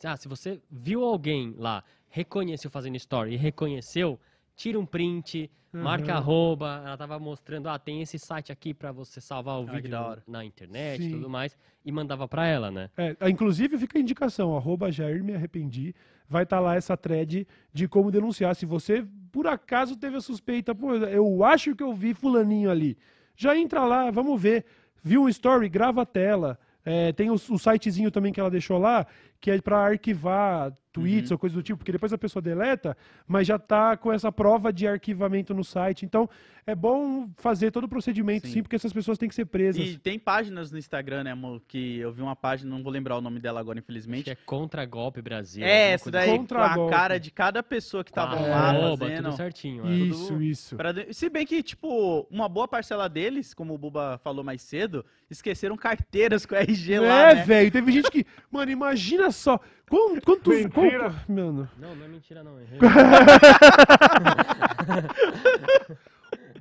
Ah, 0.02 0.16
se 0.16 0.26
você 0.26 0.58
viu 0.70 1.04
alguém 1.04 1.54
lá, 1.58 1.84
reconheceu 2.12 2.70
fazendo 2.70 2.94
story 2.96 3.32
e 3.32 3.36
reconheceu, 3.36 4.20
tira 4.54 4.78
um 4.78 4.84
print, 4.84 5.50
marca 5.72 6.12
Uhum. 6.12 6.18
arroba. 6.18 6.82
Ela 6.84 6.96
tava 6.96 7.18
mostrando, 7.18 7.68
ah, 7.70 7.78
tem 7.78 8.02
esse 8.02 8.18
site 8.18 8.52
aqui 8.52 8.74
pra 8.74 8.92
você 8.92 9.18
salvar 9.20 9.58
o 9.58 9.66
Ah, 9.66 9.72
vídeo 9.72 9.90
da 9.90 10.06
hora. 10.06 10.22
na 10.28 10.44
internet 10.44 11.02
e 11.02 11.10
tudo 11.10 11.28
mais, 11.30 11.56
e 11.84 11.90
mandava 11.90 12.28
pra 12.28 12.46
ela, 12.46 12.70
né? 12.70 12.90
É, 12.96 13.16
inclusive 13.30 13.78
fica 13.78 13.98
a 13.98 14.00
indicação, 14.00 14.54
arroba 14.54 14.92
Jair 14.92 15.24
me 15.24 15.34
arrependi, 15.34 15.94
vai 16.28 16.42
estar 16.42 16.60
lá 16.60 16.76
essa 16.76 16.96
thread 16.98 17.46
de 17.72 17.88
como 17.88 18.10
denunciar. 18.10 18.54
Se 18.54 18.66
você, 18.66 19.06
por 19.32 19.46
acaso, 19.46 19.96
teve 19.96 20.16
a 20.16 20.20
suspeita, 20.20 20.74
pô, 20.74 20.94
eu 20.94 21.42
acho 21.42 21.74
que 21.74 21.82
eu 21.82 21.94
vi 21.94 22.12
fulaninho 22.12 22.70
ali, 22.70 22.96
já 23.34 23.56
entra 23.56 23.84
lá, 23.86 24.10
vamos 24.10 24.40
ver. 24.40 24.66
Viu 25.02 25.22
um 25.22 25.28
story, 25.28 25.68
grava 25.68 26.02
a 26.02 26.06
tela. 26.06 26.56
É, 26.84 27.12
tem 27.12 27.28
o, 27.30 27.34
o 27.34 27.58
sitezinho 27.58 28.10
também 28.10 28.32
que 28.32 28.38
ela 28.38 28.50
deixou 28.50 28.76
lá, 28.78 29.06
que 29.42 29.50
é 29.50 29.60
pra 29.60 29.78
arquivar 29.78 30.72
tweets 30.92 31.30
Uhum. 31.30 31.34
ou 31.34 31.38
coisa 31.38 31.56
do 31.56 31.62
tipo, 31.62 31.78
porque 31.78 31.90
depois 31.92 32.12
a 32.12 32.18
pessoa 32.18 32.42
deleta, 32.42 32.94
mas 33.26 33.46
já 33.46 33.58
tá 33.58 33.96
com 33.96 34.12
essa 34.12 34.30
prova 34.30 34.70
de 34.70 34.86
arquivamento 34.86 35.54
no 35.54 35.64
site. 35.64 36.04
Então, 36.04 36.28
é 36.66 36.74
bom 36.74 37.30
fazer 37.38 37.70
todo 37.70 37.84
o 37.84 37.88
procedimento, 37.88 38.46
sim, 38.46 38.52
Sim. 38.54 38.62
porque 38.62 38.76
essas 38.76 38.92
pessoas 38.92 39.16
têm 39.16 39.26
que 39.26 39.34
ser 39.34 39.46
presas. 39.46 39.82
E 39.84 39.96
tem 39.98 40.18
páginas 40.18 40.70
no 40.70 40.76
Instagram, 40.78 41.24
né, 41.24 41.30
amor, 41.32 41.62
que 41.66 41.96
eu 41.98 42.12
vi 42.12 42.20
uma 42.20 42.36
página, 42.36 42.70
não 42.70 42.82
vou 42.82 42.92
lembrar 42.92 43.16
o 43.16 43.22
nome 43.22 43.40
dela 43.40 43.58
agora, 43.58 43.78
Acho 43.78 43.84
infelizmente. 43.84 44.24
que 44.24 44.30
é 44.32 44.36
contra 44.44 44.84
golpe 44.84 45.22
Brasil. 45.22 45.64
É, 45.64 45.92
essa 45.92 46.10
daí, 46.10 46.28
com 46.30 46.36
Contra 46.40 46.64
a 46.66 46.74
golpe. 46.76 46.92
cara 46.94 47.18
de 47.18 47.30
cada 47.30 47.62
pessoa 47.62 48.04
que 48.04 48.12
Com 48.12 48.20
a 48.20 48.26
tava 48.26 48.36
É. 48.46 48.50
lá 48.50 48.68
arroba, 48.68 49.06
fazendo. 49.08 49.24
tudo 49.24 49.36
certinho. 49.36 49.86
é. 49.86 49.90
Isso, 49.94 50.28
tudo 50.28 50.42
isso. 50.42 50.76
pra 50.76 50.92
Se 51.10 51.30
bem 51.30 51.46
que, 51.46 51.62
tipo, 51.62 52.26
uma 52.30 52.48
boa 52.50 52.68
parcela 52.68 53.08
deles, 53.08 53.54
como 53.54 53.72
o 53.74 53.78
Buba 53.78 54.20
falou 54.22 54.44
mais 54.44 54.60
cedo, 54.60 55.04
esqueceram 55.30 55.74
carteiras 55.76 56.44
com 56.44 56.54
RG 56.54 57.00
lá, 57.00 57.30
É, 57.30 57.34
né? 57.36 57.44
velho, 57.44 57.70
teve 57.70 57.90
gente 57.90 58.10
que. 58.10 58.26
Mano, 58.50 58.70
imagina 58.70 59.31
só. 59.32 59.58
Quant- 59.88 60.20
Quantos. 60.24 60.54
Mentira. 60.56 60.70
qual- 61.10 61.12
mano. 61.28 61.68
Não, 61.78 61.94
não 61.96 62.04
é 62.04 62.08
mentira 62.08 62.42
não. 62.42 62.58
errei. 62.60 62.78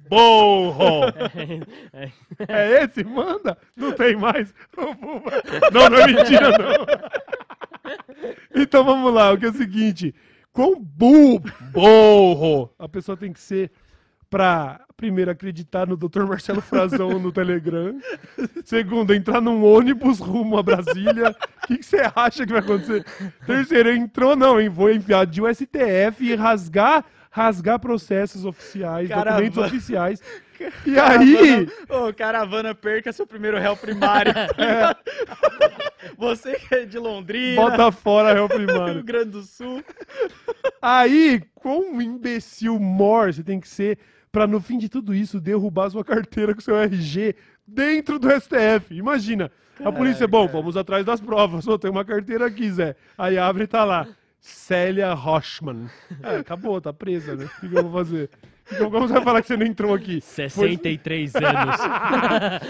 Burro! 0.09 1.05
É 2.47 2.83
esse? 2.83 3.03
Manda? 3.03 3.57
Não 3.75 3.93
tem 3.93 4.15
mais? 4.17 4.53
Não, 5.71 5.89
não 5.89 5.97
é 5.99 6.07
mentira, 6.07 6.49
não. 6.49 6.85
Então 8.61 8.83
vamos 8.83 9.13
lá, 9.13 9.31
o 9.31 9.37
que 9.37 9.45
é 9.45 9.49
o 9.49 9.53
seguinte: 9.53 10.13
quão 10.51 10.75
bu, 10.79 11.39
burro 11.71 12.73
a 12.77 12.89
pessoa 12.89 13.15
tem 13.15 13.31
que 13.31 13.39
ser 13.39 13.71
pra, 14.31 14.79
primeiro, 14.95 15.29
acreditar 15.29 15.85
no 15.85 15.97
Dr. 15.97 16.23
Marcelo 16.23 16.61
Frazão 16.61 17.19
no 17.19 17.33
Telegram, 17.33 17.99
segundo, 18.63 19.13
entrar 19.13 19.41
num 19.41 19.63
ônibus 19.63 20.19
rumo 20.19 20.57
a 20.57 20.63
Brasília. 20.63 21.35
O 21.63 21.67
que 21.67 21.83
você 21.83 22.01
acha 22.15 22.45
que 22.45 22.53
vai 22.53 22.61
acontecer? 22.61 23.05
Terceiro, 23.45 23.91
entrou, 23.91 24.35
não, 24.35 24.59
hein? 24.59 24.69
Vou 24.69 24.89
enviar 24.89 25.27
de 25.27 25.41
STF 25.53 26.23
e 26.23 26.33
rasgar. 26.33 27.05
Rasgar 27.33 27.79
processos 27.79 28.43
oficiais, 28.43 29.07
Caravana. 29.07 29.45
documentos 29.45 29.63
oficiais. 29.63 30.21
E 30.85 30.99
aí, 30.99 31.67
Ô, 31.89 32.13
caravana, 32.13 32.75
perca 32.75 33.13
seu 33.13 33.25
primeiro 33.25 33.57
réu 33.57 33.75
primário. 33.77 34.33
Você 36.17 36.55
que 36.55 36.75
é 36.75 36.85
de 36.85 36.99
Londrina, 36.99 37.61
bota 37.61 37.91
fora 37.91 38.33
réu 38.33 38.47
Rio 38.47 38.57
primário. 38.57 39.03
Grande 39.03 39.31
do 39.31 39.43
Sul. 39.43 39.83
Aí, 40.81 41.41
quão 41.55 42.01
imbecil 42.01 42.77
mor 42.77 43.33
você 43.33 43.43
tem 43.43 43.59
que 43.59 43.67
ser 43.67 43.97
pra 44.31 44.47
no 44.47 44.61
fim 44.61 44.77
de 44.77 44.87
tudo 44.87 45.13
isso 45.13 45.39
derrubar 45.39 45.89
sua 45.89 46.03
carteira 46.03 46.53
com 46.53 46.61
seu 46.61 46.75
RG 46.77 47.35
dentro 47.67 48.17
do 48.17 48.29
STF? 48.29 48.95
Imagina. 48.95 49.51
A 49.83 49.91
polícia, 49.91 50.27
bom, 50.27 50.47
vamos 50.47 50.77
atrás 50.77 51.05
das 51.05 51.19
provas. 51.19 51.65
Só 51.65 51.77
tem 51.77 51.89
uma 51.89 52.05
carteira 52.05 52.45
aqui, 52.45 52.71
Zé. 52.71 52.95
Aí 53.17 53.37
abre 53.37 53.63
e 53.63 53.67
tá 53.67 53.83
lá. 53.83 54.07
Célia 54.39 55.13
Rochman. 55.13 55.89
É, 56.21 56.37
acabou, 56.37 56.79
tá 56.81 56.91
presa, 56.91 57.35
né? 57.35 57.45
O 57.45 57.69
que 57.69 57.75
eu 57.75 57.83
vou 57.83 57.91
fazer? 57.91 58.29
Então, 58.71 58.89
como 58.89 59.07
você 59.07 59.13
vai 59.13 59.23
falar 59.23 59.41
que 59.41 59.47
você 59.47 59.57
não 59.57 59.65
entrou 59.65 59.93
aqui? 59.93 60.19
63 60.21 61.35
anos. 61.35 61.75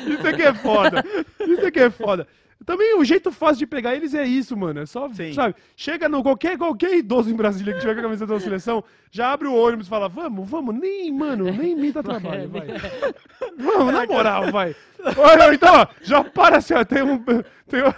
Isso 0.07 0.27
aqui 0.27 0.41
é 0.41 0.53
foda. 0.53 1.03
Isso 1.39 1.65
aqui 1.65 1.79
é 1.79 1.89
foda. 1.89 2.27
Também 2.65 2.95
o 2.95 3.03
jeito 3.03 3.31
fácil 3.31 3.57
de 3.57 3.65
pegar 3.65 3.95
eles 3.95 4.13
é 4.13 4.23
isso, 4.23 4.55
mano. 4.55 4.81
É 4.81 4.85
só, 4.85 5.09
Sim. 5.11 5.33
sabe? 5.33 5.55
Chega 5.75 6.07
no 6.07 6.21
qualquer, 6.21 6.57
qualquer 6.59 6.95
idoso 6.95 7.29
em 7.31 7.35
Brasília 7.35 7.73
que 7.73 7.79
tiver 7.79 7.95
com 7.95 8.01
a 8.01 8.03
camiseta 8.03 8.33
da 8.33 8.39
seleção, 8.39 8.83
já 9.09 9.31
abre 9.31 9.47
o 9.47 9.55
ônibus 9.55 9.87
e 9.87 9.89
fala: 9.89 10.07
Vamos, 10.07 10.47
vamos, 10.47 10.75
nem, 10.75 11.11
mano, 11.11 11.45
nem 11.51 11.91
dá 11.91 12.03
trabalho, 12.03 12.49
vai. 12.49 12.67
Vamos, 13.57 13.93
na 13.93 14.05
moral, 14.05 14.51
vai. 14.51 14.75
Olha, 15.17 15.53
então, 15.53 15.73
ó, 15.73 15.87
já 16.03 16.23
para 16.23 16.57
assim, 16.57 16.75
ó, 16.75 16.85
tem 16.85 17.01
um. 17.01 17.17
Tem 17.17 17.81
um... 17.83 17.93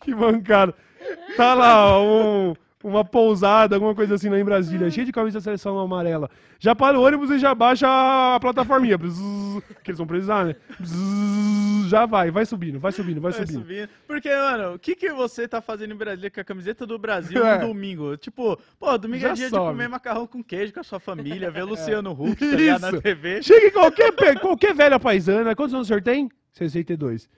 que 0.00 0.14
mancada. 0.14 0.72
Tá 1.36 1.54
lá, 1.54 1.98
ó, 1.98 2.04
um- 2.04 2.54
uma 2.82 3.04
pousada, 3.04 3.74
alguma 3.76 3.94
coisa 3.94 4.14
assim 4.14 4.28
lá 4.28 4.38
em 4.38 4.44
Brasília, 4.44 4.88
cheio 4.90 5.04
de 5.06 5.12
camisa 5.12 5.38
da 5.38 5.42
seleção 5.42 5.78
amarela. 5.78 6.30
Já 6.60 6.74
para 6.74 6.98
o 6.98 7.02
ônibus 7.02 7.30
e 7.30 7.38
já 7.38 7.54
baixa 7.54 7.86
a 7.88 8.38
plataforminha. 8.40 8.96
Bzzz, 8.96 9.20
que 9.82 9.90
eles 9.90 9.98
vão 9.98 10.06
precisar, 10.06 10.44
né? 10.46 10.56
Bzzz, 10.78 11.88
já 11.88 12.06
vai, 12.06 12.30
vai 12.30 12.44
subindo, 12.46 12.78
vai 12.78 12.92
subindo, 12.92 13.20
vai 13.20 13.32
Vai 13.32 13.46
subindo. 13.46 13.62
subindo. 13.62 13.88
Porque, 14.06 14.28
mano, 14.28 14.74
o 14.74 14.78
que, 14.78 14.94
que 14.94 15.10
você 15.12 15.48
tá 15.48 15.60
fazendo 15.60 15.92
em 15.92 15.96
Brasília 15.96 16.30
com 16.30 16.40
a 16.40 16.44
camiseta 16.44 16.86
do 16.86 16.98
Brasil 16.98 17.44
É. 17.46 17.58
no 17.58 17.68
domingo? 17.68 18.16
Tipo, 18.16 18.58
pô, 18.78 18.96
domingo 18.98 19.22
Já 19.22 19.30
é 19.30 19.32
dia 19.34 19.48
sobe. 19.48 19.62
de 19.64 19.70
comer 19.70 19.88
macarrão 19.88 20.26
com 20.26 20.42
queijo 20.42 20.72
com 20.72 20.80
a 20.80 20.84
sua 20.84 21.00
família, 21.00 21.50
ver 21.50 21.62
Luciano 21.64 22.12
Huck, 22.12 22.36
tá 22.38 22.46
ligado, 22.56 22.92
na. 22.92 23.00
TV. 23.00 23.42
Chega 23.42 23.66
em 23.66 23.70
qualquer, 23.72 24.12
qualquer 24.40 24.74
velha 24.74 25.00
paisana. 25.00 25.56
Quantos 25.56 25.74
anos 25.74 25.86
o 25.86 25.88
senhor 25.88 26.02
tem? 26.02 26.28
62. 26.52 27.24
O 27.24 27.28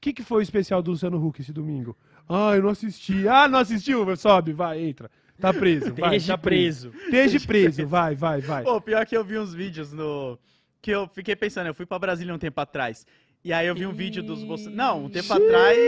que, 0.00 0.12
que 0.12 0.22
foi 0.22 0.38
o 0.38 0.42
especial 0.42 0.80
do 0.80 0.92
Luciano 0.92 1.18
Huck 1.24 1.40
esse 1.40 1.52
domingo? 1.52 1.96
Ah, 2.28 2.52
eu 2.56 2.62
não 2.62 2.70
assisti. 2.70 3.26
Ah, 3.28 3.48
não 3.48 3.58
assistiu? 3.60 4.14
Sobe, 4.16 4.52
vai, 4.52 4.80
entra. 4.80 5.10
Tá 5.40 5.52
preso, 5.54 5.94
vai, 5.94 6.16
Esteja 6.16 6.32
tá 6.34 6.38
preso. 6.38 6.90
preso. 6.90 7.04
Esteja 7.06 7.46
preso, 7.46 7.86
vai, 7.86 8.14
vai, 8.16 8.40
vai. 8.40 8.64
Pô, 8.64 8.80
pior 8.80 9.06
que 9.06 9.16
eu 9.16 9.24
vi 9.24 9.38
uns 9.38 9.54
vídeos 9.54 9.92
no. 9.92 10.38
Que 10.82 10.90
eu 10.90 11.08
fiquei 11.14 11.34
pensando, 11.36 11.68
eu 11.68 11.74
fui 11.74 11.86
pra 11.86 11.98
Brasília 11.98 12.34
um 12.34 12.38
tempo 12.38 12.60
atrás. 12.60 13.06
E 13.44 13.52
aí 13.52 13.66
eu 13.68 13.74
vi 13.74 13.86
um 13.86 13.92
vídeo 13.92 14.20
dos 14.22 14.42
Bolsonaro. 14.42 14.76
Não, 14.76 15.04
um 15.04 15.08
tempo 15.08 15.32
atrás. 15.32 15.78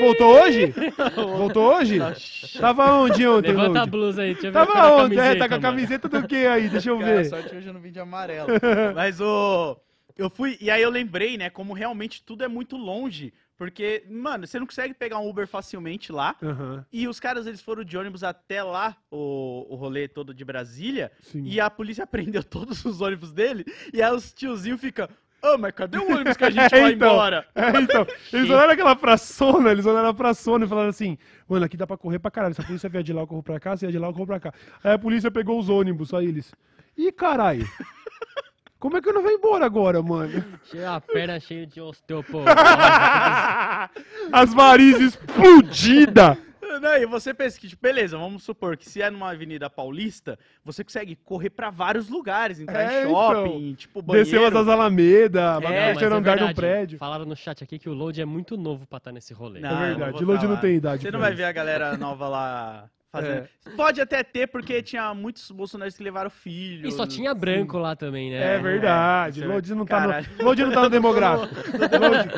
Voltou 0.00 0.42
hoje? 0.42 0.74
Voltou 1.38 1.74
hoje? 1.76 1.98
Tava 2.60 2.92
onde 2.98 3.26
ontem? 3.26 3.48
Levanta 3.52 3.80
a 3.80 3.82
Lud? 3.82 3.90
blusa 3.90 4.22
aí, 4.22 4.32
deixa 4.34 4.48
eu 4.48 4.52
ver 4.52 4.58
a 4.58 4.66
Tava 4.66 5.02
onde? 5.02 5.18
É, 5.18 5.34
tá 5.34 5.48
com 5.48 5.54
a 5.54 5.58
mano. 5.58 5.62
camiseta 5.62 6.08
do 6.08 6.26
que 6.28 6.36
aí? 6.46 6.68
Deixa 6.68 6.90
eu 6.90 6.98
Cara, 6.98 7.16
ver. 7.16 7.24
sorte 7.24 7.48
que 7.48 7.56
hoje 7.56 7.66
eu 7.68 7.72
não 7.72 7.80
vim 7.80 7.90
de 7.90 8.00
amarelo. 8.00 8.48
Mas 8.94 9.20
o. 9.20 9.76
Eu 10.16 10.28
fui. 10.28 10.58
E 10.60 10.70
aí 10.70 10.82
eu 10.82 10.90
lembrei, 10.90 11.38
né, 11.38 11.48
como 11.48 11.72
realmente 11.72 12.22
tudo 12.22 12.44
é 12.44 12.48
muito 12.48 12.76
longe. 12.76 13.32
Porque, 13.62 14.02
mano, 14.10 14.44
você 14.44 14.58
não 14.58 14.66
consegue 14.66 14.92
pegar 14.92 15.20
um 15.20 15.28
Uber 15.30 15.46
facilmente 15.46 16.10
lá. 16.10 16.34
Aham, 16.42 16.84
E 16.92 17.06
os 17.06 17.20
caras, 17.20 17.46
eles 17.46 17.60
foram 17.62 17.84
de 17.84 17.96
ônibus 17.96 18.24
até 18.24 18.60
lá, 18.60 18.96
o, 19.08 19.66
o 19.70 19.76
rolê 19.76 20.08
todo 20.08 20.34
de 20.34 20.44
Brasília. 20.44 21.12
sim. 21.20 21.44
E 21.44 21.60
a 21.60 21.70
polícia 21.70 22.04
prendeu 22.10 22.42
todos 22.42 22.84
os 22.84 23.00
ônibus 23.00 23.32
dele. 23.32 23.64
E 23.92 24.02
aí 24.02 24.12
os 24.12 24.32
tiozinhos 24.32 24.80
ficam. 24.80 25.08
Ô, 25.40 25.56
mas 25.56 25.70
cadê 25.74 25.96
o 25.96 26.10
ônibus 26.12 26.36
que 26.36 26.42
a 26.44 26.50
gente 26.50 26.70
vai 26.72 26.90
Então. 26.92 27.12
embora? 27.12 27.46
É, 27.54 27.80
então, 27.80 28.04
eles 28.32 28.50
olharam 28.50 28.72
aquela 28.72 28.96
praçona, 28.96 29.70
eles 29.70 29.86
olharam 29.86 30.08
a 30.08 30.14
praçona 30.14 30.64
e 30.64 30.68
falaram 30.68 30.88
assim, 30.88 31.16
mano, 31.48 31.64
aqui 31.64 31.76
dá 31.76 31.86
pra 31.86 31.96
correr 31.96 32.18
pra 32.18 32.32
caralho, 32.32 32.56
se 32.56 32.60
a 32.60 32.64
polícia 32.64 32.88
vier 32.88 33.04
de 33.04 33.12
lá, 33.12 33.22
eu 33.22 33.28
corro 33.28 33.44
pra 33.44 33.60
cá, 33.60 33.76
se 33.76 33.82
vier 33.86 33.92
de 33.92 33.98
lá, 34.00 34.08
eu 34.08 34.12
corro 34.12 34.26
pra 34.26 34.40
cá. 34.40 34.52
Aí 34.82 34.92
a 34.94 34.98
polícia 34.98 35.30
pegou 35.30 35.56
os 35.60 35.68
ônibus, 35.68 36.08
só 36.08 36.20
eles. 36.20 36.52
Ih, 36.96 37.12
caralho, 37.12 37.64
como 38.82 38.96
é 38.96 39.00
que 39.00 39.08
eu 39.08 39.12
não 39.14 39.22
vou 39.22 39.30
embora 39.30 39.64
agora, 39.64 40.02
mano? 40.02 40.44
Cheia 40.64 40.96
a 40.96 41.00
perna 41.00 41.38
cheia 41.38 41.64
de 41.64 41.80
osteoporose. 41.80 42.48
As 44.32 44.52
varizes 44.52 45.14
explodidas! 45.14 46.36
Não, 46.80 46.96
e 46.96 47.06
você 47.06 47.32
pensa 47.32 47.60
que, 47.60 47.68
tipo, 47.68 47.80
beleza, 47.80 48.18
vamos 48.18 48.42
supor 48.42 48.76
que 48.76 48.90
se 48.90 49.00
é 49.00 49.08
numa 49.08 49.30
avenida 49.30 49.70
paulista, 49.70 50.36
você 50.64 50.82
consegue 50.82 51.14
correr 51.14 51.50
pra 51.50 51.70
vários 51.70 52.08
lugares, 52.08 52.58
entrar 52.58 52.92
É, 52.92 53.04
em 53.04 53.08
shopping, 53.08 53.74
tipo, 53.74 54.02
banheiro. 54.02 54.28
Desceu 54.28 54.44
as 54.46 54.68
Alameda, 54.68 55.60
é, 55.62 55.92
é 55.92 56.04
andar 56.06 56.36
de 56.36 56.42
um 56.42 56.46
verdade. 56.46 56.54
prédio. 56.54 56.98
Falaram 56.98 57.24
no 57.24 57.36
chat 57.36 57.62
aqui 57.62 57.78
que 57.78 57.88
o 57.88 57.94
load 57.94 58.20
é 58.20 58.24
muito 58.24 58.56
novo 58.56 58.84
pra 58.88 58.96
estar 58.96 59.12
nesse 59.12 59.32
rolê. 59.32 59.60
Não, 59.60 59.70
é 59.80 59.88
verdade, 59.94 60.18
tá 60.26 60.48
não 60.48 60.56
tem 60.56 60.74
idade. 60.74 61.02
Você 61.04 61.10
não 61.12 61.20
vai 61.20 61.30
isso. 61.30 61.36
ver 61.36 61.44
a 61.44 61.52
galera 61.52 61.96
nova 61.96 62.26
lá 62.26 62.90
fazendo. 63.12 63.46
É. 63.66 63.70
Pode 63.76 64.00
até 64.00 64.24
ter, 64.24 64.46
porque 64.48 64.82
tinha 64.82 65.12
muitos 65.14 65.50
bolsonaristas 65.50 65.98
que 65.98 66.02
levaram 66.02 66.30
filho. 66.30 66.88
E 66.88 66.92
só 66.92 67.06
tinha 67.06 67.34
branco 67.34 67.78
lá 67.78 67.94
também, 67.94 68.30
né? 68.30 68.54
É 68.56 68.58
verdade, 68.58 69.40
isso 69.40 69.44
é- 69.44 69.52
Lodi 69.54 69.74
não, 69.74 69.84
tá 69.84 70.00
no, 70.38 70.44
Lodi 70.44 70.64
não 70.64 70.72
tá 70.72 70.82
no 70.82 70.90
demográfico. 70.90 71.54
Lodi, 71.54 72.28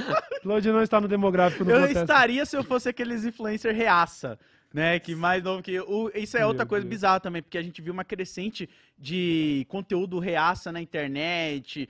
Lodi 0.45 0.69
não 0.73 0.83
está 0.83 1.01
no 1.01 1.09
demográfico 1.09 1.65
no 1.65 1.71
Eu 1.71 1.77
protesto. 1.79 2.01
estaria 2.03 2.45
se 2.45 2.57
eu 2.57 2.65
fosse 2.65 2.89
aqueles 2.89 3.25
influencer 3.25 3.75
reaça. 3.75 4.39
Né, 4.73 4.99
que 4.99 5.15
mais 5.15 5.41
novo 5.41 5.63
que. 5.63 5.79
O, 5.79 6.11
isso 6.17 6.37
é 6.37 6.45
outra 6.45 6.65
Meu 6.65 6.69
coisa 6.69 6.85
Deus. 6.85 6.91
bizarra 6.97 7.21
também, 7.21 7.41
porque 7.41 7.57
a 7.57 7.63
gente 7.63 7.81
viu 7.81 7.93
uma 7.93 8.03
crescente 8.05 8.69
de 8.99 9.65
conteúdo 9.69 10.19
reaça 10.19 10.73
na 10.73 10.83
internet, 10.83 11.89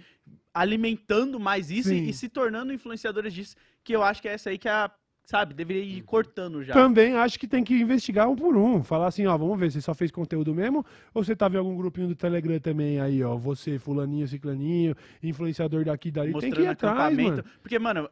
alimentando 0.53 1.41
mais 1.41 1.71
isso 1.71 1.95
e, 1.95 2.11
e 2.11 2.13
se 2.13 2.29
tornando 2.29 2.75
influenciadores 2.75 3.33
disso, 3.33 3.57
que 3.83 3.97
eu 3.97 4.03
acho 4.03 4.21
que 4.21 4.29
é 4.29 4.35
essa 4.35 4.51
aí 4.51 4.59
que 4.59 4.69
é 4.69 4.73
a, 4.73 4.91
sabe, 5.25 5.55
deveria 5.55 5.83
ir 5.83 6.03
cortando 6.03 6.63
já. 6.63 6.75
Também 6.75 7.15
acho 7.17 7.39
que 7.39 7.47
tem 7.49 7.65
que 7.65 7.75
investigar 7.75 8.29
um 8.29 8.37
por 8.37 8.57
um. 8.57 8.83
Falar 8.83 9.07
assim, 9.07 9.27
ó, 9.27 9.37
vamos 9.37 9.59
ver 9.59 9.71
se 9.73 9.81
só 9.83 9.95
fez 9.95 10.11
conteúdo 10.11 10.55
mesmo 10.55 10.85
ou 11.13 11.25
você 11.25 11.35
tava 11.35 11.55
em 11.57 11.59
algum 11.59 11.77
grupinho 11.77 12.09
do 12.09 12.15
Telegram 12.15 12.59
também 12.61 13.01
aí, 13.01 13.23
ó. 13.23 13.37
Você, 13.37 13.79
fulaninho, 13.79 14.27
ciclaninho, 14.29 14.95
influenciador 15.23 15.85
daqui 15.85 16.09
e 16.09 16.13
dali. 16.13 16.39
Tem 16.39 16.51
que 16.53 16.61
ir 16.63 16.67
atrás, 16.67 17.17
mano. 17.17 17.45
Porque, 17.63 17.79
mano, 17.79 18.09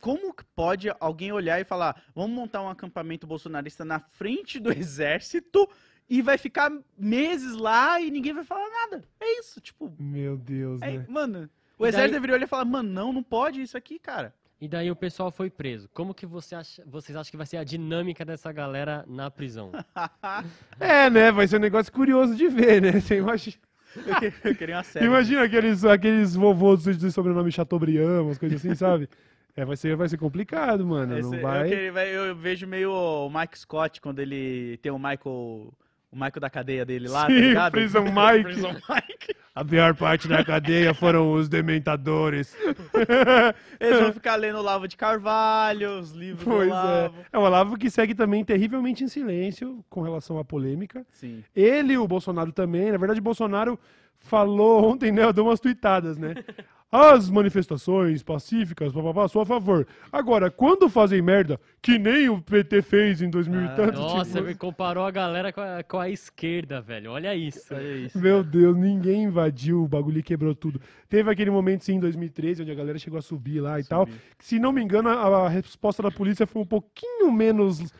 como 0.00 0.34
que 0.34 0.44
pode 0.54 0.88
alguém 1.00 1.32
olhar 1.32 1.60
e 1.60 1.64
falar, 1.64 2.02
vamos 2.14 2.36
montar 2.36 2.62
um 2.62 2.68
acampamento 2.68 3.26
bolsonarista 3.26 3.84
na 3.84 3.98
frente 4.00 4.58
do 4.58 4.70
exército 4.76 5.68
e 6.08 6.20
vai 6.22 6.38
ficar 6.38 6.70
meses 6.98 7.54
lá 7.56 8.00
e 8.00 8.10
ninguém 8.10 8.32
vai 8.32 8.44
falar 8.44 8.68
nada? 8.70 9.02
É 9.20 9.38
isso, 9.40 9.60
tipo, 9.60 9.92
Meu 9.98 10.36
Deus, 10.36 10.80
é- 10.82 10.98
né? 10.98 11.06
mano. 11.08 11.48
O 11.78 11.86
exército 11.86 12.10
daí- 12.12 12.16
deveria 12.20 12.36
olhar 12.36 12.44
e 12.46 12.48
falar, 12.48 12.64
mano, 12.64 12.88
não, 12.88 13.12
não 13.12 13.22
pode 13.22 13.60
isso 13.60 13.76
aqui, 13.76 13.98
cara. 13.98 14.34
E 14.60 14.66
daí 14.66 14.90
o 14.90 14.96
pessoal 14.96 15.30
foi 15.30 15.50
preso. 15.50 15.88
Como 15.92 16.14
que 16.14 16.24
você 16.24 16.54
acha, 16.54 16.82
vocês 16.86 17.14
acham 17.14 17.30
que 17.30 17.36
vai 17.36 17.44
ser 17.46 17.58
a 17.58 17.64
dinâmica 17.64 18.24
dessa 18.24 18.50
galera 18.52 19.04
na 19.06 19.30
prisão? 19.30 19.70
É, 20.80 21.08
né? 21.10 21.30
Vai 21.30 21.46
ser 21.46 21.56
um 21.56 21.60
negócio 21.60 21.92
curioso 21.92 22.34
de 22.34 22.48
ver, 22.48 22.80
né? 22.80 22.92
Você 23.00 23.18
imagina, 23.18 23.56
eu, 23.96 24.14
que- 24.30 24.48
eu 24.48 24.54
queria 24.56 24.76
uma 24.76 24.82
série. 24.82 25.06
imagina 25.06 25.42
aqueles, 25.42 25.84
aqueles 25.84 26.34
vovôs 26.34 26.84
de 26.84 27.10
sobrenome 27.10 27.50
Chateaubriand, 27.52 28.22
umas 28.22 28.38
coisas 28.38 28.58
assim, 28.64 28.74
sabe? 28.74 29.08
É, 29.54 29.64
vai 29.64 29.76
ser, 29.76 29.96
vai 29.96 30.08
ser 30.08 30.18
complicado, 30.18 30.86
mano. 30.86 31.18
Esse- 31.18 31.28
não 31.30 31.36
eu, 31.36 31.42
vai. 31.42 31.68
queria- 31.68 32.06
eu- 32.08 32.24
eu 32.26 32.36
vejo 32.36 32.66
meio 32.66 32.90
o 32.92 33.30
Mike 33.30 33.58
Scott 33.58 34.00
quando 34.00 34.18
ele 34.20 34.78
tem 34.82 34.92
o 34.92 34.98
Michael. 34.98 35.72
O 36.16 36.18
Michael 36.18 36.40
da 36.40 36.48
cadeia 36.48 36.82
dele 36.82 37.08
lá, 37.08 37.26
tá 37.26 37.26
Sim, 37.26 37.40
ligado? 37.40 37.72
Prison 37.72 38.04
Mike. 38.08 38.42
Prison 38.44 38.72
Mike. 38.72 39.36
A 39.54 39.62
pior 39.62 39.94
parte 39.94 40.26
da 40.26 40.42
cadeia 40.42 40.94
foram 40.94 41.34
os 41.34 41.46
dementadores. 41.46 42.56
Eles 43.78 44.00
vão 44.00 44.12
ficar 44.14 44.36
lendo 44.36 44.58
Olavo 44.58 44.88
de 44.88 44.96
Carvalho, 44.96 45.98
os 45.98 46.12
livros 46.12 46.42
Pois 46.42 46.68
do 46.68 46.74
é. 46.74 46.78
Olavo. 46.78 47.14
É 47.30 47.38
o 47.38 47.42
Olavo 47.42 47.76
que 47.76 47.90
segue 47.90 48.14
também 48.14 48.42
terrivelmente 48.42 49.04
em 49.04 49.08
silêncio 49.08 49.84
com 49.90 50.00
relação 50.00 50.38
à 50.38 50.44
polêmica. 50.44 51.04
Sim. 51.12 51.44
Ele 51.54 51.92
e 51.92 51.98
o 51.98 52.08
Bolsonaro 52.08 52.50
também. 52.50 52.90
Na 52.90 52.98
verdade, 52.98 53.20
o 53.20 53.22
Bolsonaro 53.22 53.78
falou 54.18 54.86
ontem, 54.90 55.12
né? 55.12 55.30
Deu 55.34 55.44
umas 55.44 55.60
tuitadas, 55.60 56.16
né? 56.16 56.34
As 56.90 57.28
manifestações 57.28 58.22
pacíficas, 58.22 58.92
papapá, 58.92 59.26
sou 59.26 59.42
a 59.42 59.46
favor. 59.46 59.86
Agora, 60.12 60.50
quando 60.52 60.88
fazem 60.88 61.20
merda, 61.20 61.60
que 61.82 61.98
nem 61.98 62.28
o 62.28 62.40
PT 62.40 62.80
fez 62.80 63.20
em 63.20 63.28
2000 63.28 63.60
e 63.60 63.64
Ah, 63.64 63.68
tanto, 63.74 64.00
Nossa, 64.00 64.24
tipo, 64.38 64.46
ele 64.46 64.54
comparou 64.54 65.04
a 65.04 65.10
galera 65.10 65.52
com 65.52 65.60
a, 65.60 65.82
com 65.82 65.98
a 65.98 66.08
esquerda, 66.08 66.80
velho. 66.80 67.10
Olha 67.10 67.34
isso. 67.34 67.74
Olha 67.74 67.96
isso. 67.96 68.16
Meu 68.18 68.44
Deus, 68.44 68.76
ninguém 68.76 69.24
invadiu, 69.24 69.82
o 69.82 69.88
bagulho 69.88 70.20
e 70.20 70.22
quebrou 70.22 70.54
tudo. 70.54 70.80
Teve 71.08 71.28
aquele 71.28 71.50
momento, 71.50 71.82
sim, 71.84 71.94
em 71.96 72.00
2013, 72.00 72.62
onde 72.62 72.70
a 72.70 72.74
galera 72.76 72.98
chegou 73.00 73.18
a 73.18 73.22
subir 73.22 73.60
lá 73.60 73.80
e 73.80 73.84
tal. 73.84 74.06
que, 74.06 74.14
Se 74.38 74.60
não 74.60 74.72
me 74.72 74.80
engano, 74.82 75.08
a, 75.08 75.46
a 75.46 75.48
resposta 75.48 76.04
da 76.04 76.10
polícia 76.10 76.46
foi 76.46 76.62
um 76.62 76.66
pouquinho 76.66 77.32
menos. 77.32 77.92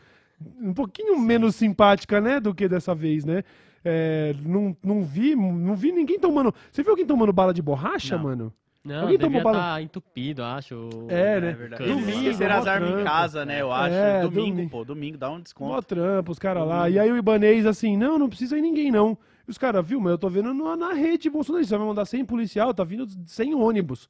Um 0.61 0.73
pouquinho 0.73 1.19
menos 1.19 1.55
simpática, 1.55 2.21
né? 2.21 2.39
Do 2.39 2.55
que 2.55 2.69
dessa 2.69 2.95
vez, 2.95 3.25
né? 3.25 3.43
É, 3.83 4.33
não, 4.45 4.75
não 4.83 5.03
vi, 5.03 5.35
não 5.35 5.75
vi 5.75 5.91
ninguém 5.91 6.17
tomando. 6.19 6.53
Você 6.71 6.81
viu 6.83 6.91
alguém 6.91 7.05
tomando 7.05 7.33
bala 7.33 7.53
de 7.53 7.61
borracha, 7.61 8.15
Não. 8.15 8.23
mano? 8.23 8.53
Não, 8.87 9.01
Alguém 9.01 9.17
devia 9.17 9.39
tomou 9.41 9.53
bala- 9.53 9.81
entupido, 9.81 10.43
acho. 10.43 10.89
É, 11.09 11.41
né? 11.41 11.49
É 11.49 11.53
verdade. 11.53 11.83
Domingo, 11.85 12.29
as 12.29 12.39
mó 12.39 12.45
armas 12.71 12.89
em 12.89 12.91
trampo. 12.93 13.03
casa, 13.03 13.45
né? 13.45 13.61
Eu 13.61 13.71
acho. 13.71 13.93
É, 13.95 14.21
domingo, 14.21 14.49
domingo. 14.51 14.69
pô. 14.69 14.83
Domingo, 14.85 15.17
dá 15.17 15.29
um 15.29 15.33
Mó 15.35 15.39
desconto. 15.39 15.81
trampo, 15.83 16.31
os 16.31 16.39
caras 16.39 16.65
lá. 16.67 16.89
E 16.89 16.97
aí 16.97 17.11
o 17.11 17.17
Ibanês 17.17 17.65
assim, 17.65 17.97
não, 17.97 18.17
não 18.17 18.29
precisa 18.29 18.57
ir 18.57 18.61
ninguém, 18.61 18.91
não. 18.91 19.17
E 19.47 19.51
os 19.51 19.57
caras, 19.57 19.85
viu, 19.87 19.99
mas 19.99 20.11
eu 20.11 20.17
tô 20.17 20.29
vendo 20.29 20.53
na, 20.53 20.75
na 20.75 20.93
rede 20.93 21.29
bolsonarista, 21.29 21.77
vai 21.77 21.87
mandar 21.87 22.05
100 22.05 22.25
policial, 22.25 22.73
tá 22.73 22.83
vindo 22.83 23.05
100 23.25 23.53
ônibus. 23.55 24.09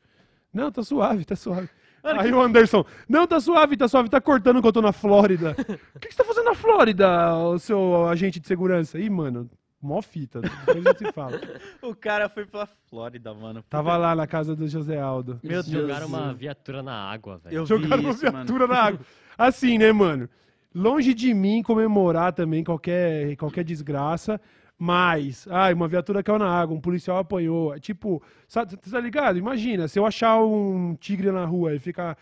Não, 0.53 0.71
tá 0.71 0.81
suave, 0.83 1.25
tá 1.25 1.35
suave. 1.35 1.69
Aí 2.03 2.31
o 2.31 2.41
Anderson, 2.41 2.85
não, 3.09 3.27
tá 3.27 3.39
suave, 3.39 3.75
tá 3.75 3.87
suave, 3.87 4.07
tá 4.09 4.21
cortando 4.21 4.61
que 4.61 4.67
eu 4.67 4.71
tô 4.71 4.81
na 4.81 4.93
Flórida. 4.93 5.55
O 5.95 5.99
que, 5.99 6.07
que 6.07 6.13
você 6.13 6.17
tá 6.17 6.23
fazendo 6.23 6.45
na 6.45 6.55
Flórida, 6.55 7.35
o 7.35 7.59
seu 7.59 8.07
agente 8.07 8.39
de 8.39 8.47
segurança? 8.47 8.97
Ih, 8.99 9.09
mano, 9.09 9.49
mó 9.81 10.01
fita, 10.01 10.41
depois 10.41 10.85
a 10.85 10.89
gente 10.89 10.97
se 10.97 11.11
fala. 11.11 11.39
O 11.81 11.95
cara 11.95 12.27
foi 12.29 12.45
pra 12.45 12.65
Flórida, 12.89 13.33
mano. 13.33 13.63
Tava 13.69 13.95
lá 13.97 14.15
na 14.15 14.25
casa 14.27 14.55
do 14.55 14.67
José 14.67 14.99
Aldo. 14.99 15.39
Meu 15.43 15.63
Deus. 15.63 15.67
jogaram 15.67 16.07
uma 16.07 16.33
viatura 16.33 16.81
na 16.83 17.09
água, 17.09 17.37
velho. 17.37 17.65
Jogaram 17.65 18.01
uma 18.01 18.11
isso, 18.11 18.25
mano. 18.25 18.37
viatura 18.37 18.67
na 18.67 18.79
água. 18.81 18.99
Assim, 19.37 19.77
né, 19.77 19.91
mano? 19.91 20.27
Longe 20.73 21.13
de 21.13 21.33
mim 21.33 21.63
comemorar 21.63 22.33
também 22.33 22.63
qualquer, 22.63 23.35
qualquer 23.37 23.63
desgraça, 23.63 24.39
mas, 24.77 25.47
ai, 25.49 25.73
uma 25.73 25.87
viatura 25.87 26.21
caiu 26.21 26.37
na 26.37 26.49
água, 26.49 26.75
um 26.75 26.81
policial 26.81 27.17
apanhou. 27.17 27.73
É 27.73 27.79
Tipo, 27.79 28.21
sabe, 28.47 28.77
tá 28.77 28.99
ligado? 28.99 29.37
Imagina, 29.37 29.87
se 29.87 29.97
eu 29.97 30.05
achar 30.05 30.39
um 30.43 30.95
tigre 30.95 31.31
na 31.31 31.45
rua 31.45 31.73
e 31.73 31.79
ficar 31.79 32.17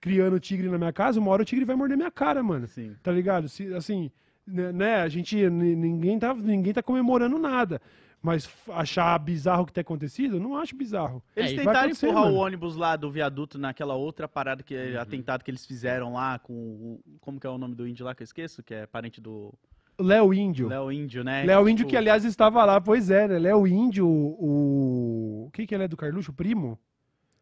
criando 0.00 0.38
tigre 0.40 0.68
na 0.68 0.76
minha 0.76 0.92
casa, 0.92 1.20
uma 1.20 1.30
hora 1.30 1.42
o 1.42 1.44
tigre 1.44 1.64
vai 1.64 1.76
morder 1.76 1.96
minha 1.96 2.10
cara, 2.10 2.42
mano. 2.42 2.66
Sim. 2.66 2.94
Tá 3.02 3.10
ligado? 3.12 3.48
Se, 3.48 3.72
assim, 3.74 4.10
né, 4.50 4.72
né, 4.72 4.94
a 4.96 5.08
gente, 5.08 5.48
ni- 5.48 5.74
ninguém 5.76 6.18
tá, 6.18 6.34
ninguém 6.34 6.72
tá 6.72 6.82
comemorando 6.82 7.38
nada. 7.38 7.80
Mas 8.22 8.50
achar 8.68 9.18
bizarro 9.18 9.62
o 9.62 9.66
que 9.66 9.72
tem 9.72 9.80
acontecido, 9.80 10.36
eu 10.36 10.40
não 10.40 10.54
acho 10.54 10.76
bizarro. 10.76 11.22
Eles 11.34 11.52
É, 11.52 11.56
tentaram 11.56 11.88
empurrar 11.90 12.24
mano. 12.24 12.36
o 12.36 12.38
ônibus 12.40 12.76
lá 12.76 12.94
do 12.94 13.10
viaduto 13.10 13.56
naquela 13.58 13.94
outra 13.94 14.28
parada 14.28 14.62
que 14.62 14.94
atentado 14.98 15.42
que 15.42 15.50
eles 15.50 15.64
fizeram 15.64 16.12
lá 16.12 16.38
com 16.38 16.52
o, 16.52 17.00
como 17.18 17.40
que 17.40 17.46
é 17.46 17.50
o 17.50 17.56
nome 17.56 17.74
do 17.74 17.88
índio 17.88 18.04
lá 18.04 18.14
que 18.14 18.22
eu 18.22 18.26
esqueço, 18.26 18.62
que 18.62 18.74
é 18.74 18.84
parente 18.86 19.22
do 19.22 19.54
Léo 19.98 20.34
Índio. 20.34 20.68
Léo 20.68 20.92
Índio, 20.92 21.24
né? 21.24 21.44
Léo 21.44 21.62
Índio, 21.66 21.76
Tipo, 21.84 21.90
que 21.90 21.96
aliás 21.96 22.22
estava 22.26 22.62
lá, 22.64 22.78
pois 22.78 23.10
é, 23.10 23.26
né? 23.26 23.38
Léo 23.38 23.66
Índio, 23.66 24.06
o. 24.06 25.44
O 25.46 25.50
que, 25.52 25.66
que 25.66 25.74
ele 25.74 25.84
é 25.84 25.88
do 25.88 25.96
Carluxo? 25.96 26.32
Primo? 26.32 26.78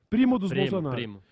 Primo 0.09 0.39
dos 0.39 0.51
primo, 0.51 0.63
Bolsonaro. 0.71 0.95
primo. 0.97 1.23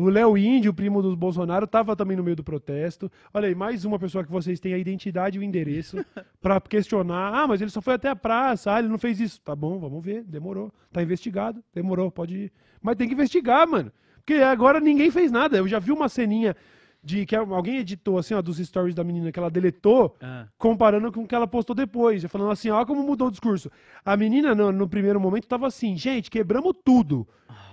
O 0.00 0.08
Léo 0.08 0.34
Índio, 0.38 0.72
primo 0.72 1.02
dos 1.02 1.14
Bolsonaro, 1.14 1.66
estava 1.66 1.94
também 1.94 2.16
no 2.16 2.24
meio 2.24 2.34
do 2.34 2.42
protesto. 2.42 3.12
Olha 3.34 3.48
aí, 3.48 3.54
mais 3.54 3.84
uma 3.84 3.98
pessoa 3.98 4.24
que 4.24 4.30
vocês 4.30 4.58
têm 4.58 4.72
a 4.72 4.78
identidade 4.78 5.36
e 5.36 5.38
o 5.38 5.42
endereço 5.42 6.02
pra 6.40 6.58
questionar. 6.58 7.34
Ah, 7.34 7.46
mas 7.46 7.60
ele 7.60 7.70
só 7.70 7.82
foi 7.82 7.92
até 7.92 8.08
a 8.08 8.16
praça, 8.16 8.72
ah, 8.72 8.78
ele 8.78 8.88
não 8.88 8.96
fez 8.96 9.20
isso. 9.20 9.38
Tá 9.42 9.54
bom, 9.54 9.78
vamos 9.78 10.02
ver, 10.02 10.24
demorou. 10.24 10.72
Tá 10.90 11.02
investigado, 11.02 11.62
demorou, 11.74 12.10
pode 12.10 12.34
ir. 12.34 12.52
Mas 12.80 12.96
tem 12.96 13.08
que 13.08 13.12
investigar, 13.12 13.68
mano. 13.68 13.92
Porque 14.16 14.40
agora 14.42 14.80
ninguém 14.80 15.10
fez 15.10 15.30
nada. 15.30 15.58
Eu 15.58 15.68
já 15.68 15.78
vi 15.78 15.92
uma 15.92 16.08
ceninha 16.08 16.56
de 17.02 17.24
que 17.24 17.34
alguém 17.34 17.78
editou, 17.78 18.18
assim, 18.18 18.34
ó, 18.34 18.42
dos 18.42 18.58
stories 18.58 18.94
da 18.94 19.02
menina 19.02 19.32
que 19.32 19.38
ela 19.38 19.50
deletou 19.50 20.16
Ah, 20.20 20.46
comparando 20.58 21.10
com 21.10 21.22
o 21.22 21.26
que 21.26 21.34
ela 21.34 21.46
postou 21.46 21.74
depois, 21.74 22.22
falando 22.24 22.50
assim, 22.50 22.68
ó 22.70 22.84
como 22.84 23.02
mudou 23.02 23.28
o 23.28 23.30
discurso. 23.30 23.70
A 24.04 24.16
menina, 24.16 24.54
no, 24.54 24.70
no 24.70 24.88
primeiro 24.88 25.18
momento, 25.18 25.48
tava 25.48 25.66
assim, 25.66 25.96
gente, 25.96 26.30
quebramos 26.30 26.74
tudo. 26.84 27.26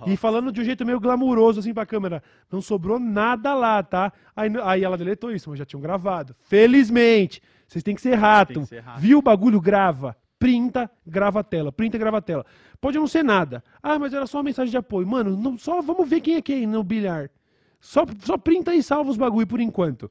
E 0.05 0.15
falando 0.15 0.51
de 0.51 0.61
um 0.61 0.63
jeito 0.63 0.85
meio 0.85 0.99
glamuroso, 0.99 1.59
assim, 1.59 1.73
pra 1.73 1.85
câmera. 1.85 2.21
Não 2.51 2.61
sobrou 2.61 2.99
nada 2.99 3.55
lá, 3.55 3.81
tá? 3.81 4.13
Aí, 4.35 4.49
aí 4.63 4.83
ela 4.83 4.97
deletou 4.97 5.31
isso, 5.31 5.49
mas 5.49 5.57
já 5.57 5.65
tinham 5.65 5.81
gravado. 5.81 6.35
Felizmente, 6.41 7.41
vocês 7.67 7.83
têm 7.83 7.95
que 7.95 8.01
ser 8.01 8.13
rato. 8.13 8.61
Que 8.61 8.65
ser 8.67 8.81
rato. 8.81 9.01
Viu 9.01 9.17
o 9.17 9.21
bagulho? 9.21 9.59
Grava. 9.59 10.15
Printa, 10.37 10.89
grava 11.05 11.39
a 11.39 11.43
tela. 11.43 11.71
Printa, 11.71 11.97
grava 11.97 12.17
a 12.19 12.21
tela. 12.21 12.45
Pode 12.79 12.97
não 12.97 13.07
ser 13.07 13.23
nada. 13.23 13.63
Ah, 13.81 13.97
mas 13.97 14.13
era 14.13 14.27
só 14.27 14.37
uma 14.37 14.43
mensagem 14.43 14.69
de 14.69 14.77
apoio. 14.77 15.07
Mano, 15.07 15.35
não, 15.35 15.57
só 15.57 15.81
vamos 15.81 16.07
ver 16.07 16.21
quem 16.21 16.35
é 16.35 16.41
quem 16.43 16.67
no 16.67 16.83
bilhar. 16.83 17.31
Só, 17.79 18.05
só 18.23 18.37
printa 18.37 18.73
e 18.75 18.81
salva 18.83 19.09
os 19.11 19.17
bagulho 19.17 19.47
por 19.47 19.59
enquanto. 19.59 20.09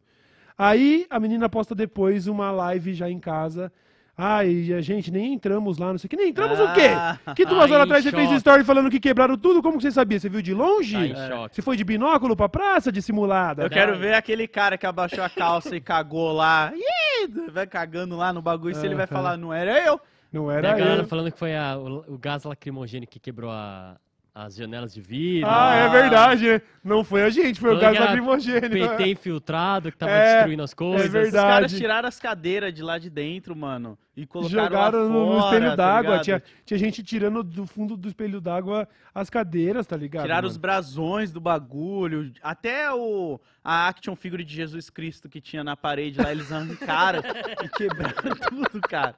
Aí 0.57 1.07
a 1.11 1.21
menina 1.21 1.49
posta 1.49 1.75
depois 1.75 2.27
uma 2.27 2.51
live 2.51 2.95
já 2.95 3.11
em 3.11 3.19
casa. 3.19 3.71
Ai, 4.19 4.73
a 4.73 4.81
gente 4.81 5.11
nem 5.11 5.35
entramos 5.35 5.77
lá, 5.77 5.91
não 5.91 5.99
sei 5.99 6.07
o 6.07 6.09
que. 6.09 6.17
Nem 6.17 6.31
entramos 6.31 6.59
o 6.59 6.73
quê? 6.73 6.87
Ah. 7.27 7.35
Que 7.35 7.45
duas 7.45 7.69
Tá 7.69 7.75
horas 7.75 7.85
atrás 7.85 8.03
você 8.03 8.11
fez 8.11 8.25
choque. 8.25 8.37
story 8.39 8.65
falando 8.65 8.89
que 8.91 8.99
quebraram 8.99 9.37
tudo? 9.37 9.61
Como 9.63 9.77
que 9.77 9.83
você 9.83 9.91
sabia? 9.91 10.19
Você 10.19 10.31
viu 10.31 10.41
de 10.41 10.55
longe? 10.55 10.95
Tá 10.97 11.05
em 11.05 11.29
choque. 11.31 11.55
Você 11.57 11.61
foi 11.61 11.77
de 11.77 11.85
binóculo 11.85 12.35
pra 12.35 12.49
praça 12.49 12.91
dissimulada? 12.91 13.65
Eu 13.65 13.69
quero 13.69 13.99
ver 13.99 14.15
aquele 14.15 14.49
cara 14.49 14.79
que 14.79 14.87
abaixou 14.87 15.23
a 15.23 15.29
calça 15.29 15.77
e 15.77 15.81
cagou 15.83 16.33
lá. 16.33 16.73
Ih, 16.75 17.29
vai 17.51 17.67
cagando 17.67 18.17
lá 18.17 18.33
no 18.33 18.41
bagulho. 18.41 18.75
Se 18.75 18.87
ele 18.87 18.95
vai 18.95 19.07
falar, 19.07 19.37
não 19.37 19.53
era 19.53 19.85
eu. 19.87 20.01
Não 20.33 20.51
E 20.51 20.55
a 20.55 20.57
era 20.59 20.73
galera 20.75 21.03
eu. 21.03 21.07
falando 21.07 21.31
que 21.31 21.39
foi 21.39 21.55
a- 21.55 21.77
o, 21.77 22.15
o 22.15 22.19
gás 22.19 22.45
lacrimogêneo 22.45 23.07
que 23.07 23.21
quebrou 23.21 23.51
a- 23.51 23.97
as 24.39 24.55
janelas 24.55 24.93
de 24.93 25.01
vidro. 25.01 25.49
Ah, 25.51 25.75
é 25.75 25.89
verdade, 25.89 26.47
né? 26.47 26.61
Não 26.85 27.03
foi 27.03 27.23
a 27.23 27.31
gente, 27.31 27.59
foi 27.59 27.75
o 27.75 27.79
gás 27.79 27.99
lacrimogênio. 27.99 28.69
PT 28.69 29.09
infiltrado 29.09 29.91
que 29.91 29.97
tava 29.97 30.13
É, 30.13 30.35
destruindo 30.37 30.63
as 30.63 30.75
coisas. 30.75 31.11
verdade. 31.11 31.37
Os 31.37 31.43
caras 31.55 31.73
tiraram 31.73 32.07
as 32.09 32.21
cadeiras 32.21 32.75
de 32.75 32.83
lá 32.83 32.99
de 32.99 33.09
dentro, 33.09 33.57
mano. 33.57 33.99
E 34.17 34.25
colocaram 34.25 34.65
Jogaram 34.65 34.99
lá 35.03 35.09
no, 35.11 35.27
fora, 35.27 35.45
espelho 35.45 35.71
tá 35.71 35.77
d'água. 35.77 36.11
ligado? 36.13 36.25
tinha, 36.25 36.43
tinha 36.65 36.79
gente 36.79 37.03
tirando 37.03 37.43
do 37.43 37.67
fundo 37.67 37.99
do 37.99 38.09
espelho 38.09 38.41
d'água 38.41 38.89
as 39.15 39.29
cadeiras, 39.29 39.87
tá 39.87 39.95
ligado? 39.95 40.23
Tiraram 40.23 40.49
os 40.49 40.55
mano? 40.55 40.63
brasões 40.63 41.31
do 41.31 41.39
bagulho. 41.39 42.33
Até 42.43 42.91
o, 42.95 43.39
a 43.63 43.89
action 43.89 44.17
figure 44.17 44.43
de 44.43 44.55
Jesus 44.55 44.89
Cristo 44.89 45.29
que 45.29 45.39
tinha 45.39 45.63
na 45.63 45.77
parede 45.77 46.19
lá, 46.19 46.33
eles 46.33 46.51
arrancaram 46.51 47.21
e 47.63 47.69
quebraram 47.69 48.35
tudo, 48.49 48.81
cara. 48.81 49.15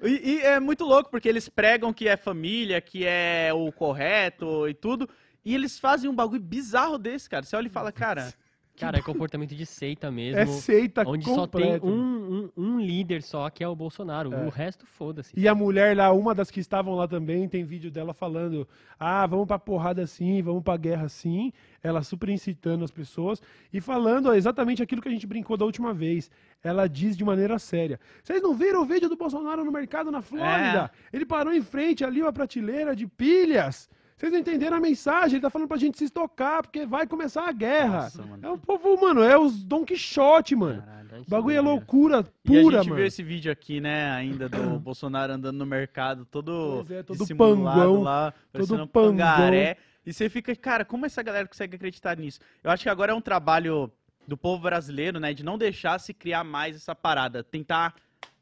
E, 0.00 0.34
e 0.34 0.40
é 0.42 0.60
muito 0.60 0.84
louco, 0.84 1.10
porque 1.10 1.28
eles 1.28 1.48
pregam 1.48 1.92
que 1.92 2.06
é 2.06 2.16
família, 2.16 2.80
que 2.80 3.04
é 3.04 3.50
o 3.52 3.72
correto 3.72 4.68
e 4.68 4.74
tudo. 4.74 5.08
E 5.44 5.52
eles 5.52 5.80
fazem 5.80 6.08
um 6.08 6.14
bagulho 6.14 6.40
bizarro 6.40 6.96
desse, 6.96 7.28
cara. 7.28 7.44
Você 7.44 7.56
olha 7.56 7.66
e 7.66 7.70
fala, 7.70 7.90
cara. 7.90 8.32
Cara, 8.78 8.98
é 8.98 9.02
comportamento 9.02 9.54
de 9.54 9.66
seita 9.66 10.10
mesmo. 10.12 10.40
É 10.40 10.46
seita 10.46 11.02
onde 11.06 11.24
só 11.24 11.46
tem 11.46 11.78
um, 11.82 11.88
um, 11.88 12.50
um 12.56 12.80
líder 12.80 13.22
só, 13.22 13.48
que 13.50 13.62
é 13.62 13.68
o 13.68 13.74
Bolsonaro. 13.74 14.32
É. 14.32 14.46
O 14.46 14.48
resto, 14.48 14.86
foda-se. 14.86 15.32
E 15.36 15.48
a 15.48 15.54
mulher 15.54 15.96
lá, 15.96 16.12
uma 16.12 16.34
das 16.34 16.50
que 16.50 16.60
estavam 16.60 16.94
lá 16.94 17.08
também, 17.08 17.48
tem 17.48 17.64
vídeo 17.64 17.90
dela 17.90 18.14
falando: 18.14 18.66
ah, 18.98 19.26
vamos 19.26 19.46
pra 19.46 19.58
porrada 19.58 20.02
assim, 20.02 20.40
vamos 20.42 20.62
pra 20.62 20.76
guerra 20.76 21.06
assim. 21.06 21.52
Ela 21.82 22.02
super 22.02 22.28
incitando 22.28 22.84
as 22.84 22.90
pessoas 22.90 23.40
e 23.72 23.80
falando 23.80 24.26
ó, 24.26 24.34
exatamente 24.34 24.82
aquilo 24.82 25.00
que 25.00 25.08
a 25.08 25.12
gente 25.12 25.26
brincou 25.26 25.56
da 25.56 25.64
última 25.64 25.94
vez. 25.94 26.30
Ela 26.62 26.88
diz 26.88 27.16
de 27.16 27.24
maneira 27.24 27.58
séria: 27.58 28.00
vocês 28.22 28.42
não 28.42 28.54
viram 28.54 28.82
o 28.82 28.84
vídeo 28.84 29.08
do 29.08 29.16
Bolsonaro 29.16 29.64
no 29.64 29.72
mercado 29.72 30.10
na 30.10 30.22
Flórida? 30.22 30.90
Ele 31.12 31.24
parou 31.24 31.52
em 31.52 31.62
frente 31.62 32.04
ali, 32.04 32.22
uma 32.22 32.32
prateleira 32.32 32.94
de 32.94 33.06
pilhas. 33.06 33.88
Vocês 34.18 34.32
não 34.32 34.40
entenderam 34.40 34.76
a 34.76 34.80
mensagem? 34.80 35.36
Ele 35.36 35.42
tá 35.42 35.48
falando 35.48 35.68
pra 35.68 35.76
gente 35.76 35.96
se 35.96 36.04
estocar, 36.04 36.60
porque 36.62 36.84
vai 36.84 37.06
começar 37.06 37.48
a 37.48 37.52
guerra. 37.52 38.02
Nossa, 38.02 38.22
mano. 38.22 38.44
É 38.46 38.50
o 38.50 38.58
povo, 38.58 39.00
mano, 39.00 39.22
é 39.22 39.38
os 39.38 39.62
Don 39.62 39.84
Quixote, 39.84 40.56
mano. 40.56 40.82
Caralho, 40.82 41.22
O 41.24 41.30
bagulho 41.30 41.56
é 41.56 41.60
loucura 41.60 42.16
E 42.16 42.18
a 42.20 42.62
pura, 42.62 42.78
gente 42.78 42.88
mano. 42.88 42.96
viu 42.96 43.06
esse 43.06 43.22
vídeo 43.22 43.50
aqui, 43.52 43.80
né, 43.80 44.10
ainda 44.10 44.48
do 44.48 44.58
Bolsonaro 44.80 45.32
andando 45.32 45.56
no 45.56 45.64
mercado, 45.64 46.24
todo 46.24 46.84
Pois 46.84 46.90
é, 46.98 47.02
todo 47.04 47.26
panguão, 47.36 48.02
lá, 48.02 48.34
panguão. 48.52 48.86
pangaré. 48.88 49.76
E 50.04 50.12
você 50.12 50.28
fica, 50.28 50.54
cara, 50.56 50.84
como 50.84 51.06
essa 51.06 51.22
galera 51.22 51.46
consegue 51.46 51.76
acreditar 51.76 52.16
nisso? 52.16 52.40
Eu 52.64 52.70
acho 52.72 52.82
que 52.82 52.88
agora 52.88 53.12
é 53.12 53.14
um 53.14 53.20
trabalho 53.20 53.90
do 54.26 54.36
povo 54.36 54.60
brasileiro, 54.62 55.20
né, 55.20 55.32
de 55.32 55.44
não 55.44 55.56
deixar 55.56 55.98
se 56.00 56.12
criar 56.12 56.42
mais 56.42 56.74
essa 56.76 56.94
parada, 56.94 57.44
tentar 57.44 57.94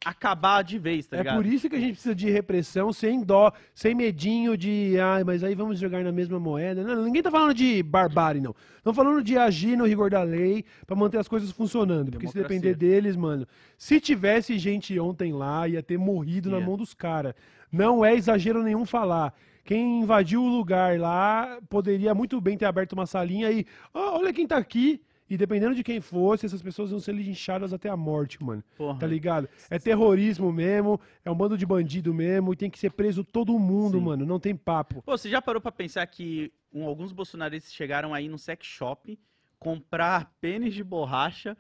acabar 0.05 0.63
de 0.63 0.79
vez, 0.79 1.05
tá 1.07 1.17
É 1.17 1.19
ligado? 1.21 1.37
por 1.37 1.47
isso 1.47 1.69
que 1.69 1.75
a 1.75 1.81
gente 1.81 1.93
precisa 1.95 2.15
de 2.15 2.31
repressão 2.31 2.93
sem 2.93 3.25
dó, 3.25 3.51
sem 3.75 3.93
medinho 3.93 4.57
de, 4.57 4.97
ai, 5.01 5.25
mas 5.25 5.43
aí 5.43 5.53
vamos 5.55 5.81
jogar 5.81 6.05
na 6.05 6.13
mesma 6.13 6.39
moeda. 6.39 6.85
Não, 6.85 7.05
ninguém 7.05 7.23
tá 7.23 7.31
falando 7.31 7.53
de 7.53 7.83
barbárie, 7.83 8.41
não. 8.41 8.55
Estão 8.77 8.95
falando 8.95 9.21
de 9.21 9.37
agir 9.37 9.77
no 9.77 9.85
rigor 9.85 10.09
da 10.09 10.23
lei 10.23 10.65
pra 10.87 10.95
manter 10.95 11.19
as 11.19 11.27
coisas 11.27 11.51
funcionando. 11.51 12.13
Porque 12.13 12.29
se 12.29 12.35
Democracia. 12.35 12.61
depender 12.61 12.77
deles, 12.79 13.17
mano, 13.17 13.49
se 13.77 14.01
tivesse 14.01 14.57
gente 14.59 14.97
ontem 15.01 15.33
lá, 15.33 15.67
ia 15.67 15.83
ter 15.83 15.99
morrido 15.99 16.51
na 16.51 16.59
Ia. 16.59 16.65
mão 16.67 16.77
dos 16.77 16.95
caras. 16.95 17.35
Não 17.73 18.05
é 18.05 18.15
exagero 18.15 18.63
nenhum 18.63 18.87
falar. 18.87 19.35
Quem 19.65 20.03
invadiu 20.03 20.41
o 20.45 20.49
lugar 20.49 21.01
lá 21.01 21.59
poderia 21.69 22.15
muito 22.15 22.41
bem 22.41 22.57
ter 22.57 22.67
aberto 22.67 22.93
uma 22.93 23.07
salinha 23.07 23.51
e, 23.51 23.67
"Ó, 23.93 24.19
olha 24.21 24.33
quem 24.33 24.47
tá 24.47 24.57
aqui. 24.57 25.01
E 25.29 25.37
dependendo 25.37 25.75
de 25.75 25.83
quem 25.83 26.01
fosse, 26.01 26.47
essas 26.47 26.63
pessoas 26.63 26.91
vão 26.91 27.01
ser 27.01 27.13
linchadas 27.13 27.73
até 27.73 27.89
a 27.89 27.97
morte, 27.97 28.43
mano. 28.43 28.63
Porra. 28.77 28.99
Tá 28.99 29.07
ligado? 29.07 29.49
É 29.69 29.79
terrorismo 29.79 30.53
mesmo, 30.53 31.01
é 31.25 31.31
um 31.31 31.35
bando 31.35 31.59
de 31.59 31.67
bandido 31.67 32.15
mesmo, 32.15 32.53
e 32.53 32.57
tem 32.57 32.71
que 32.71 32.79
ser 32.79 32.91
preso 32.91 33.25
todo 33.25 33.59
mundo, 33.59 33.99
Sim. 33.99 34.05
mano. 34.05 34.25
Não 34.25 34.39
tem 34.39 34.55
papo. 34.55 35.03
Pô, 35.03 35.17
você 35.19 35.29
já 35.29 35.43
parou 35.43 35.61
pra 35.61 35.73
pensar 35.73 36.07
que 36.07 36.53
um- 36.73 36.85
alguns 36.87 37.11
bolsonaristas 37.13 37.73
chegaram 37.73 38.15
aí 38.15 38.29
no 38.29 38.39
sex 38.39 38.65
shop 38.67 39.19
comprar 39.59 40.33
pênis 40.41 40.75
de 40.75 40.85
borracha 40.85 41.57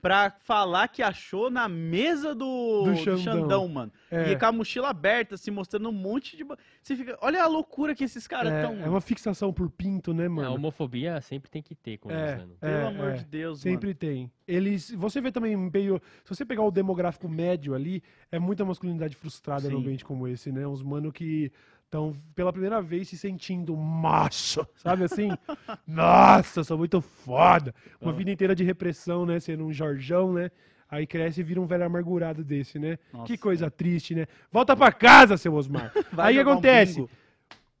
pra 0.00 0.30
falar 0.30 0.88
que 0.88 1.02
achou 1.02 1.50
na 1.50 1.68
mesa 1.68 2.34
do, 2.34 2.84
Do 2.84 2.90
do 2.92 2.96
Xandão. 2.96 3.18
Xandão, 3.22 3.68
mano. 3.68 3.92
É. 4.10 4.30
E 4.32 4.38
com 4.38 4.46
a 4.46 4.52
mochila 4.52 4.88
aberta, 4.88 5.36
se 5.36 5.50
mostrando 5.50 5.88
um 5.88 5.92
monte 5.92 6.36
de. 6.36 6.44
Você 6.82 6.96
fica. 6.96 7.18
Olha 7.20 7.42
a 7.42 7.46
loucura 7.46 7.94
que 7.94 8.04
esses 8.04 8.26
caras 8.26 8.52
É, 8.52 8.62
estão. 8.62 8.80
é 8.84 8.88
uma 8.88 9.00
fixação 9.00 9.52
por 9.52 9.68
pinto, 9.70 10.14
né, 10.14 10.26
A 10.26 10.30
mano? 10.30 10.54
homofobia 10.54 11.20
sempre 11.20 11.50
tem 11.50 11.60
que 11.62 11.74
ter 11.74 11.98
com 11.98 12.10
É, 12.10 12.32
eles, 12.34 12.46
né? 12.46 12.54
Pelo 12.60 12.72
é, 12.72 12.86
amor 12.86 13.08
é. 13.10 13.14
de 13.14 13.24
Deus, 13.24 13.60
Sempre 13.60 13.94
tem. 13.94 14.30
Eles. 14.46 14.90
Você 14.92 15.20
vê 15.20 15.30
também 15.32 15.56
meio. 15.56 16.00
Se 16.24 16.34
você 16.34 16.44
pegar 16.44 16.62
o 16.62 16.70
demográfico 16.70 17.28
médio 17.28 17.74
ali, 17.74 18.02
é 18.32 18.38
muita 18.38 18.64
masculinidade 18.64 19.14
frustrada 19.16 19.68
num 19.68 19.76
Sim. 19.76 19.82
ambiente 19.82 20.04
como 20.04 20.26
esse, 20.26 20.50
né? 20.50 20.66
Uns 20.66 20.82
mano 20.82 21.12
que 21.12 21.52
estão 21.88 22.14
pela 22.34 22.52
primeira 22.52 22.82
vez 22.82 23.08
se 23.08 23.16
sentindo 23.16 23.74
macho, 23.74 24.66
sabe 24.76 25.04
assim? 25.04 25.30
Nossa, 25.86 26.62
sou 26.62 26.76
muito 26.76 27.00
foda. 27.00 27.74
Uma 28.00 28.12
Ah. 28.12 28.14
vida 28.14 28.30
inteira 28.30 28.54
de 28.54 28.62
repressão, 28.62 29.24
né? 29.24 29.40
Sendo 29.40 29.64
um 29.64 29.72
Jorjão, 29.72 30.32
né? 30.34 30.50
Aí 30.90 31.06
cresce 31.06 31.40
e 31.40 31.42
vira 31.42 31.60
um 31.60 31.66
velho 31.66 31.84
amargurado 31.84 32.44
desse, 32.44 32.78
né? 32.78 32.98
Nossa, 33.12 33.26
que 33.26 33.36
coisa 33.38 33.70
triste, 33.70 34.14
né? 34.14 34.26
Volta 34.52 34.76
pra 34.76 34.92
casa, 34.92 35.36
seu 35.38 35.54
Osmar. 35.54 35.90
Vai 36.12 36.28
Aí 36.34 36.38
o 36.38 36.44
que 36.44 36.48
um 36.48 36.52
acontece? 36.52 36.94
bingo. 36.96 37.10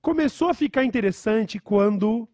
começou 0.00 0.48
a 0.48 0.54
ficar 0.54 0.84
interessante 0.84 1.58
quando 1.58 2.26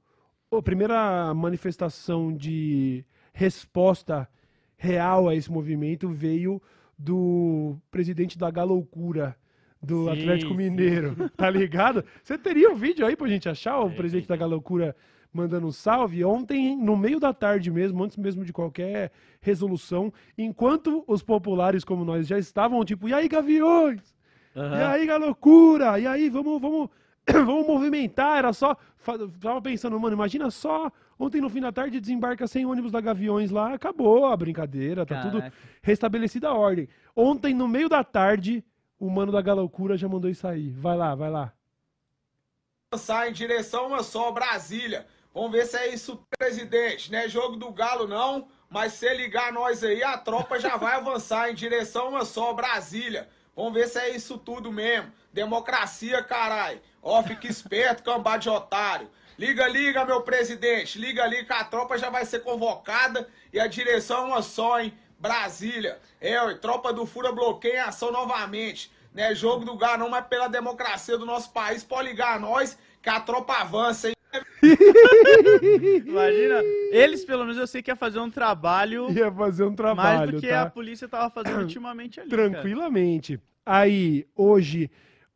a 0.52 0.62
primeira 0.62 1.34
manifestação 1.34 2.32
de 2.32 3.04
resposta 3.32 4.28
real 4.76 5.28
a 5.28 5.34
esse 5.34 5.50
movimento 5.50 6.08
veio 6.08 6.62
do 6.96 7.76
presidente 7.90 8.38
da 8.38 8.48
Galoucura 8.50 9.36
do 9.85 10.05
Sim, 10.05 10.11
Atlético 10.11 10.53
sim. 10.53 10.57
Mineiro, 10.57 11.14
tá 11.37 11.49
ligado? 11.51 12.05
Você 12.22 12.37
teria 12.39 12.70
um 12.70 12.74
vídeo 12.74 13.07
aí 13.07 13.14
pra 13.16 13.28
gente 13.28 13.49
achar 13.49 13.78
o 13.80 13.89
Tem, 13.89 13.97
presidente 13.97 14.28
da 14.28 14.37
Galoucura 14.37 14.97
mandando 15.32 15.66
um 15.66 15.72
salve? 15.72 16.24
Ontem, 16.24 16.76
no 16.76 16.97
meio 16.97 17.20
da 17.20 17.32
tarde 17.32 17.70
mesmo, 17.70 18.03
antes 18.03 18.16
mesmo 18.16 18.45
de 18.45 18.53
qualquer 18.53 19.12
resolução, 19.41 20.12
enquanto 20.39 21.05
os 21.07 21.22
populares 21.22 21.85
como 21.85 22.05
nós 22.05 22.26
já 22.26 22.39
estavam 22.39 22.85
tipo, 22.85 23.09
e 23.09 23.14
aí, 23.14 23.28
gaviões? 23.28 24.14
Aham. 24.57 24.78
E 24.78 24.82
aí, 24.82 25.18
loucura! 25.18 25.99
E 25.99 26.07
aí, 26.07 26.28
vamos, 26.30 26.61
vamos, 26.61 26.89
vamos 27.28 27.66
movimentar. 27.66 28.39
Era 28.39 28.53
só. 28.53 28.76
Tava 29.41 29.61
pensando, 29.61 29.99
mano, 29.99 30.14
imagina 30.14 30.51
só. 30.51 30.91
Ontem 31.18 31.41
no 31.41 31.49
fim 31.49 31.61
da 31.61 31.70
tarde 31.70 32.01
desembarca 32.01 32.47
100 32.47 32.66
ônibus 32.66 32.91
da 32.91 33.01
Gaviões 33.01 33.51
lá, 33.51 33.74
acabou 33.74 34.26
a 34.26 34.37
brincadeira, 34.37 35.07
tá 35.07 35.20
tudo 35.20 35.39
Caraca. 35.39 35.57
restabelecida 35.82 36.49
a 36.49 36.55
ordem. 36.55 36.89
Ontem, 37.14 37.55
no 37.55 37.68
meio 37.68 37.89
da 37.89 38.03
tarde, 38.03 38.64
o 38.99 39.11
mano 39.11 39.32
da 39.32 39.42
Galoucura 39.42 39.97
já 39.97 40.09
mandou 40.09 40.30
isso 40.30 40.47
aí. 40.47 40.70
Vai 40.70 40.97
lá, 40.97 41.14
vai 41.14 41.30
lá. 41.30 41.53
avançar 42.92 43.28
em 43.28 43.32
direção 43.32 43.88
uma 43.88 44.03
só, 44.03 44.30
Brasília. 44.30 45.07
Vamos 45.32 45.51
ver 45.51 45.66
se 45.66 45.76
é 45.76 45.88
isso, 45.88 46.24
presidente. 46.38 47.11
Não 47.11 47.18
é 47.18 47.28
jogo 47.28 47.57
do 47.57 47.72
Galo, 47.72 48.07
não. 48.07 48.47
Mas 48.70 48.92
se 48.92 49.12
ligar 49.14 49.53
nós 49.53 49.82
aí, 49.82 50.03
a 50.03 50.16
tropa 50.16 50.59
já 50.61 50.76
vai 50.76 50.95
avançar 50.97 51.51
em 51.51 51.55
direção 51.55 52.11
uma 52.11 52.24
só, 52.24 52.53
Brasília. 52.53 53.28
Vamos 53.55 53.74
ver 53.74 53.88
se 53.88 53.99
é 53.99 54.11
isso 54.11 54.38
tudo 54.38 54.72
mesmo. 54.72 55.12
Democracia, 55.32 56.22
carai. 56.22 56.80
Ó, 57.03 57.22
fica 57.22 57.47
esperto, 57.47 58.03
cambá 58.05 58.36
de 58.36 58.49
otário. 58.49 59.11
Liga, 59.36 59.66
liga, 59.66 60.05
meu 60.05 60.22
presidente. 60.22 60.99
Liga 60.99 61.24
ali 61.24 61.45
que 61.45 61.53
a 61.53 61.64
tropa 61.64 61.99
já 61.99 62.09
vai 62.11 62.24
ser 62.24 62.40
convocada 62.40 63.28
e 63.53 63.59
a 63.59 63.66
direção 63.66 64.28
uma 64.28 64.42
só, 64.42 64.80
hein? 64.80 64.97
Brasília. 65.24 65.98
É, 66.20 66.38
ó, 66.38 66.52
tropa 66.54 66.92
do 66.92 67.06
Fura 67.06 67.32
bloqueia 67.32 67.76
em 67.76 67.80
ação 67.80 68.12
novamente. 68.12 68.92
Não 69.14 69.22
é 69.24 69.34
jogo 69.34 69.64
do 69.64 69.74
Galo, 69.74 70.00
não, 70.00 70.10
mas 70.10 70.26
pela 70.26 70.48
democracia 70.48 71.16
do 71.16 71.24
nosso 71.24 71.50
país, 71.50 71.82
pode 71.82 72.10
ligar 72.10 72.36
a 72.36 72.38
nós 72.38 72.76
que 73.00 73.08
a 73.08 73.18
tropa 73.20 73.54
avança, 73.54 74.08
hein? 74.08 74.14
Imagina. 76.04 76.60
Eles, 76.90 77.24
pelo 77.24 77.44
menos, 77.44 77.56
eu 77.56 77.66
sei 77.66 77.80
que 77.82 77.90
ia 77.90 77.96
fazer 77.96 78.18
um 78.18 78.30
trabalho 78.30 79.10
Ia 79.12 79.32
fazer 79.32 79.62
um 79.62 79.68
mais 79.68 79.76
trabalho, 79.76 80.32
do 80.32 80.40
que 80.40 80.48
tá? 80.48 80.62
a 80.62 80.70
polícia 80.70 81.08
tava 81.08 81.30
fazendo 81.30 81.60
ultimamente 81.60 82.20
ali. 82.20 82.28
cara. 82.28 82.50
Tranquilamente. 82.50 83.40
Aí, 83.64 84.26
hoje, 84.36 84.90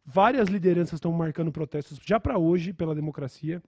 várias 0.04 0.48
lideranças 0.48 0.94
estão 0.94 1.12
marcando 1.12 1.50
protestos 1.50 1.98
já 2.04 2.20
pra 2.20 2.36
hoje 2.36 2.74
pela 2.74 2.94
democracia. 2.94 3.62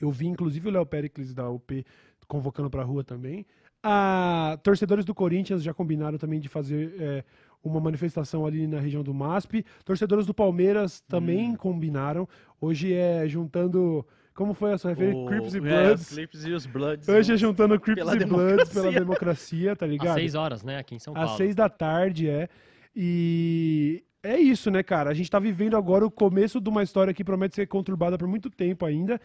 Eu 0.00 0.10
vi, 0.10 0.26
inclusive, 0.26 0.68
o 0.68 0.72
Léo 0.72 0.86
Pericles 0.86 1.32
da 1.32 1.48
UP 1.48 1.84
convocando 2.26 2.68
pra 2.68 2.82
rua 2.82 3.04
também. 3.04 3.46
Ah, 3.88 4.58
torcedores 4.64 5.04
do 5.04 5.14
Corinthians 5.14 5.62
já 5.62 5.72
combinaram 5.72 6.18
também 6.18 6.40
de 6.40 6.48
fazer 6.48 6.92
é, 6.98 7.24
uma 7.62 7.78
manifestação 7.78 8.44
ali 8.44 8.66
na 8.66 8.80
região 8.80 9.00
do 9.00 9.14
MASP. 9.14 9.64
Torcedores 9.84 10.26
do 10.26 10.34
Palmeiras 10.34 11.00
também 11.02 11.54
combinaram. 11.54 12.28
Hoje 12.60 12.92
é 12.92 13.28
juntando. 13.28 14.04
Como 14.34 14.54
foi 14.54 14.72
a 14.72 14.78
sua 14.78 14.90
referência? 14.90 15.22
O- 15.22 15.26
Crips 15.26 15.54
e 15.54 15.58
é, 15.58 15.60
Bloods. 15.60 16.00
os 16.02 16.08
Clips 16.16 16.44
e 16.44 16.50
os 16.52 16.66
Bloods. 16.66 17.08
Hoje 17.08 17.32
é 17.32 17.36
juntando 17.36 17.78
Crips 17.78 18.02
Pela 18.04 18.16
e 18.20 18.24
Bloods 18.24 18.68
pela 18.70 18.90
democracia. 18.90 18.98
democracia, 19.00 19.76
tá 19.76 19.86
ligado? 19.86 20.08
Às 20.08 20.14
seis 20.14 20.34
horas, 20.34 20.62
né? 20.64 20.78
Aqui 20.78 20.96
em 20.96 20.98
São 20.98 21.14
Paulo. 21.14 21.30
Às 21.30 21.36
seis 21.36 21.54
da 21.54 21.68
tarde, 21.68 22.28
é. 22.28 22.48
E 22.94 24.02
é 24.22 24.36
isso, 24.36 24.68
né, 24.70 24.82
cara? 24.82 25.10
A 25.10 25.14
gente 25.14 25.30
tá 25.30 25.38
vivendo 25.38 25.76
agora 25.76 26.04
o 26.04 26.10
começo 26.10 26.60
de 26.60 26.68
uma 26.68 26.82
história 26.82 27.14
que 27.14 27.22
promete 27.22 27.54
ser 27.54 27.66
conturbada 27.68 28.18
por 28.18 28.26
muito 28.26 28.50
tempo 28.50 28.84
ainda. 28.84 29.20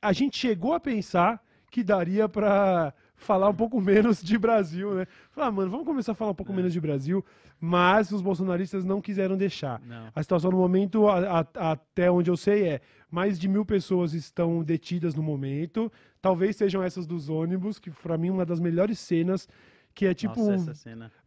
A 0.00 0.12
gente 0.12 0.38
chegou 0.38 0.72
a 0.72 0.80
pensar 0.80 1.42
que 1.70 1.84
daria 1.84 2.28
pra 2.28 2.94
falar 3.16 3.48
um 3.48 3.54
pouco 3.54 3.80
menos 3.80 4.22
de 4.22 4.36
Brasil, 4.38 4.94
né? 4.94 5.06
Falar, 5.30 5.46
ah, 5.48 5.50
mano, 5.50 5.70
vamos 5.70 5.86
começar 5.86 6.12
a 6.12 6.14
falar 6.14 6.30
um 6.32 6.34
pouco 6.34 6.52
menos 6.52 6.72
de 6.72 6.80
Brasil, 6.80 7.24
mas 7.60 8.10
os 8.12 8.20
bolsonaristas 8.22 8.84
não 8.84 9.00
quiseram 9.00 9.36
deixar. 9.36 9.80
Não. 9.86 10.08
A 10.14 10.22
situação 10.22 10.50
no 10.50 10.58
momento, 10.58 11.08
a- 11.08 11.40
a- 11.54 11.72
até 11.72 12.10
onde 12.10 12.30
eu 12.30 12.36
sei, 12.36 12.64
é 12.68 12.80
mais 13.10 13.38
de 13.38 13.48
mil 13.48 13.64
pessoas 13.64 14.12
estão 14.12 14.62
detidas 14.62 15.14
no 15.14 15.22
momento. 15.22 15.90
Talvez 16.20 16.56
sejam 16.56 16.82
essas 16.82 17.06
dos 17.06 17.28
ônibus, 17.28 17.78
que 17.78 17.90
pra 17.90 18.18
mim 18.18 18.28
é 18.28 18.32
uma 18.32 18.46
das 18.46 18.60
melhores 18.60 18.98
cenas, 18.98 19.48
que 19.94 20.04
é 20.04 20.12
tipo 20.12 20.38
Nossa, 20.38 20.70
um-. 20.72 20.74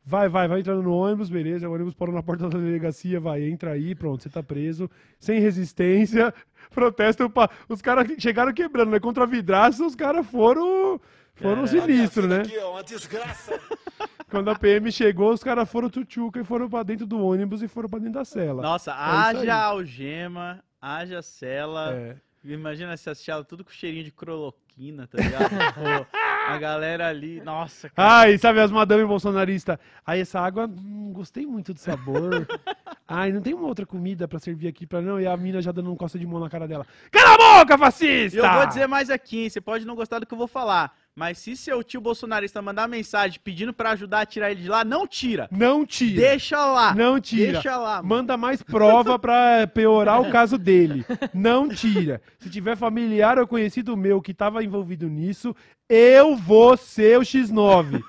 Vai, 0.05 0.29
vai, 0.29 0.47
vai 0.47 0.59
entrando 0.59 0.83
no 0.83 0.91
ônibus, 0.93 1.29
beleza. 1.29 1.67
O 1.67 1.73
ônibus 1.73 1.93
parou 1.95 2.13
na 2.13 2.21
porta 2.21 2.47
da 2.47 2.57
delegacia, 2.59 3.19
vai, 3.19 3.43
entra 3.49 3.71
aí, 3.71 3.95
pronto, 3.95 4.21
você 4.21 4.29
tá 4.29 4.43
preso. 4.43 4.89
Sem 5.19 5.39
resistência, 5.39 6.31
protesto. 6.69 7.27
pa- 7.29 7.49
Os 7.67 7.81
caras 7.81 8.07
chegaram 8.19 8.53
quebrando, 8.53 8.91
né? 8.91 8.99
Contra 8.99 9.23
a 9.23 9.27
vidraça, 9.27 9.83
os 9.85 9.95
caras 9.95 10.25
foram. 10.27 10.99
Foram 11.41 11.63
É. 11.63 11.67
sinistros, 11.67 12.27
né? 12.27 12.41
Aqui, 12.41 12.57
ó, 12.59 12.71
uma 12.71 12.83
desgraça. 12.83 13.59
Quando 14.29 14.49
a 14.49 14.55
PM 14.55 14.91
chegou, 14.91 15.33
os 15.33 15.43
caras 15.43 15.69
foram 15.69 15.89
tchutchuca 15.89 16.39
e 16.39 16.43
foram 16.43 16.69
pra 16.69 16.83
dentro 16.83 17.05
do 17.07 17.19
ônibus 17.19 17.61
e 17.63 17.67
foram 17.67 17.89
pra 17.89 17.97
dentro 17.99 18.13
da 18.15 18.25
cela. 18.25 18.61
Nossa, 18.61 18.91
É 18.91 18.93
haja 18.93 19.55
algema, 19.55 20.63
haja 20.79 21.21
cela. 21.21 21.93
É. 21.93 22.15
Imagina 22.43 22.93
essas 22.93 23.17
celas 23.17 23.45
tudo 23.47 23.65
com 23.65 23.71
cheirinho 23.71 24.03
de 24.03 24.11
croloquina, 24.11 25.07
tá 25.07 25.17
ligado? 25.21 25.49
A 26.49 26.57
galera 26.57 27.07
ali, 27.07 27.41
nossa, 27.41 27.89
cara. 27.89 28.21
Ai, 28.21 28.37
sabe 28.39 28.59
as 28.59 28.71
madame 28.71 29.05
bolsonarista? 29.05 29.79
Ai, 30.05 30.21
essa 30.21 30.39
água, 30.39 30.65
hum, 30.67 31.11
gostei 31.13 31.45
muito 31.45 31.73
do 31.75 31.79
sabor. 31.79 32.47
Ai, 33.07 33.31
não 33.31 33.39
tem 33.41 33.53
uma 33.53 33.67
outra 33.67 33.85
comida 33.85 34.27
pra 34.27 34.39
servir 34.39 34.67
aqui 34.67 34.87
pra 34.87 34.99
não? 35.01 35.19
E 35.19 35.27
a 35.27 35.35
mina 35.37 35.61
já 35.61 35.71
dando 35.71 35.91
um 35.91 35.95
coça 35.95 36.17
de 36.17 36.25
mão 36.25 36.39
na 36.39 36.49
cara 36.49 36.67
dela. 36.67 36.87
Cala 37.11 37.35
a 37.35 37.59
boca, 37.59 37.77
fascista! 37.77 38.37
Eu 38.39 38.51
vou 38.53 38.65
dizer 38.65 38.87
mais 38.87 39.09
aqui, 39.11 39.43
hein? 39.43 39.49
Você 39.49 39.61
pode 39.61 39.85
não 39.85 39.95
gostar 39.95 40.17
do 40.19 40.25
que 40.25 40.33
eu 40.33 40.37
vou 40.37 40.47
falar, 40.47 40.95
mas 41.19 41.37
se 41.37 41.57
seu 41.57 41.83
tio 41.83 41.99
bolsonarista 41.99 42.61
mandar 42.61 42.87
mensagem 42.87 43.37
pedindo 43.43 43.73
pra 43.73 43.91
ajudar 43.91 44.21
a 44.21 44.25
tirar 44.25 44.51
ele 44.51 44.61
de 44.61 44.69
lá, 44.69 44.85
não 44.85 45.05
tira. 45.05 45.49
Não 45.51 45.85
tira. 45.85 46.21
Deixa 46.21 46.65
lá. 46.65 46.95
Não 46.95 47.19
tira. 47.19 47.51
Deixa 47.51 47.75
lá. 47.75 47.97
mano. 47.97 48.07
Manda 48.07 48.37
mais 48.37 48.63
prova 48.63 49.19
pra 49.19 49.67
piorar 49.67 50.21
o 50.21 50.31
caso 50.31 50.57
dele. 50.57 51.05
Não 51.33 51.67
tira. 51.67 52.21
Se 52.39 52.49
tiver 52.49 52.77
familiar 52.77 53.37
ou 53.37 53.45
conhecido 53.45 53.97
meu 53.97 54.21
que 54.21 54.33
tava 54.33 54.63
envolvido 54.63 55.09
nisso, 55.09 55.53
eu 55.89 56.35
vou 56.37 56.77
ser 56.77 57.17
o 57.17 57.21
X9. 57.21 58.01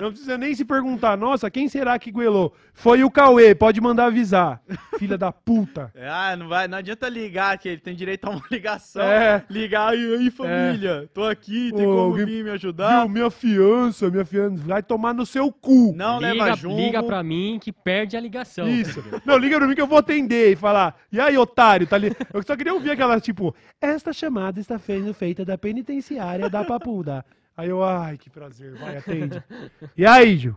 Não 0.00 0.10
precisa 0.10 0.36
nem 0.36 0.52
se 0.54 0.64
perguntar, 0.64 1.16
nossa, 1.16 1.48
quem 1.50 1.68
será 1.68 1.96
que 1.98 2.10
goelou? 2.10 2.52
Foi 2.74 3.02
o 3.04 3.10
Cauê, 3.10 3.54
pode 3.54 3.80
mandar 3.80 4.06
avisar. 4.06 4.60
Filha 4.98 5.16
da 5.16 5.30
puta. 5.32 5.92
Ah, 5.96 6.34
não 6.36 6.48
vai, 6.48 6.66
não 6.66 6.78
adianta 6.78 7.08
ligar, 7.08 7.56
que 7.56 7.68
ele 7.68 7.80
tem 7.80 7.94
direito 7.94 8.24
a 8.26 8.30
uma 8.30 8.42
ligação. 8.50 9.02
É. 9.04 9.44
Ligar, 9.48 9.96
e 9.96 10.14
aí, 10.16 10.30
família? 10.30 11.08
Tô 11.14 11.22
aqui, 11.24 11.72
tem 11.72 11.86
Ô, 11.86 11.90
como 11.90 12.00
alguém- 12.00 12.26
vir 12.26 12.44
me 12.44 12.50
ajudar. 12.58 13.04
Viu, 13.04 13.08
minha 13.08 13.30
fiança, 13.30 14.10
minha 14.10 14.24
fiança, 14.24 14.62
vai 14.64 14.82
tomar 14.82 15.14
no 15.14 15.24
seu 15.24 15.50
cu. 15.50 15.94
Não 15.96 16.18
leva 16.18 16.44
liga, 16.44 16.56
junto. 16.56 16.76
liga 16.76 17.02
pra 17.02 17.22
mim 17.22 17.58
que 17.60 17.72
perde 17.72 18.16
a 18.16 18.20
ligação. 18.20 18.68
Isso. 18.68 19.02
Não, 19.24 19.38
liga 19.38 19.56
pra 19.56 19.66
mim 19.66 19.74
que 19.74 19.80
eu 19.80 19.86
vou 19.86 19.98
atender 19.98 20.52
e 20.52 20.56
falar. 20.56 20.96
E 21.10 21.20
aí, 21.20 21.38
otário, 21.38 21.86
tá 21.86 21.96
ali? 21.96 22.14
Eu 22.32 22.42
só 22.42 22.56
queria 22.56 22.74
ouvir 22.74 22.90
aquela, 22.90 23.20
tipo, 23.20 23.54
esta 23.80 24.12
chamada 24.12 24.60
está 24.60 24.78
sendo 24.78 25.14
feita 25.14 25.44
da 25.44 25.56
penitenciária 25.56 26.50
da 26.50 26.64
Papuda. 26.64 27.24
Aí 27.56 27.68
eu, 27.68 27.82
ai, 27.82 28.16
que 28.16 28.30
prazer, 28.30 28.74
vai, 28.76 28.98
atende. 28.98 29.42
E 29.96 30.06
aí, 30.06 30.36
Gil? 30.36 30.56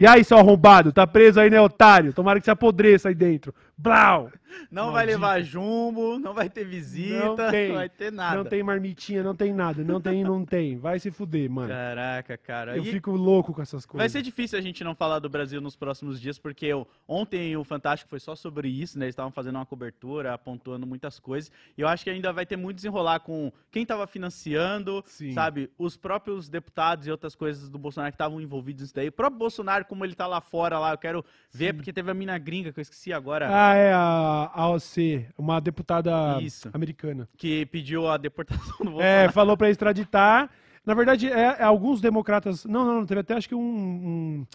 E 0.00 0.06
aí, 0.06 0.22
seu 0.22 0.38
arrombado, 0.38 0.92
tá 0.92 1.06
preso 1.06 1.40
aí, 1.40 1.50
né, 1.50 1.60
otário? 1.60 2.12
Tomara 2.12 2.38
que 2.38 2.44
se 2.44 2.50
apodreça 2.50 3.08
aí 3.08 3.14
dentro. 3.14 3.52
Blau! 3.76 4.30
Não 4.70 4.86
vai 4.92 5.04
Maldito. 5.06 5.20
levar 5.20 5.42
jumbo, 5.42 6.18
não 6.18 6.32
vai 6.34 6.48
ter 6.48 6.64
visita, 6.64 7.18
Não 7.26 7.36
não, 7.36 7.50
tem. 7.50 7.72
vai 7.72 7.88
ter 7.88 8.10
nada. 8.10 8.36
Não 8.36 8.44
tem 8.44 8.62
marmitinha, 8.62 9.22
não 9.22 9.34
tem 9.36 9.52
nada. 9.52 9.84
Não 9.84 10.00
tem, 10.00 10.24
não 10.24 10.44
tem. 10.44 10.76
Vai 10.78 10.98
se 10.98 11.10
fuder, 11.10 11.48
mano. 11.50 11.68
Caraca, 11.68 12.36
cara. 12.38 12.76
Eu 12.76 12.82
E 12.82 12.86
fico 12.90 13.12
louco 13.12 13.52
com 13.52 13.60
essas 13.62 13.84
coisas. 13.86 14.02
Vai 14.02 14.08
ser 14.08 14.22
difícil 14.24 14.58
a 14.58 14.62
gente 14.62 14.82
não 14.82 14.94
falar 14.94 15.18
do 15.20 15.28
Brasil 15.28 15.60
nos 15.60 15.76
próximos 15.76 16.20
dias, 16.20 16.38
porque 16.38 16.66
eu- 16.66 16.88
ontem 17.06 17.56
o 17.56 17.62
Fantástico 17.62 18.08
foi 18.08 18.18
só 18.18 18.34
sobre 18.34 18.68
isso, 18.68 18.98
né? 18.98 19.04
Eles 19.04 19.12
estavam 19.12 19.30
fazendo 19.30 19.56
uma 19.56 19.66
cobertura, 19.66 20.32
apontando 20.32 20.86
muitas 20.86 21.20
coisas. 21.20 21.52
E 21.76 21.80
eu 21.82 21.86
acho 21.86 22.02
que 22.02 22.10
ainda 22.10 22.32
vai 22.32 22.46
ter 22.46 22.56
muito 22.56 22.76
desenrolar 22.76 23.20
com 23.20 23.52
quem 23.70 23.82
estava 23.82 24.06
financiando, 24.06 25.04
Sim. 25.06 25.32
sabe? 25.34 25.70
Os 25.78 25.96
próprios 25.96 26.48
deputados 26.48 27.06
e 27.06 27.10
outras 27.10 27.34
coisas 27.36 27.68
do 27.68 27.78
Bolsonaro 27.78 28.10
que 28.12 28.16
estavam 28.16 28.40
envolvidos 28.40 28.82
nisso 28.82 28.94
daí. 28.94 29.08
O 29.08 29.12
próprio 29.12 29.38
Bolsonaro, 29.38 29.84
como 29.88 30.04
ele 30.04 30.14
tá 30.14 30.26
lá 30.26 30.40
fora, 30.40 30.78
lá, 30.78 30.92
eu 30.92 30.98
quero 30.98 31.24
ver, 31.50 31.72
porque 31.74 31.92
teve 31.92 32.10
a 32.10 32.14
mina 32.14 32.36
gringa 32.38 32.72
que 32.72 32.78
eu 32.78 32.82
esqueci 32.82 33.12
agora. 33.12 33.48
Ah, 33.50 33.74
é 33.74 33.92
a 33.92 34.50
AOC, 34.54 35.26
uma 35.36 35.60
deputada 35.60 36.38
Isso. 36.40 36.68
americana. 36.72 37.28
Que 37.36 37.66
pediu 37.66 38.08
a 38.08 38.16
deportação 38.16 38.76
do 38.78 38.90
Bolsonaro. 38.92 39.02
É, 39.02 39.30
falou 39.32 39.56
pra 39.56 39.70
extraditar. 39.70 40.48
Na 40.86 40.94
verdade, 40.94 41.28
é, 41.30 41.56
é 41.58 41.62
alguns 41.64 42.00
democratas. 42.00 42.64
Não, 42.64 42.84
não, 42.84 43.04
teve 43.06 43.20
até 43.20 43.34
acho 43.34 43.48
que 43.48 43.54
um, 43.54 43.60
um, 43.60 44.46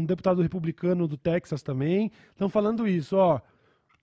um 0.00 0.04
deputado 0.04 0.42
republicano 0.42 1.06
do 1.06 1.16
Texas 1.16 1.62
também. 1.62 2.10
Estão 2.30 2.48
falando 2.48 2.88
isso, 2.88 3.16
ó. 3.16 3.40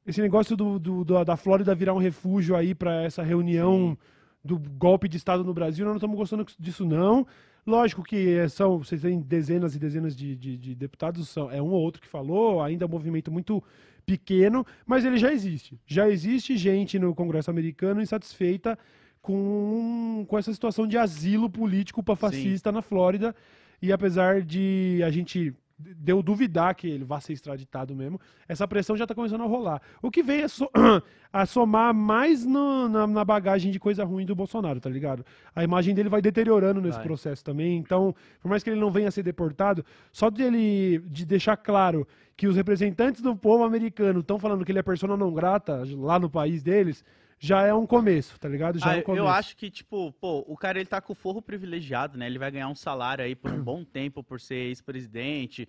Esse 0.06 0.22
negócio 0.22 0.56
do, 0.56 0.80
do- 0.80 1.04
do- 1.04 1.26
da 1.26 1.36
Flórida 1.36 1.76
virar 1.76 1.94
um 1.94 1.98
refúgio 1.98 2.56
aí 2.56 2.74
pra 2.74 3.04
essa 3.04 3.22
reunião 3.24 3.98
do 4.46 4.58
golpe 4.58 5.10
de 5.10 5.18
Estado 5.18 5.44
no 5.44 5.54
Brasil, 5.54 5.84
nós 5.84 5.92
não 5.94 5.98
estamos 5.98 6.16
gostando 6.16 6.46
disso, 6.58 6.86
não. 6.86 7.28
Lógico 7.68 8.02
que 8.02 8.30
é, 8.36 8.48
são, 8.48 8.78
vocês 8.78 9.02
têm 9.02 9.20
dezenas 9.20 9.76
e 9.76 9.80
dezenas 9.80 10.16
de, 10.16 10.36
de- 10.38 10.58
de 10.58 10.74
deputados, 10.74 11.28
são, 11.28 11.52
é 11.52 11.62
um 11.62 11.68
ou 11.72 11.82
outro 11.82 12.02
que 12.02 12.08
falou, 12.08 12.64
ainda 12.64 12.86
é 12.86 12.88
um 12.88 12.90
movimento 12.92 13.30
muito 13.30 13.62
pequeno, 14.06 14.66
mas 14.86 15.04
ele 15.04 15.18
já 15.18 15.34
existe. 15.34 15.78
Já 15.86 16.10
existe 16.10 16.56
gente 16.56 16.98
no 16.98 17.14
Congresso 17.14 17.52
americano 17.52 18.02
insatisfeita 18.02 18.80
com, 19.22 20.26
com 20.30 20.38
essa 20.38 20.54
situação 20.54 20.88
de 20.88 20.98
asilo 20.98 21.50
político 21.50 22.02
para 22.02 22.16
fascista 22.16 22.72
na 22.72 22.82
Flórida. 22.82 23.36
E 23.82 23.92
apesar 23.92 24.42
de 24.42 25.02
a 25.06 25.10
gente 25.12 25.54
deu 25.80 26.24
duvidar 26.24 26.74
que 26.76 26.88
ele 26.88 27.04
vá 27.04 27.20
ser 27.22 27.34
extraditado 27.34 27.96
mesmo, 27.96 28.20
essa 28.48 28.68
pressão 28.68 28.98
já 28.98 29.04
está 29.04 29.14
começando 29.14 29.42
a 29.42 29.46
rolar. 29.46 29.82
O 30.02 30.10
que 30.10 30.24
vem 30.24 30.44
a, 30.44 30.48
so- 30.50 30.70
a 31.32 31.46
somar 31.46 31.94
mais 31.94 32.44
no- 32.44 32.90
na, 32.90 33.06
na 33.06 33.24
bagagem 33.24 33.72
de 33.72 33.80
coisa 33.80 34.04
ruim 34.04 34.26
do 34.26 34.36
Bolsonaro, 34.36 34.80
tá 34.80 34.90
ligado? 34.90 35.24
A 35.56 35.64
imagem 35.64 35.94
dele 35.94 36.10
vai 36.10 36.22
deteriorando 36.22 36.82
nesse 36.82 36.98
Vai. 36.98 37.06
processo 37.06 37.44
também. 37.44 37.78
Então, 37.78 38.16
por 38.42 38.50
mais 38.50 38.64
que 38.64 38.70
ele 38.72 38.80
não 38.80 38.90
venha 38.90 39.08
a 39.10 39.12
ser 39.12 39.22
deportado, 39.24 39.86
só 40.12 40.30
dele 40.30 41.00
de 41.06 41.26
deixar 41.26 41.56
claro 41.58 42.08
que 42.36 42.48
os 42.48 42.56
representantes 42.56 43.22
do 43.22 43.36
povo 43.36 43.64
americano 43.64 44.22
estão 44.22 44.40
falando 44.40 44.66
que 44.66 44.72
ele 44.72 44.80
é 44.80 44.84
persona 44.84 45.16
não 45.16 45.34
grata 45.34 45.84
lá 45.96 46.18
no 46.20 46.30
país 46.30 46.64
deles, 46.64 47.04
já 47.40 47.62
é 47.64 47.74
um 47.74 47.86
começo, 47.86 48.40
tá 48.40 48.50
ligado? 48.50 48.80
Já 48.80 48.92
Ah, 48.92 48.96
é 48.96 49.00
um 49.00 49.04
começo. 49.04 49.24
eu 49.24 49.28
acho 49.28 49.56
que, 49.58 49.70
tipo, 49.70 50.12
pô, 50.14 50.44
o 50.48 50.58
cara 50.58 50.80
ele 50.80 50.88
tá 50.88 51.00
com 51.00 51.14
o 51.14 51.16
forro 51.16 51.42
privilegiado, 51.42 52.18
né? 52.18 52.26
Ele 52.26 52.40
vai 52.40 52.50
ganhar 52.52 52.68
um 52.68 52.76
salário 52.76 53.24
aí 53.24 53.36
por 53.36 53.52
um 53.52 53.64
bom 53.64 53.84
tempo 53.84 54.24
por 54.24 54.40
ser 54.40 54.56
ex-presidente, 54.68 55.68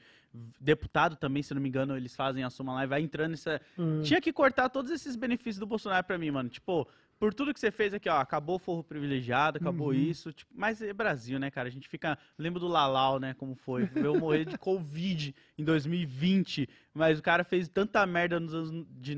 deputado 0.61 1.17
também, 1.17 1.43
se 1.43 1.55
não 1.55 1.61
me 1.61 1.69
engano, 1.69 1.97
eles 1.97 2.15
fazem 2.15 2.45
a 2.45 2.51
soma 2.51 2.75
lá 2.75 2.85
e 2.85 2.87
vai 2.87 3.01
entrando 3.03 3.33
nessa. 3.33 3.61
Hum. 3.79 4.01
Tinha 4.03 4.21
que 4.21 4.33
cortar 4.33 4.69
todos 4.69 4.91
esses 4.91 5.17
benefícios 5.17 5.59
do 5.59 5.67
Bolsonaro 5.67 6.05
pra 6.07 6.19
mim, 6.19 6.31
mano. 6.31 6.49
Tipo, 6.49 6.87
por 7.19 7.35
tudo 7.35 7.53
que 7.53 7.59
você 7.59 7.71
fez 7.71 7.93
aqui, 7.93 8.09
ó, 8.09 8.19
acabou 8.21 8.57
o 8.57 8.61
forro 8.61 8.85
privilegiado, 8.85 9.59
acabou 9.59 9.89
Uhum. 9.89 9.95
isso. 9.95 10.33
tipo, 10.33 10.53
mas 10.55 10.81
é 10.81 10.93
Brasil, 10.93 11.39
né, 11.39 11.51
cara? 11.51 11.69
A 11.69 11.71
gente 11.73 11.89
fica. 11.89 12.17
Lembro 12.39 12.61
do 12.61 12.69
Lalau, 12.69 13.19
né? 13.19 13.35
Como 13.35 13.55
foi. 13.57 13.91
Eu 13.95 14.19
morrer 14.19 14.45
de 14.45 14.57
Covid 14.57 15.35
em 15.59 15.65
2020. 15.65 16.69
Mas 16.95 17.19
o 17.19 17.23
cara 17.23 17.43
fez 17.45 17.69
tanta 17.69 18.07
merda 18.07 18.39
nos 18.39 18.55
anos 18.55 18.87
de 18.91 19.15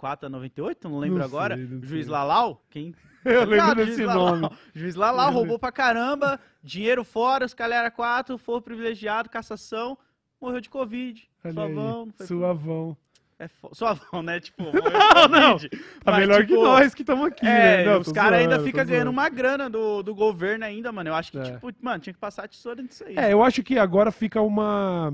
94 0.00 0.26
a 0.26 0.30
98, 0.30 0.88
não 0.88 0.98
lembro 0.98 1.18
Não 1.18 1.24
agora. 1.24 1.56
sei, 1.56 1.66
não 1.66 1.78
o 1.80 1.84
juiz. 1.86 2.06
Lalau, 2.06 2.62
quem. 2.70 2.94
Eu 3.24 3.44
lembro 3.44 3.74
desse 3.74 3.96
juiz 3.96 4.06
Lalau. 4.06 4.36
nome. 4.36 4.56
Juiz 4.74 4.94
Lalau 4.94 5.30
roubou 5.32 5.58
pra 5.58 5.70
caramba, 5.70 6.40
dinheiro 6.62 7.04
fora, 7.04 7.44
os 7.44 7.52
galera 7.52 7.90
quatro, 7.90 8.38
for 8.38 8.62
privilegiado, 8.62 9.28
cassação, 9.28 9.98
morreu 10.40 10.60
de 10.60 10.70
Covid. 10.70 11.28
Olha 11.44 11.50
aí, 11.50 11.54
Suavão, 11.54 12.06
não 12.06 12.12
foi 12.12 12.26
Suavão. 12.26 12.96
é 13.38 13.48
fo... 13.48 13.68
Suavão, 13.74 14.22
né? 14.22 14.40
Tipo, 14.40 14.62
Não, 14.72 15.28
não. 15.28 15.58
Tá 15.58 15.68
Mas, 16.06 16.18
melhor 16.20 16.40
que 16.40 16.46
tipo, 16.48 16.62
nós 16.64 16.94
que 16.94 17.02
estamos 17.02 17.26
aqui, 17.26 17.46
É, 17.46 17.84
né? 17.84 17.84
Não, 17.92 18.00
os 18.00 18.10
caras 18.10 18.38
ainda 18.40 18.58
ficam 18.60 18.84
ganhando 18.86 19.08
zoando. 19.08 19.10
uma 19.10 19.28
grana 19.28 19.68
do, 19.68 20.02
do 20.02 20.14
governo 20.14 20.64
ainda, 20.64 20.90
mano. 20.90 21.10
Eu 21.10 21.14
acho 21.14 21.30
que, 21.32 21.38
É. 21.38 21.42
tipo, 21.42 21.70
mano, 21.82 21.98
tinha 22.00 22.14
que 22.14 22.18
passar 22.18 22.44
a 22.44 22.48
tesoura 22.48 22.80
nisso 22.80 23.04
aí. 23.04 23.16
É, 23.18 23.30
eu 23.34 23.42
acho 23.42 23.62
que 23.62 23.78
agora 23.78 24.10
fica 24.10 24.40
uma. 24.40 25.12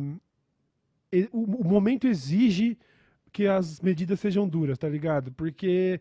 o 1.32 1.64
momento 1.64 2.06
exige 2.06 2.78
que 3.36 3.46
as 3.46 3.82
medidas 3.82 4.18
sejam 4.18 4.48
duras, 4.48 4.78
tá 4.78 4.88
ligado? 4.88 5.30
Porque, 5.32 6.00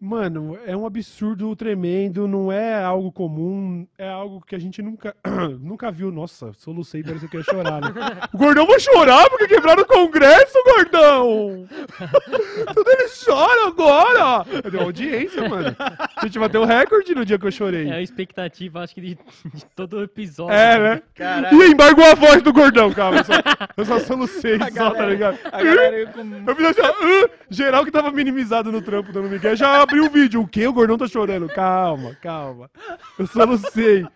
mano, 0.00 0.58
é 0.66 0.76
um 0.76 0.84
absurdo 0.86 1.54
tremendo, 1.56 2.28
não 2.28 2.52
é 2.52 2.82
algo 2.82 3.10
comum, 3.10 3.86
é 3.98 4.08
algo 4.08 4.42
que 4.46 4.54
a 4.54 4.58
gente 4.58 4.82
nunca, 4.82 5.16
nunca 5.60 5.90
viu. 5.90 6.12
Nossa, 6.12 6.52
solucei, 6.54 7.02
parece 7.02 7.28
que 7.28 7.36
eu 7.36 7.40
ia 7.40 7.44
chorar, 7.44 7.80
né? 7.80 7.88
O 8.32 8.38
gordão 8.38 8.66
vai 8.66 8.78
chorar 8.78 9.28
porque 9.30 9.48
quebraram 9.48 9.82
o 9.82 9.86
Congresso, 9.86 10.58
gordão! 10.64 11.66
Tudo 12.74 12.90
ele 12.90 13.08
chora 13.24 13.68
agora! 13.68 14.70
Deu 14.70 14.82
audiência, 14.82 15.48
mano. 15.48 15.74
A 15.78 16.26
gente 16.26 16.38
bateu 16.38 16.62
o 16.62 16.66
recorde 16.66 17.14
no 17.14 17.24
dia 17.24 17.38
que 17.38 17.46
eu 17.46 17.50
chorei. 17.52 17.88
É 17.88 17.94
a 17.94 18.02
expectativa, 18.02 18.80
acho 18.82 18.94
que, 18.94 19.00
de, 19.00 19.18
de 19.54 19.64
todo 19.74 19.98
o 19.98 20.02
episódio. 20.02 20.54
É, 20.54 20.78
né? 20.78 21.02
Caralho. 21.14 21.62
E 21.62 21.70
embargou 21.70 22.04
a 22.04 22.14
voz 22.14 22.42
do 22.42 22.52
gordão, 22.52 22.92
calma. 22.92 23.18
Eu 23.18 23.24
só, 23.24 23.32
eu 23.76 23.84
só 23.84 23.98
solucei 24.00 24.56
A 24.56 24.70
só, 24.70 24.90
tá 24.90 25.06
ligado? 25.06 25.38
A 25.44 25.62
galera 25.62 25.96
aí 25.96 26.06
com... 26.06 26.20
Eu 26.46 26.56
fiz 26.56 26.66
assim, 26.66 26.80
ó, 26.82 26.92
"Ah", 26.92 27.30
geral 27.48 27.84
que 27.84 27.90
tava 27.90 28.10
minimizado 28.10 28.70
no 28.70 28.82
trampo 28.82 29.12
dando 29.12 29.28
Miguel, 29.30 29.56
já 29.56 29.85
abriu 29.86 30.04
o 30.06 30.10
vídeo. 30.10 30.42
O 30.42 30.48
quê? 30.48 30.66
O 30.66 30.72
gordão 30.72 30.98
tá 30.98 31.06
chorando. 31.06 31.48
Calma, 31.48 32.14
calma. 32.20 32.70
Eu 33.18 33.26
solucei. 33.26 34.06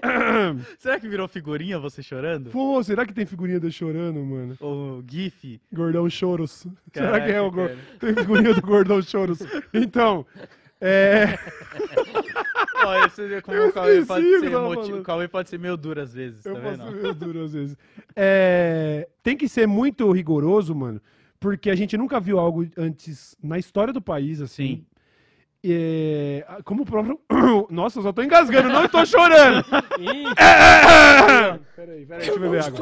Será 0.78 0.98
que 0.98 1.08
virou 1.08 1.28
figurinha 1.28 1.78
você 1.78 2.02
chorando? 2.02 2.50
Pô, 2.50 2.82
será 2.82 3.04
que 3.04 3.12
tem 3.12 3.26
figurinha 3.26 3.58
do 3.58 3.70
chorando, 3.70 4.20
mano? 4.24 4.56
O 4.60 5.02
GIF? 5.08 5.60
Gordão 5.72 6.08
Choros. 6.08 6.66
será 6.92 7.10
Caraca, 7.10 7.26
que 7.26 7.32
é 7.32 7.40
o 7.40 7.50
cara. 7.50 7.76
Tem 7.98 8.14
figurinha 8.14 8.54
do 8.54 8.62
Gordão 8.62 9.02
Choros. 9.02 9.40
Então, 9.72 10.24
é. 10.80 11.38
Ó, 12.84 13.06
esse, 13.06 13.34
é 13.34 13.40
como 13.40 13.56
Eu 13.56 13.68
o 13.68 13.72
Cauê 13.72 14.04
pode 14.04 14.24
ser 14.38 14.50
falando. 14.50 14.98
O 14.98 15.02
Cauê 15.02 15.28
pode 15.28 15.48
ser 15.48 15.58
meio 15.58 15.76
duro 15.76 16.00
às 16.00 16.14
vezes, 16.14 16.46
Eu 16.46 16.54
tá 16.54 16.60
posso 16.60 16.76
vendo? 16.76 17.02
meio 17.02 17.14
duro 17.14 17.44
às 17.44 17.52
vezes. 17.52 17.76
É, 18.14 19.08
tem 19.22 19.36
que 19.36 19.48
ser 19.48 19.66
muito 19.66 20.10
rigoroso, 20.12 20.74
mano, 20.74 21.00
porque 21.40 21.70
a 21.70 21.74
gente 21.74 21.96
nunca 21.96 22.20
viu 22.20 22.38
algo 22.38 22.64
antes 22.76 23.36
na 23.42 23.58
história 23.58 23.92
do 23.92 24.00
país, 24.00 24.40
assim. 24.40 24.76
Sim. 24.76 24.86
É, 25.64 26.46
como 26.64 26.82
o 26.82 26.86
próprio. 26.86 27.20
Nossa, 27.70 27.98
eu 27.98 28.02
só 28.04 28.12
tô 28.12 28.22
engasgando, 28.22 28.68
não 28.68 28.84
estou 28.84 29.04
chorando! 29.04 29.64
Ih, 29.98 30.24
peraí, 31.74 32.06
peraí, 32.06 32.06
deixa 32.06 32.30
eu 32.32 32.40
beber 32.40 32.62
água. 32.64 32.78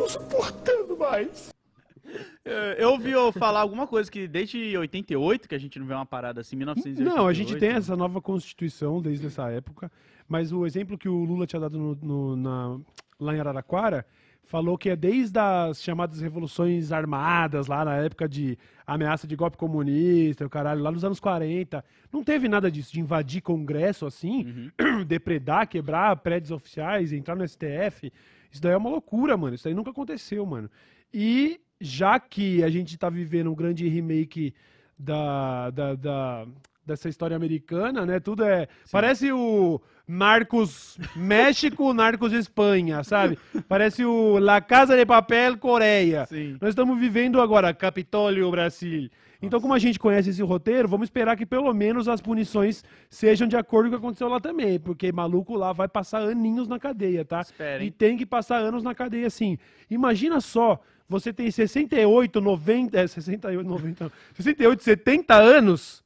É, 2.44 2.76
Eu 2.78 2.90
ouvi 2.90 3.10
eu 3.10 3.32
falar 3.32 3.60
alguma 3.60 3.86
coisa 3.86 4.10
que 4.10 4.28
desde 4.28 4.76
88 4.76 5.48
que 5.48 5.54
a 5.54 5.58
gente 5.58 5.78
não 5.78 5.86
vê 5.86 5.94
uma 5.94 6.06
parada 6.06 6.40
assim, 6.42 6.54
1988. 6.56 7.16
Não, 7.16 7.26
a 7.26 7.32
gente 7.32 7.56
tem 7.56 7.70
essa 7.70 7.96
nova 7.96 8.20
Constituição 8.20 9.00
desde 9.02 9.26
essa 9.26 9.50
época, 9.50 9.90
mas 10.28 10.52
o 10.52 10.64
exemplo 10.66 10.96
que 10.98 11.08
o 11.08 11.24
Lula 11.24 11.46
tinha 11.46 11.60
dado 11.60 11.78
no- 11.78 11.98
no- 12.00 12.36
na- 12.36 12.78
lá 13.18 13.34
em 13.34 13.40
Araraquara 13.40 14.06
falou 14.46 14.78
que 14.78 14.88
é 14.88 14.96
desde 14.96 15.38
as 15.38 15.82
chamadas 15.82 16.20
revoluções 16.20 16.92
armadas, 16.92 17.66
lá 17.66 17.84
na 17.84 17.96
época 17.96 18.28
de 18.28 18.56
ameaça 18.86 19.26
de 19.26 19.34
golpe 19.36 19.56
comunista, 19.56 20.46
o 20.46 20.48
caralho, 20.50 20.82
lá 20.82 20.90
nos 20.92 21.04
anos 21.04 21.18
40. 21.20 21.84
Não 22.12 22.22
teve 22.22 22.48
nada 22.48 22.70
disso, 22.70 22.92
de 22.92 23.00
invadir 23.00 23.42
congresso 23.42 24.06
assim, 24.06 24.70
Uhum. 24.80 25.04
depredar, 25.04 25.68
quebrar 25.68 26.14
prédios 26.16 26.50
oficiais, 26.52 27.12
entrar 27.12 27.34
no 27.34 27.46
STF. 27.46 28.12
Isso 28.50 28.62
daí 28.62 28.72
é 28.72 28.76
uma 28.76 28.88
loucura, 28.88 29.36
mano. 29.36 29.54
Isso 29.56 29.64
daí 29.64 29.74
nunca 29.74 29.90
aconteceu, 29.90 30.46
mano. 30.46 30.70
E 31.12 31.60
já 31.80 32.18
que 32.20 32.62
a 32.62 32.70
gente 32.70 32.96
tá 32.96 33.10
vivendo 33.10 33.50
um 33.50 33.54
grande 33.54 33.86
remake 33.88 34.54
da, 34.98 35.70
da, 35.70 35.94
da- 35.94 36.46
dessa 36.86 37.08
história 37.08 37.36
americana, 37.36 38.06
né? 38.06 38.20
Tudo 38.20 38.44
é. 38.44 38.68
Parece 38.92 39.32
o 39.32 39.80
Narcos 40.06 40.98
México, 41.16 41.92
Narcos 41.92 42.32
Espanha, 42.32 43.02
sabe? 43.02 43.36
Parece 43.68 44.04
o 44.04 44.38
La 44.38 44.60
Casa 44.60 44.96
de 44.96 45.04
Papel 45.04 45.58
Coreia. 45.58 46.26
Sim. 46.26 46.56
Nós 46.60 46.70
estamos 46.70 46.98
vivendo 46.98 47.40
agora 47.40 47.74
Capitólio 47.74 48.50
Brasil. 48.50 49.10
Então, 49.42 49.60
como 49.60 49.74
a 49.74 49.78
gente 49.78 49.98
conhece 49.98 50.30
esse 50.30 50.42
roteiro, 50.42 50.88
vamos 50.88 51.06
esperar 51.06 51.36
que 51.36 51.44
pelo 51.44 51.72
menos 51.74 52.08
as 52.08 52.20
punições 52.20 52.82
sejam 53.10 53.46
de 53.46 53.56
acordo 53.56 53.90
com 53.90 53.96
o 53.96 53.98
que 53.98 54.04
aconteceu 54.04 54.28
lá 54.28 54.40
também, 54.40 54.78
porque 54.78 55.12
maluco 55.12 55.56
lá 55.56 55.72
vai 55.72 55.88
passar 55.88 56.22
aninhos 56.22 56.68
na 56.68 56.78
cadeia, 56.78 57.24
tá? 57.24 57.40
Esperem. 57.40 57.88
E 57.88 57.90
tem 57.90 58.16
que 58.16 58.24
passar 58.24 58.58
anos 58.58 58.82
na 58.82 58.94
cadeia, 58.94 59.28
sim. 59.28 59.58
Imagina 59.90 60.40
só, 60.40 60.80
você 61.08 61.32
tem 61.32 61.50
68, 61.50 62.40
90, 62.40 62.98
é, 62.98 63.06
68, 63.06 63.68
90, 63.68 64.04
não, 64.04 64.12
68, 64.34 64.82
70 64.82 65.34
anos, 65.34 66.02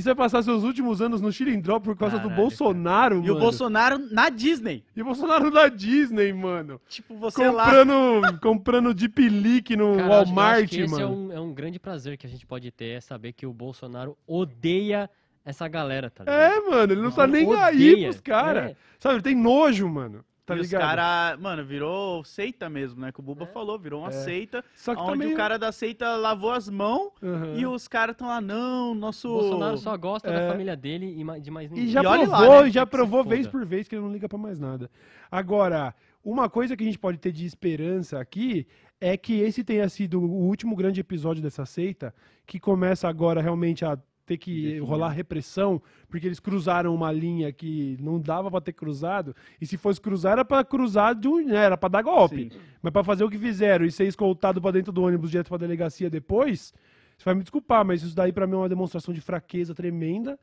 e 0.00 0.02
você 0.02 0.08
vai 0.10 0.14
passar 0.16 0.42
seus 0.42 0.64
últimos 0.64 1.00
anos 1.00 1.20
no 1.20 1.30
Chilindró 1.32 1.78
por 1.78 1.96
causa 1.96 2.16
do 2.16 2.22
Caralho, 2.22 2.36
Bolsonaro, 2.42 3.14
E 3.16 3.20
mano. 3.22 3.34
o 3.36 3.38
Bolsonaro 3.38 3.98
na 4.10 4.28
Disney. 4.28 4.82
E 4.96 5.02
o 5.02 5.04
Bolsonaro 5.04 5.50
da 5.50 5.68
Disney, 5.68 6.32
mano. 6.32 6.80
Tipo, 6.88 7.14
você 7.16 7.48
lá. 7.50 7.64
Comprando, 7.66 8.40
comprando 8.40 8.94
Deep 8.94 9.28
Leak 9.28 9.76
no 9.76 9.96
Cara, 9.96 10.00
eu 10.00 10.12
acho- 10.12 10.22
eu 10.22 10.24
Walmart, 10.26 10.58
acho 10.64 10.68
que 10.68 10.80
esse 10.80 10.94
é 10.94 11.04
mano. 11.04 11.16
um, 11.28 11.32
é 11.32 11.40
um 11.40 11.52
grande 11.52 11.78
prazer 11.78 12.16
que 12.16 12.26
a 12.26 12.30
gente 12.30 12.46
pode 12.46 12.70
ter, 12.70 12.96
é 12.96 13.00
saber 13.00 13.32
que 13.32 13.46
o 13.46 13.52
Bolsonaro 13.52 14.16
odeia 14.26 15.08
essa 15.44 15.66
galera, 15.68 16.10
tá 16.10 16.24
ligado? 16.24 16.38
É, 16.66 16.70
mano, 16.70 16.92
ele 16.92 17.00
não 17.02 17.10
tá 17.10 17.26
nem 17.26 17.42
aí 17.54 17.90
Odeia. 17.92 18.08
pros 18.08 18.20
caras. 18.20 18.70
É. 18.70 18.76
Sabe, 18.98 19.14
ele 19.16 19.22
tem 19.22 19.34
nojo, 19.34 19.88
mano. 19.88 20.24
Tá 20.54 20.56
e 20.56 20.60
os 20.60 20.66
ligado? 20.66 20.80
cara, 20.82 21.36
mano, 21.40 21.64
virou 21.64 22.22
seita 22.24 22.68
mesmo, 22.68 23.00
né? 23.00 23.10
Que 23.12 23.20
o 23.20 23.22
Buba 23.22 23.44
É. 23.44 23.46
falou, 23.46 23.78
virou 23.78 24.00
uma 24.02 24.08
É. 24.08 24.12
seita. 24.12 24.64
Só 24.74 24.94
que 24.94 25.00
onde 25.00 25.18
meio... 25.18 25.32
o 25.32 25.36
cara 25.36 25.58
da 25.58 25.72
seita 25.72 26.16
lavou 26.16 26.52
as 26.52 26.68
mãos 26.68 27.10
Aham. 27.22 27.54
e 27.56 27.66
os 27.66 27.86
caras 27.88 28.14
estão 28.14 28.28
lá, 28.28 28.40
não, 28.40 28.94
nosso. 28.94 29.28
O 29.28 29.40
Bolsonaro 29.40 29.78
só 29.78 29.96
gosta 29.96 30.28
É. 30.28 30.32
da 30.46 30.50
família 30.52 30.76
dele 30.76 31.06
e 31.06 31.40
de 31.40 31.50
mais 31.50 31.70
ninguém. 31.70 31.84
E 31.84 31.88
já 31.88 32.02
E 32.02 32.06
olha 32.06 32.28
lá, 32.28 32.38
provou, 32.38 32.62
né? 32.62 32.68
e 32.68 32.70
já 32.70 32.86
provou 32.86 33.24
vez 33.24 33.46
por 33.46 33.64
vez 33.64 33.86
que 33.88 33.94
ele 33.94 34.02
não 34.02 34.12
liga 34.12 34.28
pra 34.28 34.38
mais 34.38 34.58
nada. 34.58 34.90
Agora, 35.30 35.94
uma 36.24 36.48
coisa 36.50 36.76
que 36.76 36.82
a 36.82 36.86
gente 36.86 36.98
pode 36.98 37.18
ter 37.18 37.32
de 37.32 37.46
esperança 37.46 38.18
aqui 38.20 38.66
é 39.00 39.16
que 39.16 39.40
esse 39.40 39.64
tenha 39.64 39.88
sido 39.88 40.20
o 40.20 40.46
último 40.46 40.76
grande 40.76 41.00
episódio 41.00 41.42
dessa 41.42 41.64
seita, 41.64 42.14
que 42.46 42.60
começa 42.60 43.08
agora 43.08 43.40
realmente 43.40 43.84
a 43.84 43.98
ter 44.30 44.38
que 44.38 44.78
rolar 44.78 45.08
repressão, 45.08 45.82
porque 46.08 46.24
eles 46.24 46.38
cruzaram 46.38 46.94
uma 46.94 47.10
linha 47.10 47.52
que 47.52 47.96
não 48.00 48.20
dava 48.20 48.48
pra 48.48 48.60
ter 48.60 48.72
cruzado, 48.72 49.34
e 49.60 49.66
se 49.66 49.76
fosse 49.76 50.00
cruzar 50.00 50.32
era 50.34 50.44
pra 50.44 50.62
cruzar 50.62 51.16
de 51.16 51.26
um, 51.26 51.44
né, 51.44 51.56
era 51.56 51.76
para 51.76 51.88
dar 51.88 52.02
golpe. 52.02 52.48
Sim. 52.48 52.60
Mas 52.80 52.92
pra 52.92 53.02
fazer 53.02 53.24
o 53.24 53.28
que 53.28 53.38
fizeram 53.38 53.84
e 53.84 53.90
ser 53.90 54.06
escoltado 54.06 54.62
pra 54.62 54.70
dentro 54.70 54.92
do 54.92 55.02
ônibus 55.02 55.32
direto 55.32 55.48
pra 55.48 55.58
delegacia 55.58 56.08
depois, 56.08 56.72
você 57.18 57.24
vai 57.24 57.34
me 57.34 57.42
desculpar, 57.42 57.84
mas 57.84 58.04
isso 58.04 58.14
daí 58.14 58.32
pra 58.32 58.46
mim 58.46 58.54
é 58.54 58.58
uma 58.58 58.68
demonstração 58.68 59.12
de 59.12 59.20
fraqueza 59.20 59.74
tremenda. 59.74 60.38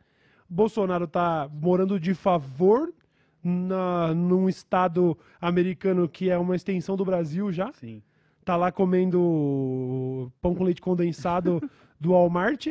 Bolsonaro 0.50 1.08
tá 1.08 1.50
morando 1.50 1.98
de 1.98 2.14
favor 2.14 2.94
na, 3.42 4.14
num 4.14 4.50
estado 4.50 5.18
americano 5.40 6.10
que 6.10 6.30
é 6.30 6.38
uma 6.38 6.58
extensão 6.58 6.98
do 6.98 7.06
Brasil 7.06 7.54
já. 7.54 7.72
Sim. 7.72 8.04
Tá 8.44 8.58
lá 8.58 8.70
comendo 8.70 10.30
pão 10.42 10.54
com 10.54 10.66
leite 10.66 10.82
condensado 10.82 11.62
do 11.98 12.12
Walmart. 12.12 12.68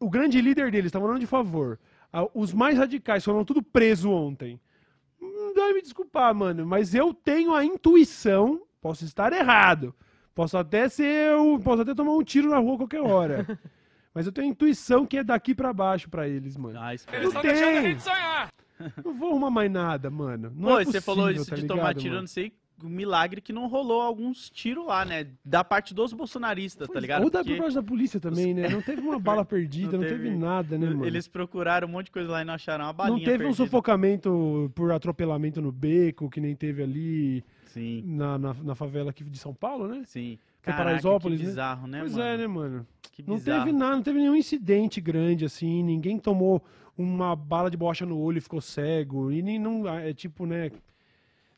O 0.00 0.08
grande 0.08 0.40
líder 0.40 0.70
deles 0.70 0.92
tá 0.92 1.00
morando 1.00 1.20
de 1.20 1.26
favor. 1.26 1.78
Ah, 2.12 2.26
Os 2.34 2.52
mais 2.52 2.78
radicais 2.78 3.24
foram 3.24 3.44
tudo 3.44 3.62
presos 3.62 4.06
ontem. 4.06 4.60
Hum, 5.20 5.52
Vai 5.54 5.72
me 5.72 5.82
desculpar, 5.82 6.34
mano, 6.34 6.64
mas 6.66 6.94
eu 6.94 7.12
tenho 7.12 7.52
a 7.54 7.64
intuição, 7.64 8.62
posso 8.80 9.04
estar 9.04 9.32
errado, 9.32 9.94
posso 10.34 10.56
até 10.56 10.88
ser, 10.88 11.34
o- 11.34 11.58
posso 11.58 11.82
até 11.82 11.94
tomar 11.94 12.12
um 12.14 12.22
tiro 12.22 12.48
na 12.50 12.58
rua 12.58 12.74
a 12.74 12.78
qualquer 12.78 13.00
hora. 13.02 13.44
mas 14.14 14.26
eu 14.26 14.32
tenho 14.32 14.46
a 14.46 14.50
intuição 14.50 15.04
que 15.04 15.18
é 15.18 15.24
daqui 15.24 15.54
pra 15.54 15.72
baixo 15.72 16.08
pra 16.08 16.28
eles, 16.28 16.56
mano. 16.56 16.78
Ah, 16.80 16.94
espera. 16.94 17.24
Não 17.24 17.32
tem. 17.42 17.96
Não 19.04 19.12
vou 19.14 19.30
arrumar 19.30 19.50
mais 19.50 19.70
nada, 19.70 20.08
mano. 20.08 20.52
Não 20.54 20.68
Pô, 20.70 20.78
é 20.78 20.82
e 20.82 20.84
você 20.86 21.00
falou 21.00 21.24
possível, 21.24 21.42
isso 21.42 21.50
tá 21.50 21.56
de 21.56 21.62
ligado, 21.62 21.76
tomar 21.78 21.94
tiro, 21.94 22.06
eu 22.06 22.10
mano? 22.12 22.20
não 22.22 22.28
sei, 22.28 22.52
um 22.84 22.88
milagre 22.88 23.40
que 23.40 23.52
não 23.52 23.66
rolou 23.68 24.00
alguns 24.00 24.48
tiros 24.50 24.86
lá, 24.86 25.04
né? 25.04 25.26
Da 25.44 25.64
parte 25.64 25.92
dos 25.92 26.12
bolsonaristas, 26.12 26.86
tá 26.86 26.92
Pois, 26.92 27.02
ligado? 27.02 27.24
Ou 27.24 27.30
da 27.30 27.42
Porque 27.44 27.70
da 27.72 27.82
polícia 27.82 28.20
também, 28.20 28.54
né? 28.54 28.68
Não 28.68 28.80
teve 28.80 29.00
uma 29.00 29.18
bala 29.18 29.44
perdida, 29.46 29.92
não, 29.92 30.00
Não 30.00 30.08
teve, 30.08 30.24
teve- 30.24 30.36
nada, 30.36 30.78
né, 30.78 30.86
mano? 30.88 31.04
eles 31.04 31.26
procuraram 31.26 31.88
um 31.88 31.90
monte 31.90 32.06
de 32.06 32.12
coisa 32.12 32.30
lá 32.30 32.42
e 32.42 32.44
não 32.44 32.54
acharam 32.54 32.84
uma 32.84 32.92
balinha 32.92 33.16
não 33.18 33.24
teve 33.24 33.44
um 33.44 33.48
perdida. 33.48 33.64
sufocamento 33.64 34.70
por 34.74 34.92
atropelamento 34.92 35.60
no 35.60 35.72
beco, 35.72 36.30
que 36.30 36.40
nem 36.40 36.54
teve 36.54 36.82
ali 36.82 37.44
Sim, 37.66 38.02
na, 38.06 38.38
na, 38.38 38.54
na 38.54 38.74
favela 38.74 39.10
aqui 39.10 39.24
de 39.24 39.38
São 39.38 39.54
Paulo, 39.54 39.88
né? 39.88 40.02
sim. 40.04 40.38
Que 40.62 40.70
é 40.70 40.72
Caraca, 40.72 40.84
Paraisópolis, 40.90 41.38
que 41.38 41.44
né? 41.44 41.50
bizarro, 41.50 41.86
né, 41.86 41.98
pois 42.00 42.12
mano? 42.12 42.24
é, 42.24 42.36
né, 42.36 42.46
mano? 42.46 42.86
Que 43.12 43.22
Não 43.26 43.36
bizarro. 43.36 43.64
teve 43.64 43.76
nada, 43.76 43.96
não 43.96 44.02
teve 44.02 44.18
nenhum 44.18 44.34
incidente 44.36 45.00
grande, 45.00 45.44
assim, 45.44 45.82
ninguém 45.82 46.18
tomou 46.18 46.62
uma 46.96 47.34
bala 47.36 47.70
de 47.70 47.76
bocha 47.76 48.04
no 48.04 48.18
olho 48.18 48.38
e 48.38 48.40
ficou 48.40 48.60
cego, 48.60 49.30
e 49.30 49.40
nem 49.40 49.56
não, 49.58 49.88
é 49.88 50.12
tipo, 50.12 50.46
né, 50.46 50.70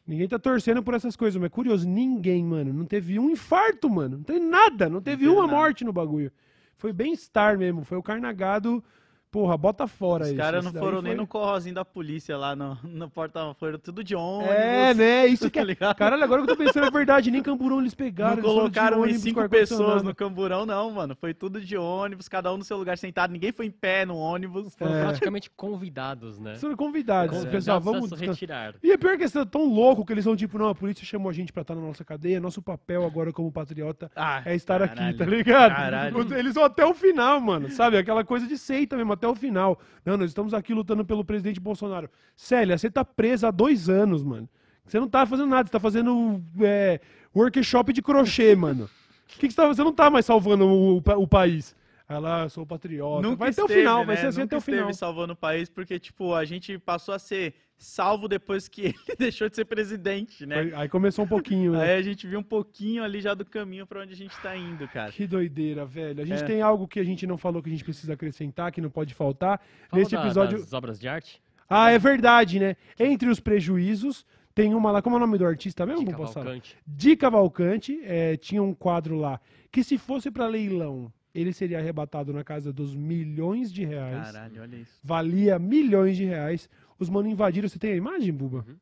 ninguém 0.07 0.29
tá 0.29 0.39
torcendo 0.39 0.83
por 0.83 0.95
essas 0.95 1.17
coisas, 1.17 1.41
mas 1.41 1.47
é 1.47 1.55
curioso, 1.55 1.89
ninguém, 1.89 2.45
mano, 2.45 2.73
não 2.73 2.85
teve 2.85 3.19
um 3.19 3.31
infarto, 3.31 3.89
mano, 3.89 4.19
não 4.19 4.25
teve 4.25 4.41
nada, 4.41 4.89
não 4.89 5.01
teve 5.01 5.25
teve 5.25 5.29
uma 5.31 5.47
nada. 5.47 5.57
morte 5.57 5.85
no 5.85 5.93
bagulho. 5.93 6.33
Foi 6.77 6.93
bem-estar 6.93 7.59
mesmo, 7.59 7.85
foi 7.85 7.99
o 7.99 8.03
carnagado, 8.03 8.83
porra, 9.31 9.57
bota 9.57 9.87
fora 9.87 10.25
Os 10.25 10.31
isso. 10.31 10.39
caras 10.39 10.65
Isso 10.65 10.75
não 10.75 10.81
foram 10.81 11.01
nem 11.03 11.13
foi- 11.13 11.21
no 11.21 11.27
corrozinho 11.27 11.75
da 11.75 11.85
polícia 11.85 12.37
lá 12.37 12.57
no, 12.57 12.77
no 12.83 13.09
porta 13.09 13.55
foram 13.55 13.79
tudo 13.79 14.03
de 14.03 14.15
ônibus. 14.15 14.55
É, 14.55 14.93
né, 14.95 15.27
isso 15.27 15.45
que 15.51 15.59
tá 15.59 15.61
é... 15.61 15.65
ligado? 15.65 15.97
Caralho, 15.97 16.23
agora 16.25 16.43
que 16.45 16.51
eu 16.51 16.57
tô 16.57 16.65
pensando, 16.65 16.87
é 16.87 16.91
verdade, 16.91 17.31
nem 17.31 17.43
Camburão 17.43 17.81
eles 17.81 17.95
pegaram, 17.95 18.37
Não 18.37 18.43
eles 18.43 18.53
colocaram 18.55 19.07
em 19.07 19.15
cinco 19.19 19.49
pessoas 19.49 20.03
no 20.03 20.15
camburão, 20.15 20.67
não, 20.67 20.91
mano. 20.91 21.17
Foi 21.19 21.33
tudo 21.33 21.61
de 21.61 21.77
ônibus, 21.77 22.29
cada 22.29 22.53
um 22.53 22.57
no 22.59 22.65
seu 22.65 22.77
lugar 22.77 22.99
sentado. 22.99 23.33
Ninguém 23.33 23.53
foi 23.53 23.67
em 23.67 23.71
pé 23.71 24.05
no 24.05 24.17
ônibus. 24.17 24.75
Foram 24.75 24.95
É. 24.95 25.03
praticamente 25.05 25.51
convidados, 25.51 26.39
né? 26.39 26.57
Foram 26.57 26.77
convidados, 26.77 27.31
Convidados 27.39 27.57
pessoal, 27.59 27.77
a 27.77 27.81
vamos 27.81 28.11
retirar. 28.13 28.75
E 28.83 28.91
é 28.93 28.97
pior 28.97 29.17
que 29.17 29.23
eles 29.23 29.33
são 29.33 29.47
tão 29.47 29.65
louco 29.65 30.05
que 30.05 30.13
eles 30.13 30.25
são 30.25 30.37
tipo, 30.37 30.59
não, 30.59 30.69
a 30.69 30.75
polícia 30.75 31.05
chamou 31.05 31.31
a 31.31 31.33
gente 31.33 31.53
pra 31.53 31.63
estar 31.63 31.75
na 31.75 31.81
nossa 31.81 32.05
cadeia, 32.05 32.41
nosso 32.41 32.61
papel 32.63 33.05
agora 33.05 33.33
como 33.33 33.51
patriota 33.51 34.11
Ah, 34.17 34.43
é 34.45 34.55
estar 34.55 34.83
aqui, 34.83 34.95
caralho, 34.97 35.17
tá 35.19 35.25
ligado? 35.25 35.75
Caralho. 35.75 36.35
Eles 36.37 36.55
vão 36.55 36.65
até 36.65 36.85
o 36.85 36.95
final, 36.95 37.41
mano, 37.41 37.69
sabe? 37.71 37.97
Aquela 37.97 38.25
coisa 38.25 38.47
de 38.47 38.59
seita 38.59 38.97
mesmo, 38.97 39.13
até 39.21 39.29
o 39.29 39.35
final. 39.35 39.79
Não, 40.05 40.17
nós 40.17 40.31
estamos 40.31 40.55
aqui 40.55 40.73
lutando 40.73 41.05
pelo 41.05 41.25
presidente 41.25 41.61
Bolsonaro. 41.61 42.09
Célia, 42.35 42.79
você 42.79 42.91
tá 42.91 43.05
presa 43.05 43.49
há 43.49 43.51
dois 43.51 43.89
anos, 43.89 44.23
mano. 44.25 44.49
Você 44.87 44.99
não 44.99 45.07
tá 45.09 45.27
fazendo 45.27 45.49
nada, 45.51 45.67
você 45.69 45.73
tá 45.73 45.79
fazendo 45.79 46.43
é, 46.61 47.01
workshop 47.37 47.93
de 47.93 48.03
crochê, 48.03 48.57
mano. 48.57 48.89
Que 49.29 49.47
que 49.47 49.51
você, 49.53 49.57
tá, 49.57 49.67
você 49.69 49.85
não 49.85 49.93
tá 49.93 50.11
mais 50.11 50.25
salvando 50.27 50.67
o, 50.67 51.01
pa- 51.03 51.17
o 51.17 51.27
país. 51.29 51.77
Ela, 52.11 52.49
sou 52.49 52.67
patriota. 52.67 53.23
Nunca 53.23 53.37
vai 53.37 53.51
até 53.51 53.63
o 53.63 53.65
esteve, 53.67 53.81
final, 53.81 54.05
vai 54.05 54.15
né? 54.17 54.21
ser 54.21 54.27
assim 54.27 54.41
Nunca 54.41 54.57
até 54.57 54.59
o 54.59 54.61
final. 54.61 54.81
esteve 54.81 54.99
salvando 54.99 55.33
o 55.33 55.37
país, 55.37 55.69
porque, 55.69 55.99
tipo, 55.99 56.35
a 56.35 56.45
gente 56.45 56.77
passou 56.79 57.15
a 57.15 57.19
ser 57.19 57.55
salvo 57.79 58.27
depois 58.29 58.69
que 58.69 58.83
ele 59.09 59.17
deixou 59.19 59.49
de 59.49 59.57
ser 59.57 59.65
presidente, 59.65 60.45
né? 60.45 60.57
Foi- 60.65 60.75
Aí 60.75 60.89
começou 60.89 61.25
um 61.25 61.29
pouquinho, 61.29 61.73
né? 61.73 61.83
Aí 61.93 61.99
a 61.99 62.03
gente 62.03 62.27
viu 62.27 62.41
um 62.41 62.43
pouquinho 62.43 63.03
ali 63.05 63.21
já 63.21 63.33
do 63.33 63.45
caminho 63.45 63.87
pra 63.87 64.01
onde 64.03 64.13
a 64.13 64.17
gente 64.17 64.37
tá 64.43 64.57
indo, 64.57 64.87
cara. 64.89 65.13
Que 65.13 65.27
doideira, 65.27 65.87
velho. 65.87 66.21
A 66.23 66.27
gente 66.27 66.43
É. 66.43 66.47
tem 66.47 66.61
algo 66.61 66.89
que 66.89 66.99
a 67.01 67.05
gente 67.05 67.27
não 67.27 67.39
falou 67.39 67.63
que 67.63 67.69
a 67.69 67.73
gente 67.73 67.85
precisa 67.85 68.13
acrescentar, 68.15 68.73
que 68.73 68.81
não 68.81 68.91
pode 68.91 69.15
faltar. 69.15 69.61
Fala 69.89 70.01
Neste 70.01 70.15
da- 70.17 70.25
episódio. 70.25 70.59
das 70.59 70.73
obras 70.73 70.99
de 70.99 71.07
arte. 71.09 71.41
Ah, 71.69 71.91
é 71.93 71.99
verdade, 71.99 72.59
né? 72.59 72.77
Entre 72.99 73.29
os 73.31 73.39
prejuízos, 73.39 74.27
tem 74.53 74.75
uma 74.75 74.91
lá. 74.91 75.01
Como 75.01 75.15
é 75.15 75.19
o 75.19 75.21
nome 75.21 75.39
do 75.39 75.47
artista 75.47 75.87
mesmo, 75.87 76.05
de? 76.05 76.11
Cavalcante. 76.11 76.77
Di 76.85 77.17
Cavalcante. 77.17 78.01
é, 78.05 78.37
tinha 78.37 78.61
um 78.63 78.75
quadro 78.75 79.17
lá 79.17 79.41
que, 79.71 79.85
se 79.85 79.97
fosse 79.97 80.31
pra 80.33 80.49
leilão, 80.49 81.13
ele 81.35 81.53
seria 81.53 81.79
arrebatado 81.79 82.33
na 82.33 82.43
casa 82.45 82.73
dos 82.73 82.95
milhões 82.95 83.73
de 83.73 83.85
reais. 83.85 84.33
Caralho, 84.33 84.63
olha 84.63 84.77
isso. 84.77 84.99
Valia 85.03 85.59
milhões 85.59 86.17
de 86.17 86.25
reais. 86.25 86.69
Os 86.99 87.09
mano 87.09 87.29
invadiram. 87.29 87.69
Você 87.69 87.79
tem 87.79 87.93
a 87.93 87.97
imagem, 87.97 88.33
Buba? 88.33 88.65
Uhum. 88.69 88.77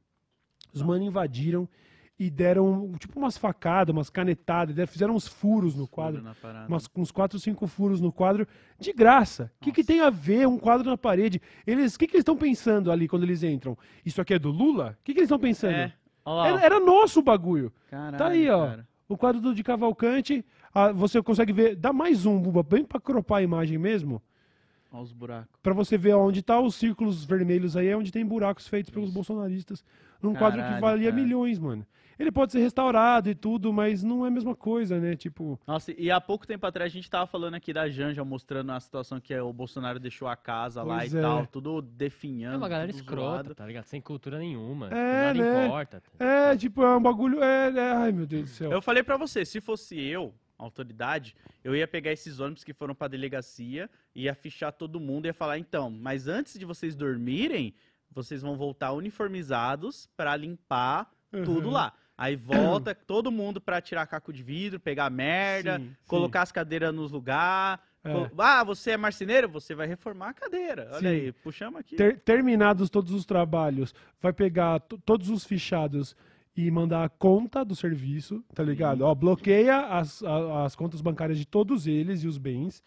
Os 0.72 0.82
mano 0.82 1.05
invadiram 1.05 1.68
e 2.18 2.28
deram 2.30 2.92
tipo 2.99 3.16
umas 3.18 3.38
facadas, 3.38 3.94
umas 3.94 4.11
canetadas, 4.11 4.74
deram- 4.74 4.88
fizeram 4.90 5.14
uns 5.14 5.28
furos 5.28 5.76
no 5.76 5.86
quadro. 5.86 6.20
Umas, 6.68 6.88
uns 6.96 7.11
4, 7.12 7.38
5 7.38 7.66
furos 7.68 8.01
no 8.01 8.11
quadro 8.12 8.46
de 8.78 8.92
graça. 8.92 9.53
O 9.61 9.64
que, 9.64 9.70
que 9.72 9.84
tem 9.84 10.01
a 10.01 10.11
ver 10.11 10.46
um 10.49 10.59
quadro 10.59 10.88
na 10.90 10.99
parede? 10.99 11.40
Eles, 11.66 11.94
o 11.94 11.99
que, 11.99 12.07
que 12.09 12.14
eles 12.14 12.22
estão 12.22 12.36
pensando 12.36 12.90
ali 12.90 13.07
quando 13.07 13.22
eles 13.22 13.42
entram? 13.44 13.78
Isso 14.05 14.20
aqui 14.20 14.34
é 14.34 14.38
do 14.38 14.51
Lula? 14.51 14.96
O 15.01 15.05
que, 15.05 15.12
que 15.14 15.20
eles 15.20 15.28
estão 15.28 15.38
pensando? 15.38 15.74
É, 15.74 15.92
Era, 16.26 16.61
era 16.64 16.80
nosso 16.80 17.20
o 17.20 17.22
bagulho. 17.22 17.72
Caralho, 17.88 18.18
tá 18.18 18.26
aí, 18.28 18.51
ó. 18.51 18.66
cara. 18.66 18.88
O 19.09 19.16
quadro 19.16 19.40
do, 19.40 19.55
de 19.55 19.62
Cavalcante, 19.62 20.44
ah, 20.78 20.92
você 20.92 21.22
consegue 21.22 21.52
ver. 21.52 21.76
Dá 21.76 21.92
mais 21.92 22.24
um, 22.26 22.38
Buba, 22.40 22.62
bem 22.62 22.84
pra 22.84 23.00
cropar 23.00 23.38
a 23.38 23.42
imagem 23.42 23.78
mesmo. 23.78 24.22
Olha 24.90 25.02
os 25.02 25.12
buracos. 25.12 25.48
Pra 25.62 25.74
você 25.74 25.98
ver 25.98 26.14
onde 26.14 26.42
tá 26.42 26.58
os 26.60 26.74
círculos 26.74 27.24
vermelhos 27.24 27.76
aí, 27.76 27.88
é 27.88 27.96
onde 27.96 28.10
tem 28.10 28.24
buracos 28.24 28.66
feitos 28.66 28.90
pelos 28.90 29.10
bolsonaristas. 29.10 29.84
Num 30.22 30.34
quadro 30.34 30.58
que 30.60 30.64
Caralho, 30.64 30.80
valia 30.80 31.10
cara. 31.10 31.22
milhões, 31.22 31.58
mano. 31.58 31.86
Ele 32.18 32.32
pode 32.32 32.50
ser 32.50 32.58
restaurado 32.58 33.30
e 33.30 33.34
tudo, 33.34 33.72
mas 33.72 34.02
não 34.02 34.24
é 34.24 34.28
a 34.28 34.30
mesma 34.30 34.56
coisa, 34.56 34.98
né? 34.98 35.14
Tipo. 35.14 35.60
Nossa, 35.64 35.92
e 35.96 36.10
há 36.10 36.20
pouco 36.20 36.44
tempo 36.46 36.66
atrás 36.66 36.90
a 36.90 36.92
gente 36.92 37.08
tava 37.08 37.28
falando 37.28 37.54
aqui 37.54 37.72
da 37.72 37.88
Janja, 37.88 38.24
mostrando 38.24 38.72
a 38.72 38.80
situação 38.80 39.20
que 39.20 39.38
o 39.38 39.52
Bolsonaro 39.52 40.00
deixou 40.00 40.26
a 40.26 40.34
casa 40.34 40.82
lá 40.82 40.98
Pois 40.98 41.12
e 41.12 41.18
é. 41.18 41.20
tal, 41.20 41.46
tudo 41.46 41.78
É 41.78 41.82
definhando. 41.96 42.56
uma 42.56 42.68
galera 42.68 42.90
escrota, 42.90 43.20
zoado. 43.44 43.54
tá 43.54 43.64
ligado? 43.66 43.84
Sem 43.84 44.00
cultura 44.00 44.38
nenhuma. 44.38 44.88
É, 44.88 45.26
nada 45.34 45.38
né? 45.38 45.66
importa. 45.66 46.02
É, 46.18 46.56
tipo, 46.56 46.82
é 46.82 46.96
um 46.96 47.00
bagulho. 47.02 47.40
É, 47.40 47.68
é- 47.70 47.92
ai, 47.92 48.10
meu 48.10 48.26
Deus 48.26 48.44
do 48.44 48.48
céu. 48.48 48.72
Eu 48.72 48.82
falei 48.82 49.04
pra 49.04 49.16
você, 49.16 49.44
se 49.44 49.60
fosse 49.60 49.96
eu, 50.00 50.34
autoridade, 50.59 51.34
eu 51.62 51.74
ia 51.74 51.86
pegar 51.86 52.12
esses 52.12 52.40
ônibus 52.40 52.64
que 52.64 52.72
foram 52.74 52.94
pra 52.94 53.09
delegacia, 53.09 53.88
ia 54.14 54.34
fichar 54.34 54.72
todo 54.72 54.98
mundo 54.98 55.26
e 55.26 55.28
ia 55.28 55.34
falar, 55.34 55.59
então, 55.59 55.90
mas 55.90 56.26
antes 56.26 56.59
de 56.59 56.64
vocês 56.64 56.94
dormirem, 56.96 57.74
vocês 58.11 58.42
vão 58.42 58.56
voltar 58.56 58.92
uniformizados 58.92 60.09
pra 60.16 60.34
limpar 60.36 61.11
tudo 61.44 61.66
Uhum. 61.66 61.72
lá. 61.72 61.92
Aí 62.16 62.34
volta 62.34 62.94
todo 63.06 63.30
mundo 63.30 63.61
pra 63.61 63.80
tirar 63.80 64.06
caco 64.06 64.32
de 64.32 64.42
vidro, 64.42 64.80
pegar 64.80 65.09
merda, 65.11 65.78
Sim, 65.78 65.84
sim. 65.88 65.96
colocar 66.06 66.42
as 66.42 66.50
cadeiras 66.50 66.92
nos 66.92 67.12
lugares. 67.12 67.80
É. 68.04 68.11
Ah, 68.38 68.64
você 68.64 68.92
é 68.92 68.96
marceneiro? 68.96 69.48
Você 69.50 69.74
vai 69.74 69.86
reformar 69.86 70.30
a 70.30 70.32
cadeira. 70.32 70.88
Olha 70.92 71.00
Sim. 71.00 71.06
aí, 71.06 71.32
puxamos 71.32 71.80
aqui. 71.80 71.94
Ter- 71.96 72.18
terminados 72.20 72.88
todos 72.88 73.12
os 73.12 73.26
trabalhos, 73.26 73.94
vai 74.20 74.32
pegar 74.32 74.80
to- 74.80 74.98
todos 75.04 75.28
os 75.28 75.44
fichados 75.44 76.16
e 76.61 76.70
mandar 76.72 77.04
a 77.04 77.09
conta 77.09 77.64
do 77.64 77.76
serviço, 77.76 78.42
tá 78.52 78.64
ligado? 78.64 79.02
Ó, 79.02 79.14
bloqueia 79.14 79.78
as, 79.86 80.24
a- 80.24 80.64
as 80.64 80.74
contas 80.74 81.00
bancárias 81.00 81.38
de 81.38 81.46
todos 81.46 81.86
eles 81.86 82.24
e 82.24 82.26
os 82.26 82.36
bens. 82.36 82.82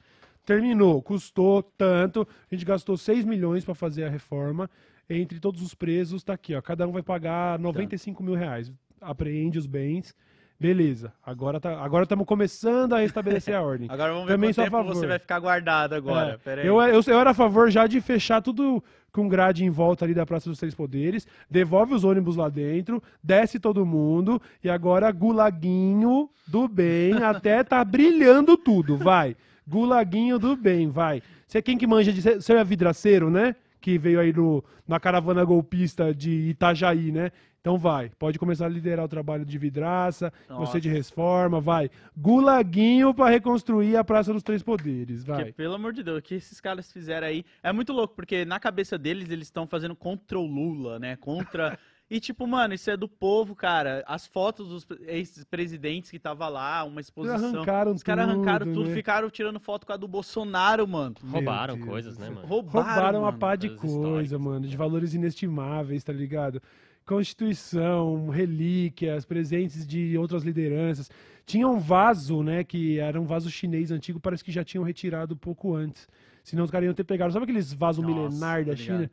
Terminou, 0.46 1.02
custou 1.02 1.64
tanto, 1.64 2.28
a 2.52 2.54
gente 2.54 2.66
gastou 2.66 2.98
6 2.98 3.24
milhões 3.24 3.64
para 3.64 3.74
fazer 3.74 4.04
a 4.04 4.10
reforma. 4.10 4.70
Entre 5.10 5.40
todos 5.40 5.62
os 5.62 5.74
presos, 5.74 6.22
tá 6.22 6.34
aqui, 6.34 6.54
ó. 6.54 6.62
Cada 6.62 6.86
um 6.86 6.92
vai 6.92 7.02
pagar 7.02 7.58
95 7.60 8.22
mil 8.22 8.34
reais. 8.36 8.72
Apreende 9.00 9.58
os 9.58 9.66
bens. 9.68 10.14
Beleza. 10.62 11.12
Agora 11.26 11.60
tá, 11.60 11.84
agora 11.84 12.04
estamos 12.04 12.24
começando 12.24 12.94
a 12.94 13.00
restabelecer 13.00 13.56
a 13.56 13.62
ordem. 13.66 13.88
Agora 13.90 14.14
vamos 14.14 14.28
ver 14.28 14.34
Também 14.34 14.50
quanto 14.54 14.64
tempo 14.64 14.78
favor. 14.78 14.94
você 14.94 15.08
vai 15.08 15.18
ficar 15.18 15.40
guardado 15.40 15.94
agora. 15.94 16.40
É, 16.46 16.60
eu, 16.60 16.80
eu, 16.80 17.02
eu 17.08 17.20
era 17.20 17.32
a 17.32 17.34
favor 17.34 17.72
já 17.72 17.88
de 17.88 18.00
fechar 18.00 18.44
tudo 18.44 18.84
com 19.12 19.28
grade 19.28 19.66
em 19.66 19.72
volta 19.72 20.06
ali 20.06 20.14
da 20.14 20.24
Praça 20.24 20.48
dos 20.48 20.60
Três 20.60 20.76
Poderes, 20.76 21.28
devolve 21.50 21.96
os 21.96 22.04
ônibus 22.04 22.36
lá 22.36 22.48
dentro, 22.48 23.02
desce 23.24 23.60
todo 23.60 23.84
mundo 23.86 24.40
e 24.64 24.70
agora 24.70 25.12
gulaguinho 25.12 26.30
do 26.48 26.68
bem 26.68 27.16
até 27.26 27.64
tá 27.64 27.84
brilhando 27.84 28.56
tudo, 28.56 28.96
vai. 28.98 29.36
Gulaguinho 29.68 30.38
do 30.38 30.56
bem, 30.56 30.90
vai. 30.90 31.24
Você 31.48 31.58
é 31.58 31.62
quem 31.62 31.76
que 31.76 31.88
manja 31.88 32.14
de... 32.14 32.22
Você 32.22 32.54
é 32.54 32.64
vidraceiro, 32.64 33.32
né? 33.32 33.56
Que 33.82 33.98
veio 33.98 34.20
aí 34.20 34.32
no, 34.32 34.64
na 34.88 35.00
caravana 35.00 35.44
golpista 35.44 36.14
de 36.14 36.30
Itajaí, 36.30 37.12
né? 37.12 37.32
Então 37.62 37.78
vai, 37.78 38.10
pode 38.18 38.40
começar 38.40 38.66
a 38.66 38.70
liderar 38.70 39.06
o 39.06 39.08
trabalho 39.08 39.46
de 39.46 39.56
vidraça, 39.56 40.34
Nossa. 40.50 40.66
você 40.66 40.82
de 40.82 40.90
reforma, 40.90 41.62
vai. 41.62 41.92
Gulaguinho 42.18 43.14
pra 43.14 43.30
reconstruir 43.30 43.96
a 43.96 44.04
Praça 44.04 44.34
dos 44.34 44.42
Três 44.42 44.64
Poderes, 44.64 45.24
vai. 45.24 45.38
Porque, 45.38 45.54
pelo 45.54 45.76
amor 45.76 45.94
de 45.94 46.02
Deus, 46.02 46.18
o 46.18 46.22
que 46.24 46.34
esses 46.34 46.60
caras 46.60 46.92
fizeram 46.92 47.28
aí 47.28 47.46
é 47.62 47.72
muito 47.72 47.94
louco, 47.94 48.16
porque 48.16 48.44
na 48.46 48.60
cabeça 48.60 48.98
deles 48.98 49.30
eles 49.30 49.46
estão 49.48 49.68
fazendo 49.68 49.96
contra 49.96 50.40
o 50.40 50.46
Lula, 50.46 50.98
né? 51.00 51.16
Contra. 51.16 51.78
E 52.14 52.20
tipo, 52.20 52.46
mano, 52.46 52.74
isso 52.74 52.92
é 52.92 52.98
do 52.98 53.08
povo, 53.08 53.56
cara. 53.56 54.04
As 54.06 54.28
fotos 54.28 54.68
dos 54.68 54.86
ex-presidentes 55.08 56.12
que 56.12 56.20
tava 56.20 56.50
lá, 56.50 56.84
uma 56.84 56.96
Eles 56.96 57.06
exposição. 57.06 57.56
arrancaram 57.56 57.94
Os 57.94 58.04
caras 58.04 58.28
arrancaram 58.28 58.74
tudo, 58.74 58.90
né? 58.90 58.96
ficaram 58.96 59.30
tirando 59.30 59.62
foto 59.62 59.88
com 59.88 59.94
a 59.94 59.98
do 59.98 60.10
Bolsonaro, 60.10 60.86
mano. 60.86 61.16
Meu 61.24 61.32
Roubaram 61.36 61.76
Deus 61.76 61.88
coisas, 61.88 62.18
do 62.18 62.22
né, 62.22 62.30
mano? 62.30 62.46
Roubaram, 62.46 62.86
Roubaram 62.90 63.20
a 63.20 63.26
mano. 63.28 63.38
pá 63.38 63.56
de 63.56 63.70
coisas 63.70 63.98
coisa, 63.98 64.38
mano, 64.38 64.66
de 64.66 64.72
né? 64.72 64.76
valores 64.76 65.14
inestimáveis, 65.14 66.04
tá 66.04 66.12
ligado? 66.12 66.62
Constituição, 67.06 68.30
relíquias, 68.30 69.26
presentes 69.26 69.86
de 69.86 70.18
outras 70.18 70.44
lideranças. 70.44 71.10
Tinha 71.46 71.68
um 71.68 71.80
vaso, 71.80 72.44
né, 72.44 72.64
que 72.64 73.00
era 73.00 73.20
um 73.20 73.26
vaso 73.26 73.50
chinês 73.50 73.92
antigo, 73.92 74.20
parece 74.20 74.44
que 74.44 74.52
já 74.52 74.64
tinham 74.64 74.84
retirado 74.84 75.36
pouco 75.36 75.76
antes. 75.76 76.08
Senão 76.44 76.64
os 76.64 76.72
caras 76.72 76.86
iam 76.86 76.94
ter 76.94 77.04
pegado. 77.04 77.34
Sabe 77.34 77.44
aqueles 77.44 77.74
vasos 77.74 78.06
milenar 78.06 78.64
da 78.64 78.76
China? 78.76 79.10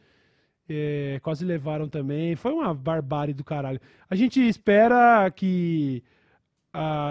É, 0.68 1.18
quase 1.22 1.44
levaram 1.44 1.88
também. 1.88 2.36
Foi 2.36 2.52
uma 2.52 2.74
barbárie 2.74 3.34
do 3.34 3.42
caralho. 3.42 3.80
A 4.08 4.14
gente 4.14 4.40
espera 4.40 5.30
que 5.30 6.02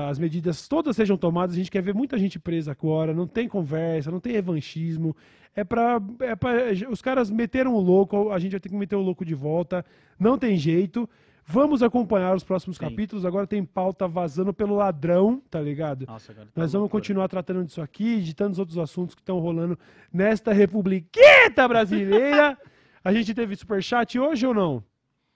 as 0.10 0.18
medidas 0.18 0.68
todas 0.68 0.96
sejam 0.96 1.18
tomadas. 1.18 1.56
A 1.56 1.58
gente 1.58 1.70
quer 1.70 1.82
ver 1.82 1.94
muita 1.94 2.18
gente 2.18 2.40
presa 2.40 2.72
agora. 2.72 3.14
Não 3.14 3.28
tem 3.28 3.48
conversa, 3.50 4.10
não 4.10 4.20
tem 4.20 4.32
revanchismo. 4.32 5.16
É 5.54 5.64
pra, 5.64 6.02
é 6.22 6.36
pra. 6.36 6.52
Os 6.90 7.02
caras 7.02 7.30
meteram 7.30 7.74
o 7.74 7.80
louco, 7.80 8.32
a 8.32 8.40
gente 8.40 8.52
vai 8.52 8.60
ter 8.60 8.70
que 8.70 8.76
meter 8.76 8.96
o 8.96 9.02
louco 9.02 9.26
de 9.26 9.36
volta. 9.36 9.86
Não 10.18 10.38
tem 10.38 10.56
jeito. 10.56 11.10
Vamos 11.46 11.82
acompanhar 11.82 12.36
os 12.36 12.44
próximos 12.44 12.78
Sim. 12.78 12.86
capítulos. 12.90 13.26
Agora 13.26 13.48
tem 13.48 13.64
pauta 13.64 14.08
vazando 14.08 14.54
pelo 14.54 14.76
ladrão, 14.76 15.42
tá 15.50 15.60
ligado? 15.60 16.06
Nossa, 16.06 16.32
agora 16.32 16.48
tá 16.48 16.62
Nós 16.62 16.72
vamos 16.74 16.84
loucura. 16.84 17.02
continuar 17.02 17.28
tratando 17.28 17.66
disso 17.66 17.82
aqui, 17.82 18.22
de 18.22 18.34
tantos 18.34 18.60
outros 18.60 18.78
assuntos 18.78 19.16
que 19.16 19.22
estão 19.22 19.40
rolando 19.40 19.78
nesta 20.12 20.54
republiqueta 20.54 21.68
brasileira. 21.68 22.58
a 23.04 23.14
gente 23.14 23.34
teve 23.34 23.56
superchat 23.56 24.20
hoje 24.20 24.46
ou 24.46 24.54
não? 24.54 24.84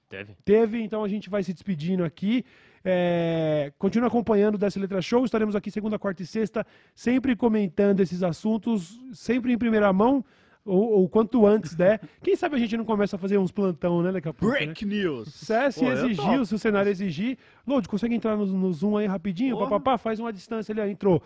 Teve. 0.09 0.35
Teve, 0.43 0.81
então 0.81 1.03
a 1.03 1.07
gente 1.07 1.29
vai 1.29 1.41
se 1.43 1.53
despedindo 1.53 2.03
aqui. 2.03 2.45
É, 2.83 3.71
continua 3.77 4.07
acompanhando 4.07 4.55
o 4.55 4.57
Dessa 4.57 4.79
Letra 4.79 5.01
Show. 5.01 5.23
Estaremos 5.25 5.55
aqui 5.55 5.69
segunda, 5.71 5.99
quarta 5.99 6.23
e 6.23 6.25
sexta, 6.25 6.65
sempre 6.95 7.35
comentando 7.35 7.99
esses 7.99 8.23
assuntos, 8.23 8.99
sempre 9.13 9.53
em 9.53 9.57
primeira 9.57 9.91
mão, 9.93 10.23
ou, 10.65 10.91
ou 10.91 11.09
quanto 11.09 11.45
antes, 11.45 11.75
né? 11.75 11.99
Quem 12.21 12.35
sabe 12.35 12.55
a 12.55 12.59
gente 12.59 12.77
não 12.77 12.85
começa 12.85 13.15
a 13.15 13.19
fazer 13.19 13.37
uns 13.37 13.51
plantão, 13.51 14.01
né, 14.01 14.11
daqui 14.11 14.29
a 14.29 14.33
pouco, 14.33 14.53
né? 14.53 14.65
Break 14.65 14.85
News. 14.85 15.33
Se, 15.33 15.71
se 15.71 15.79
Pô, 15.79 16.15
topo. 16.15 16.45
se 16.45 16.55
o 16.55 16.59
cenário 16.59 16.89
exigir. 16.89 17.37
Load, 17.65 17.87
consegue 17.87 18.15
entrar 18.15 18.35
no, 18.35 18.45
no 18.45 18.71
Zoom 18.71 18.97
aí 18.97 19.07
rapidinho? 19.07 19.57
Papapá, 19.57 19.97
faz 19.97 20.19
uma 20.19 20.31
distância 20.31 20.71
ali, 20.71 20.81
ó. 20.81 20.85
Entrou. 20.85 21.21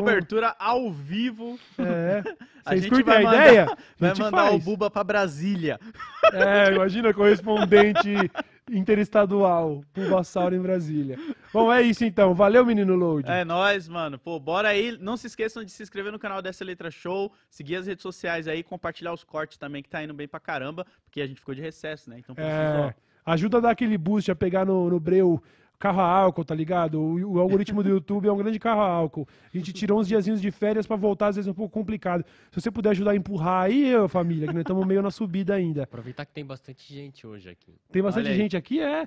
Cobertura 0.00 0.54
ao 0.58 0.90
vivo. 0.92 1.58
É. 1.78 2.22
A 2.64 2.70
Vocês 2.70 2.82
gente 2.84 2.90
curtem 2.94 3.14
a 3.14 3.20
mandar- 3.20 3.46
ideia? 3.46 3.64
A 3.64 3.76
Vai 3.98 4.14
mandar 4.18 4.48
faz. 4.48 4.54
o 4.54 4.58
Buba 4.58 4.90
pra 4.90 5.04
Brasília. 5.04 5.78
É, 6.32 6.72
imagina 6.72 7.12
correspondente 7.12 8.08
interestadual, 8.70 9.84
Pulvassauro 9.92 10.54
em 10.54 10.60
Brasília. 10.60 11.18
Bom, 11.52 11.72
é 11.72 11.82
isso 11.82 12.04
então. 12.04 12.34
Valeu, 12.34 12.64
menino 12.64 12.94
Load. 12.96 13.30
É 13.30 13.44
nóis, 13.44 13.88
mano. 13.88 14.18
Pô, 14.18 14.40
bora 14.40 14.68
aí. 14.68 14.96
Não 15.00 15.16
se 15.16 15.26
esqueçam 15.26 15.62
de 15.62 15.70
se 15.70 15.82
inscrever 15.82 16.10
no 16.10 16.18
canal 16.18 16.40
dessa 16.42 16.64
letra 16.64 16.90
show, 16.90 17.32
seguir 17.50 17.76
as 17.76 17.86
redes 17.86 18.02
sociais 18.02 18.48
aí, 18.48 18.62
compartilhar 18.62 19.12
os 19.12 19.22
cortes 19.22 19.58
também, 19.58 19.82
que 19.82 19.88
tá 19.88 20.02
indo 20.02 20.14
bem 20.14 20.26
pra 20.26 20.40
caramba, 20.40 20.86
porque 21.04 21.20
a 21.20 21.26
gente 21.26 21.40
ficou 21.40 21.54
de 21.54 21.60
recesso, 21.60 22.08
né? 22.10 22.16
Então 22.18 22.34
ó. 22.38 22.40
É, 22.40 22.94
ajuda 23.26 23.58
a 23.58 23.60
dar 23.60 23.70
aquele 23.70 23.96
boost, 23.98 24.30
a 24.30 24.34
pegar 24.34 24.64
no, 24.64 24.88
no 24.90 24.98
breu 24.98 25.42
carro 25.84 26.00
a 26.00 26.08
álcool, 26.08 26.46
tá 26.46 26.54
ligado? 26.54 26.98
O, 26.98 27.34
o 27.34 27.38
algoritmo 27.38 27.82
do 27.82 27.90
YouTube 27.90 28.26
é 28.26 28.32
um 28.32 28.38
grande 28.38 28.58
carro 28.58 28.80
a 28.80 28.88
álcool. 28.88 29.28
A 29.52 29.56
gente 29.56 29.70
tirou 29.70 30.00
uns 30.00 30.08
diazinhos 30.08 30.40
de 30.40 30.50
férias 30.50 30.86
pra 30.86 30.96
voltar, 30.96 31.26
às 31.26 31.36
vezes 31.36 31.46
é 31.46 31.50
um 31.50 31.54
pouco 31.54 31.74
complicado. 31.74 32.24
Se 32.50 32.58
você 32.58 32.70
puder 32.70 32.90
ajudar 32.90 33.10
a 33.10 33.16
empurrar 33.16 33.64
aí, 33.64 33.94
ô, 33.94 34.08
família, 34.08 34.48
que 34.48 34.54
nós 34.54 34.62
estamos 34.62 34.86
meio 34.86 35.02
na 35.02 35.10
subida 35.10 35.54
ainda. 35.54 35.82
Aproveitar 35.82 36.24
que 36.24 36.32
tem 36.32 36.44
bastante 36.44 36.94
gente 36.94 37.26
hoje 37.26 37.50
aqui. 37.50 37.74
Tem 37.92 38.02
bastante 38.02 38.34
gente 38.34 38.56
aqui, 38.56 38.80
é. 38.80 39.06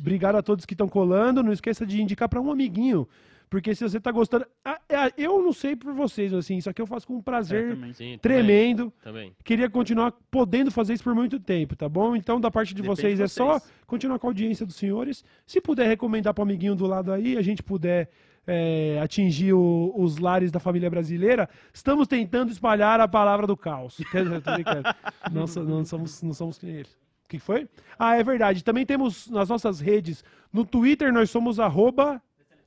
Obrigado 0.00 0.36
a 0.36 0.42
todos 0.42 0.64
que 0.64 0.72
estão 0.72 0.88
colando. 0.88 1.42
Não 1.42 1.52
esqueça 1.52 1.84
de 1.84 2.00
indicar 2.00 2.26
pra 2.26 2.40
um 2.40 2.50
amiguinho. 2.50 3.06
Porque 3.50 3.74
se 3.74 3.82
você 3.88 4.00
tá 4.00 4.10
gostando. 4.10 4.44
Ah, 4.64 4.80
é, 4.88 5.12
Eu 5.16 5.40
não 5.42 5.52
sei 5.52 5.76
por 5.76 5.92
vocês, 5.94 6.32
assim, 6.34 6.56
isso 6.56 6.68
aqui 6.68 6.82
eu 6.82 6.86
faço 6.86 7.06
com 7.06 7.14
um 7.14 7.18
É, 7.18 7.22
prazer 7.22 7.74
também. 7.74 7.92
Sim, 7.92 8.18
tremendo. 8.20 8.92
Também. 9.02 9.32
Queria 9.44 9.70
continuar 9.70 10.12
podendo 10.30 10.70
fazer 10.70 10.94
isso 10.94 11.04
por 11.04 11.14
muito 11.14 11.38
tempo, 11.38 11.76
tá 11.76 11.88
bom? 11.88 12.16
Então, 12.16 12.40
da 12.40 12.50
parte 12.50 12.74
de 12.74 12.82
vocês 12.82 13.18
de 13.18 13.24
é 13.24 13.28
só 13.28 13.58
vocês. 13.58 13.72
continuar 13.86 14.18
com 14.18 14.26
a 14.26 14.30
audiência 14.30 14.66
dos 14.66 14.74
senhores. 14.76 15.24
Se 15.46 15.60
puder 15.60 15.86
recomendar 15.86 16.34
para 16.34 16.42
o 16.42 16.44
amiguinho 16.44 16.74
do 16.74 16.86
lado 16.86 17.12
aí, 17.12 17.36
a 17.36 17.42
gente 17.42 17.62
puder 17.62 18.10
é, 18.46 19.00
atingir 19.02 19.54
o- 19.54 19.90
os 19.96 20.18
lares 20.18 20.50
da 20.52 20.60
família 20.60 20.90
brasileira, 20.90 21.48
estamos 21.72 22.06
tentando 22.06 22.52
espalhar 22.52 23.00
a 23.00 23.08
palavra 23.08 23.46
do 23.46 23.56
caos. 23.56 23.96
Não, 25.32 25.46
não 25.64 25.84
somos, 25.84 26.22
não 26.22 26.32
somos 26.34 26.62
eles. 26.62 26.92
O 27.24 27.28
que 27.28 27.38
foi? 27.38 27.66
Ah, 27.98 28.16
é 28.16 28.22
verdade. 28.22 28.62
Também 28.62 28.84
temos 28.84 29.28
nas 29.30 29.48
nossas 29.48 29.80
redes, 29.80 30.22
no 30.52 30.64
Twitter 30.64 31.10
nós 31.12 31.30
somos 31.30 31.58
arroba 31.58 32.20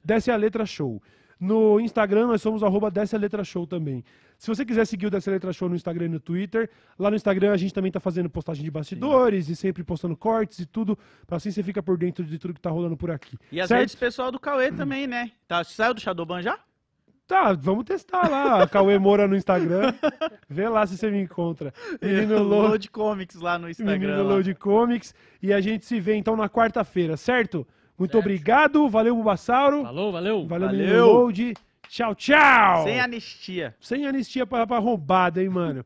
Desce 0.03 0.31
a 0.31 0.35
Letra 0.35 0.65
Show. 0.65 1.01
No 1.39 1.79
Instagram 1.79 2.27
nós 2.27 2.41
somos 2.41 2.63
arroba 2.63 2.89
Desce 2.89 3.15
a 3.15 3.19
Letra 3.19 3.43
Show 3.43 3.67
também. 3.67 4.03
Se 4.37 4.47
você 4.47 4.65
quiser 4.65 4.85
seguir 4.85 5.07
o 5.07 5.09
Desce 5.09 5.29
a 5.29 5.33
Letra 5.33 5.53
Show 5.53 5.69
no 5.69 5.75
Instagram 5.75 6.05
e 6.05 6.09
no 6.09 6.19
Twitter, 6.19 6.69
lá 6.97 7.09
no 7.09 7.15
Instagram 7.15 7.51
a 7.51 7.57
gente 7.57 7.73
também 7.73 7.91
tá 7.91 7.99
fazendo 7.99 8.29
postagem 8.29 8.63
de 8.63 8.71
bastidores 8.71 9.49
e 9.49 9.55
sempre 9.55 9.83
postando 9.83 10.15
cortes 10.17 10.59
e 10.59 10.65
tudo, 10.65 10.97
pra 11.25 11.37
assim 11.37 11.51
você 11.51 11.61
fica 11.61 11.81
por 11.81 11.97
dentro 11.97 12.25
de 12.25 12.37
tudo 12.37 12.53
que 12.53 12.61
tá 12.61 12.69
rolando 12.69 12.97
por 12.97 13.11
aqui. 13.11 13.37
E 13.51 13.61
as 13.61 13.67
certo? 13.67 13.79
redes 13.81 13.95
pessoal 13.95 14.31
do 14.31 14.39
Cauê 14.39 14.71
também, 14.71 15.07
né? 15.07 15.31
Tá, 15.47 15.63
saiu 15.63 15.93
do 15.93 16.01
Shadowban 16.01 16.41
já? 16.41 16.59
Tá, 17.27 17.51
vamos 17.51 17.83
testar 17.83 18.29
lá. 18.29 18.65
Cauê 18.67 18.97
Moura 18.97 19.27
no 19.27 19.35
Instagram. 19.35 19.93
Vê 20.49 20.69
lá 20.69 20.87
se 20.87 20.97
você 20.97 21.11
me 21.11 21.19
encontra. 21.19 21.73
Menino 22.01 22.39
Load, 22.41 22.69
Load 22.69 22.89
Comics 22.89 23.35
lá 23.35 23.59
no 23.59 23.69
Instagram. 23.69 23.99
Menino. 23.99 24.23
Load 24.23 24.55
Comics. 24.55 25.13
E 25.43 25.51
a 25.51 25.59
gente 25.59 25.85
se 25.85 25.99
vê 25.99 26.15
então 26.15 26.37
na 26.37 26.47
quarta-feira, 26.47 27.17
certo? 27.17 27.67
Muito 27.97 28.17
obrigado. 28.17 28.87
Valeu, 28.89 29.15
Bubassauro. 29.15 29.83
Falou, 29.83 30.11
valeu. 30.11 30.47
Valeu, 30.47 30.67
Valeu. 30.67 31.05
Load. 31.05 31.53
Tchau, 31.89 32.13
tchau. 32.15 32.83
Sem 32.83 32.99
anistia. 32.99 33.75
Sem 33.79 34.05
anistia 34.05 34.45
pra, 34.45 34.67
pra 34.67 34.77
roubada, 34.77 35.41
hein, 35.41 35.49
mano? 35.49 35.85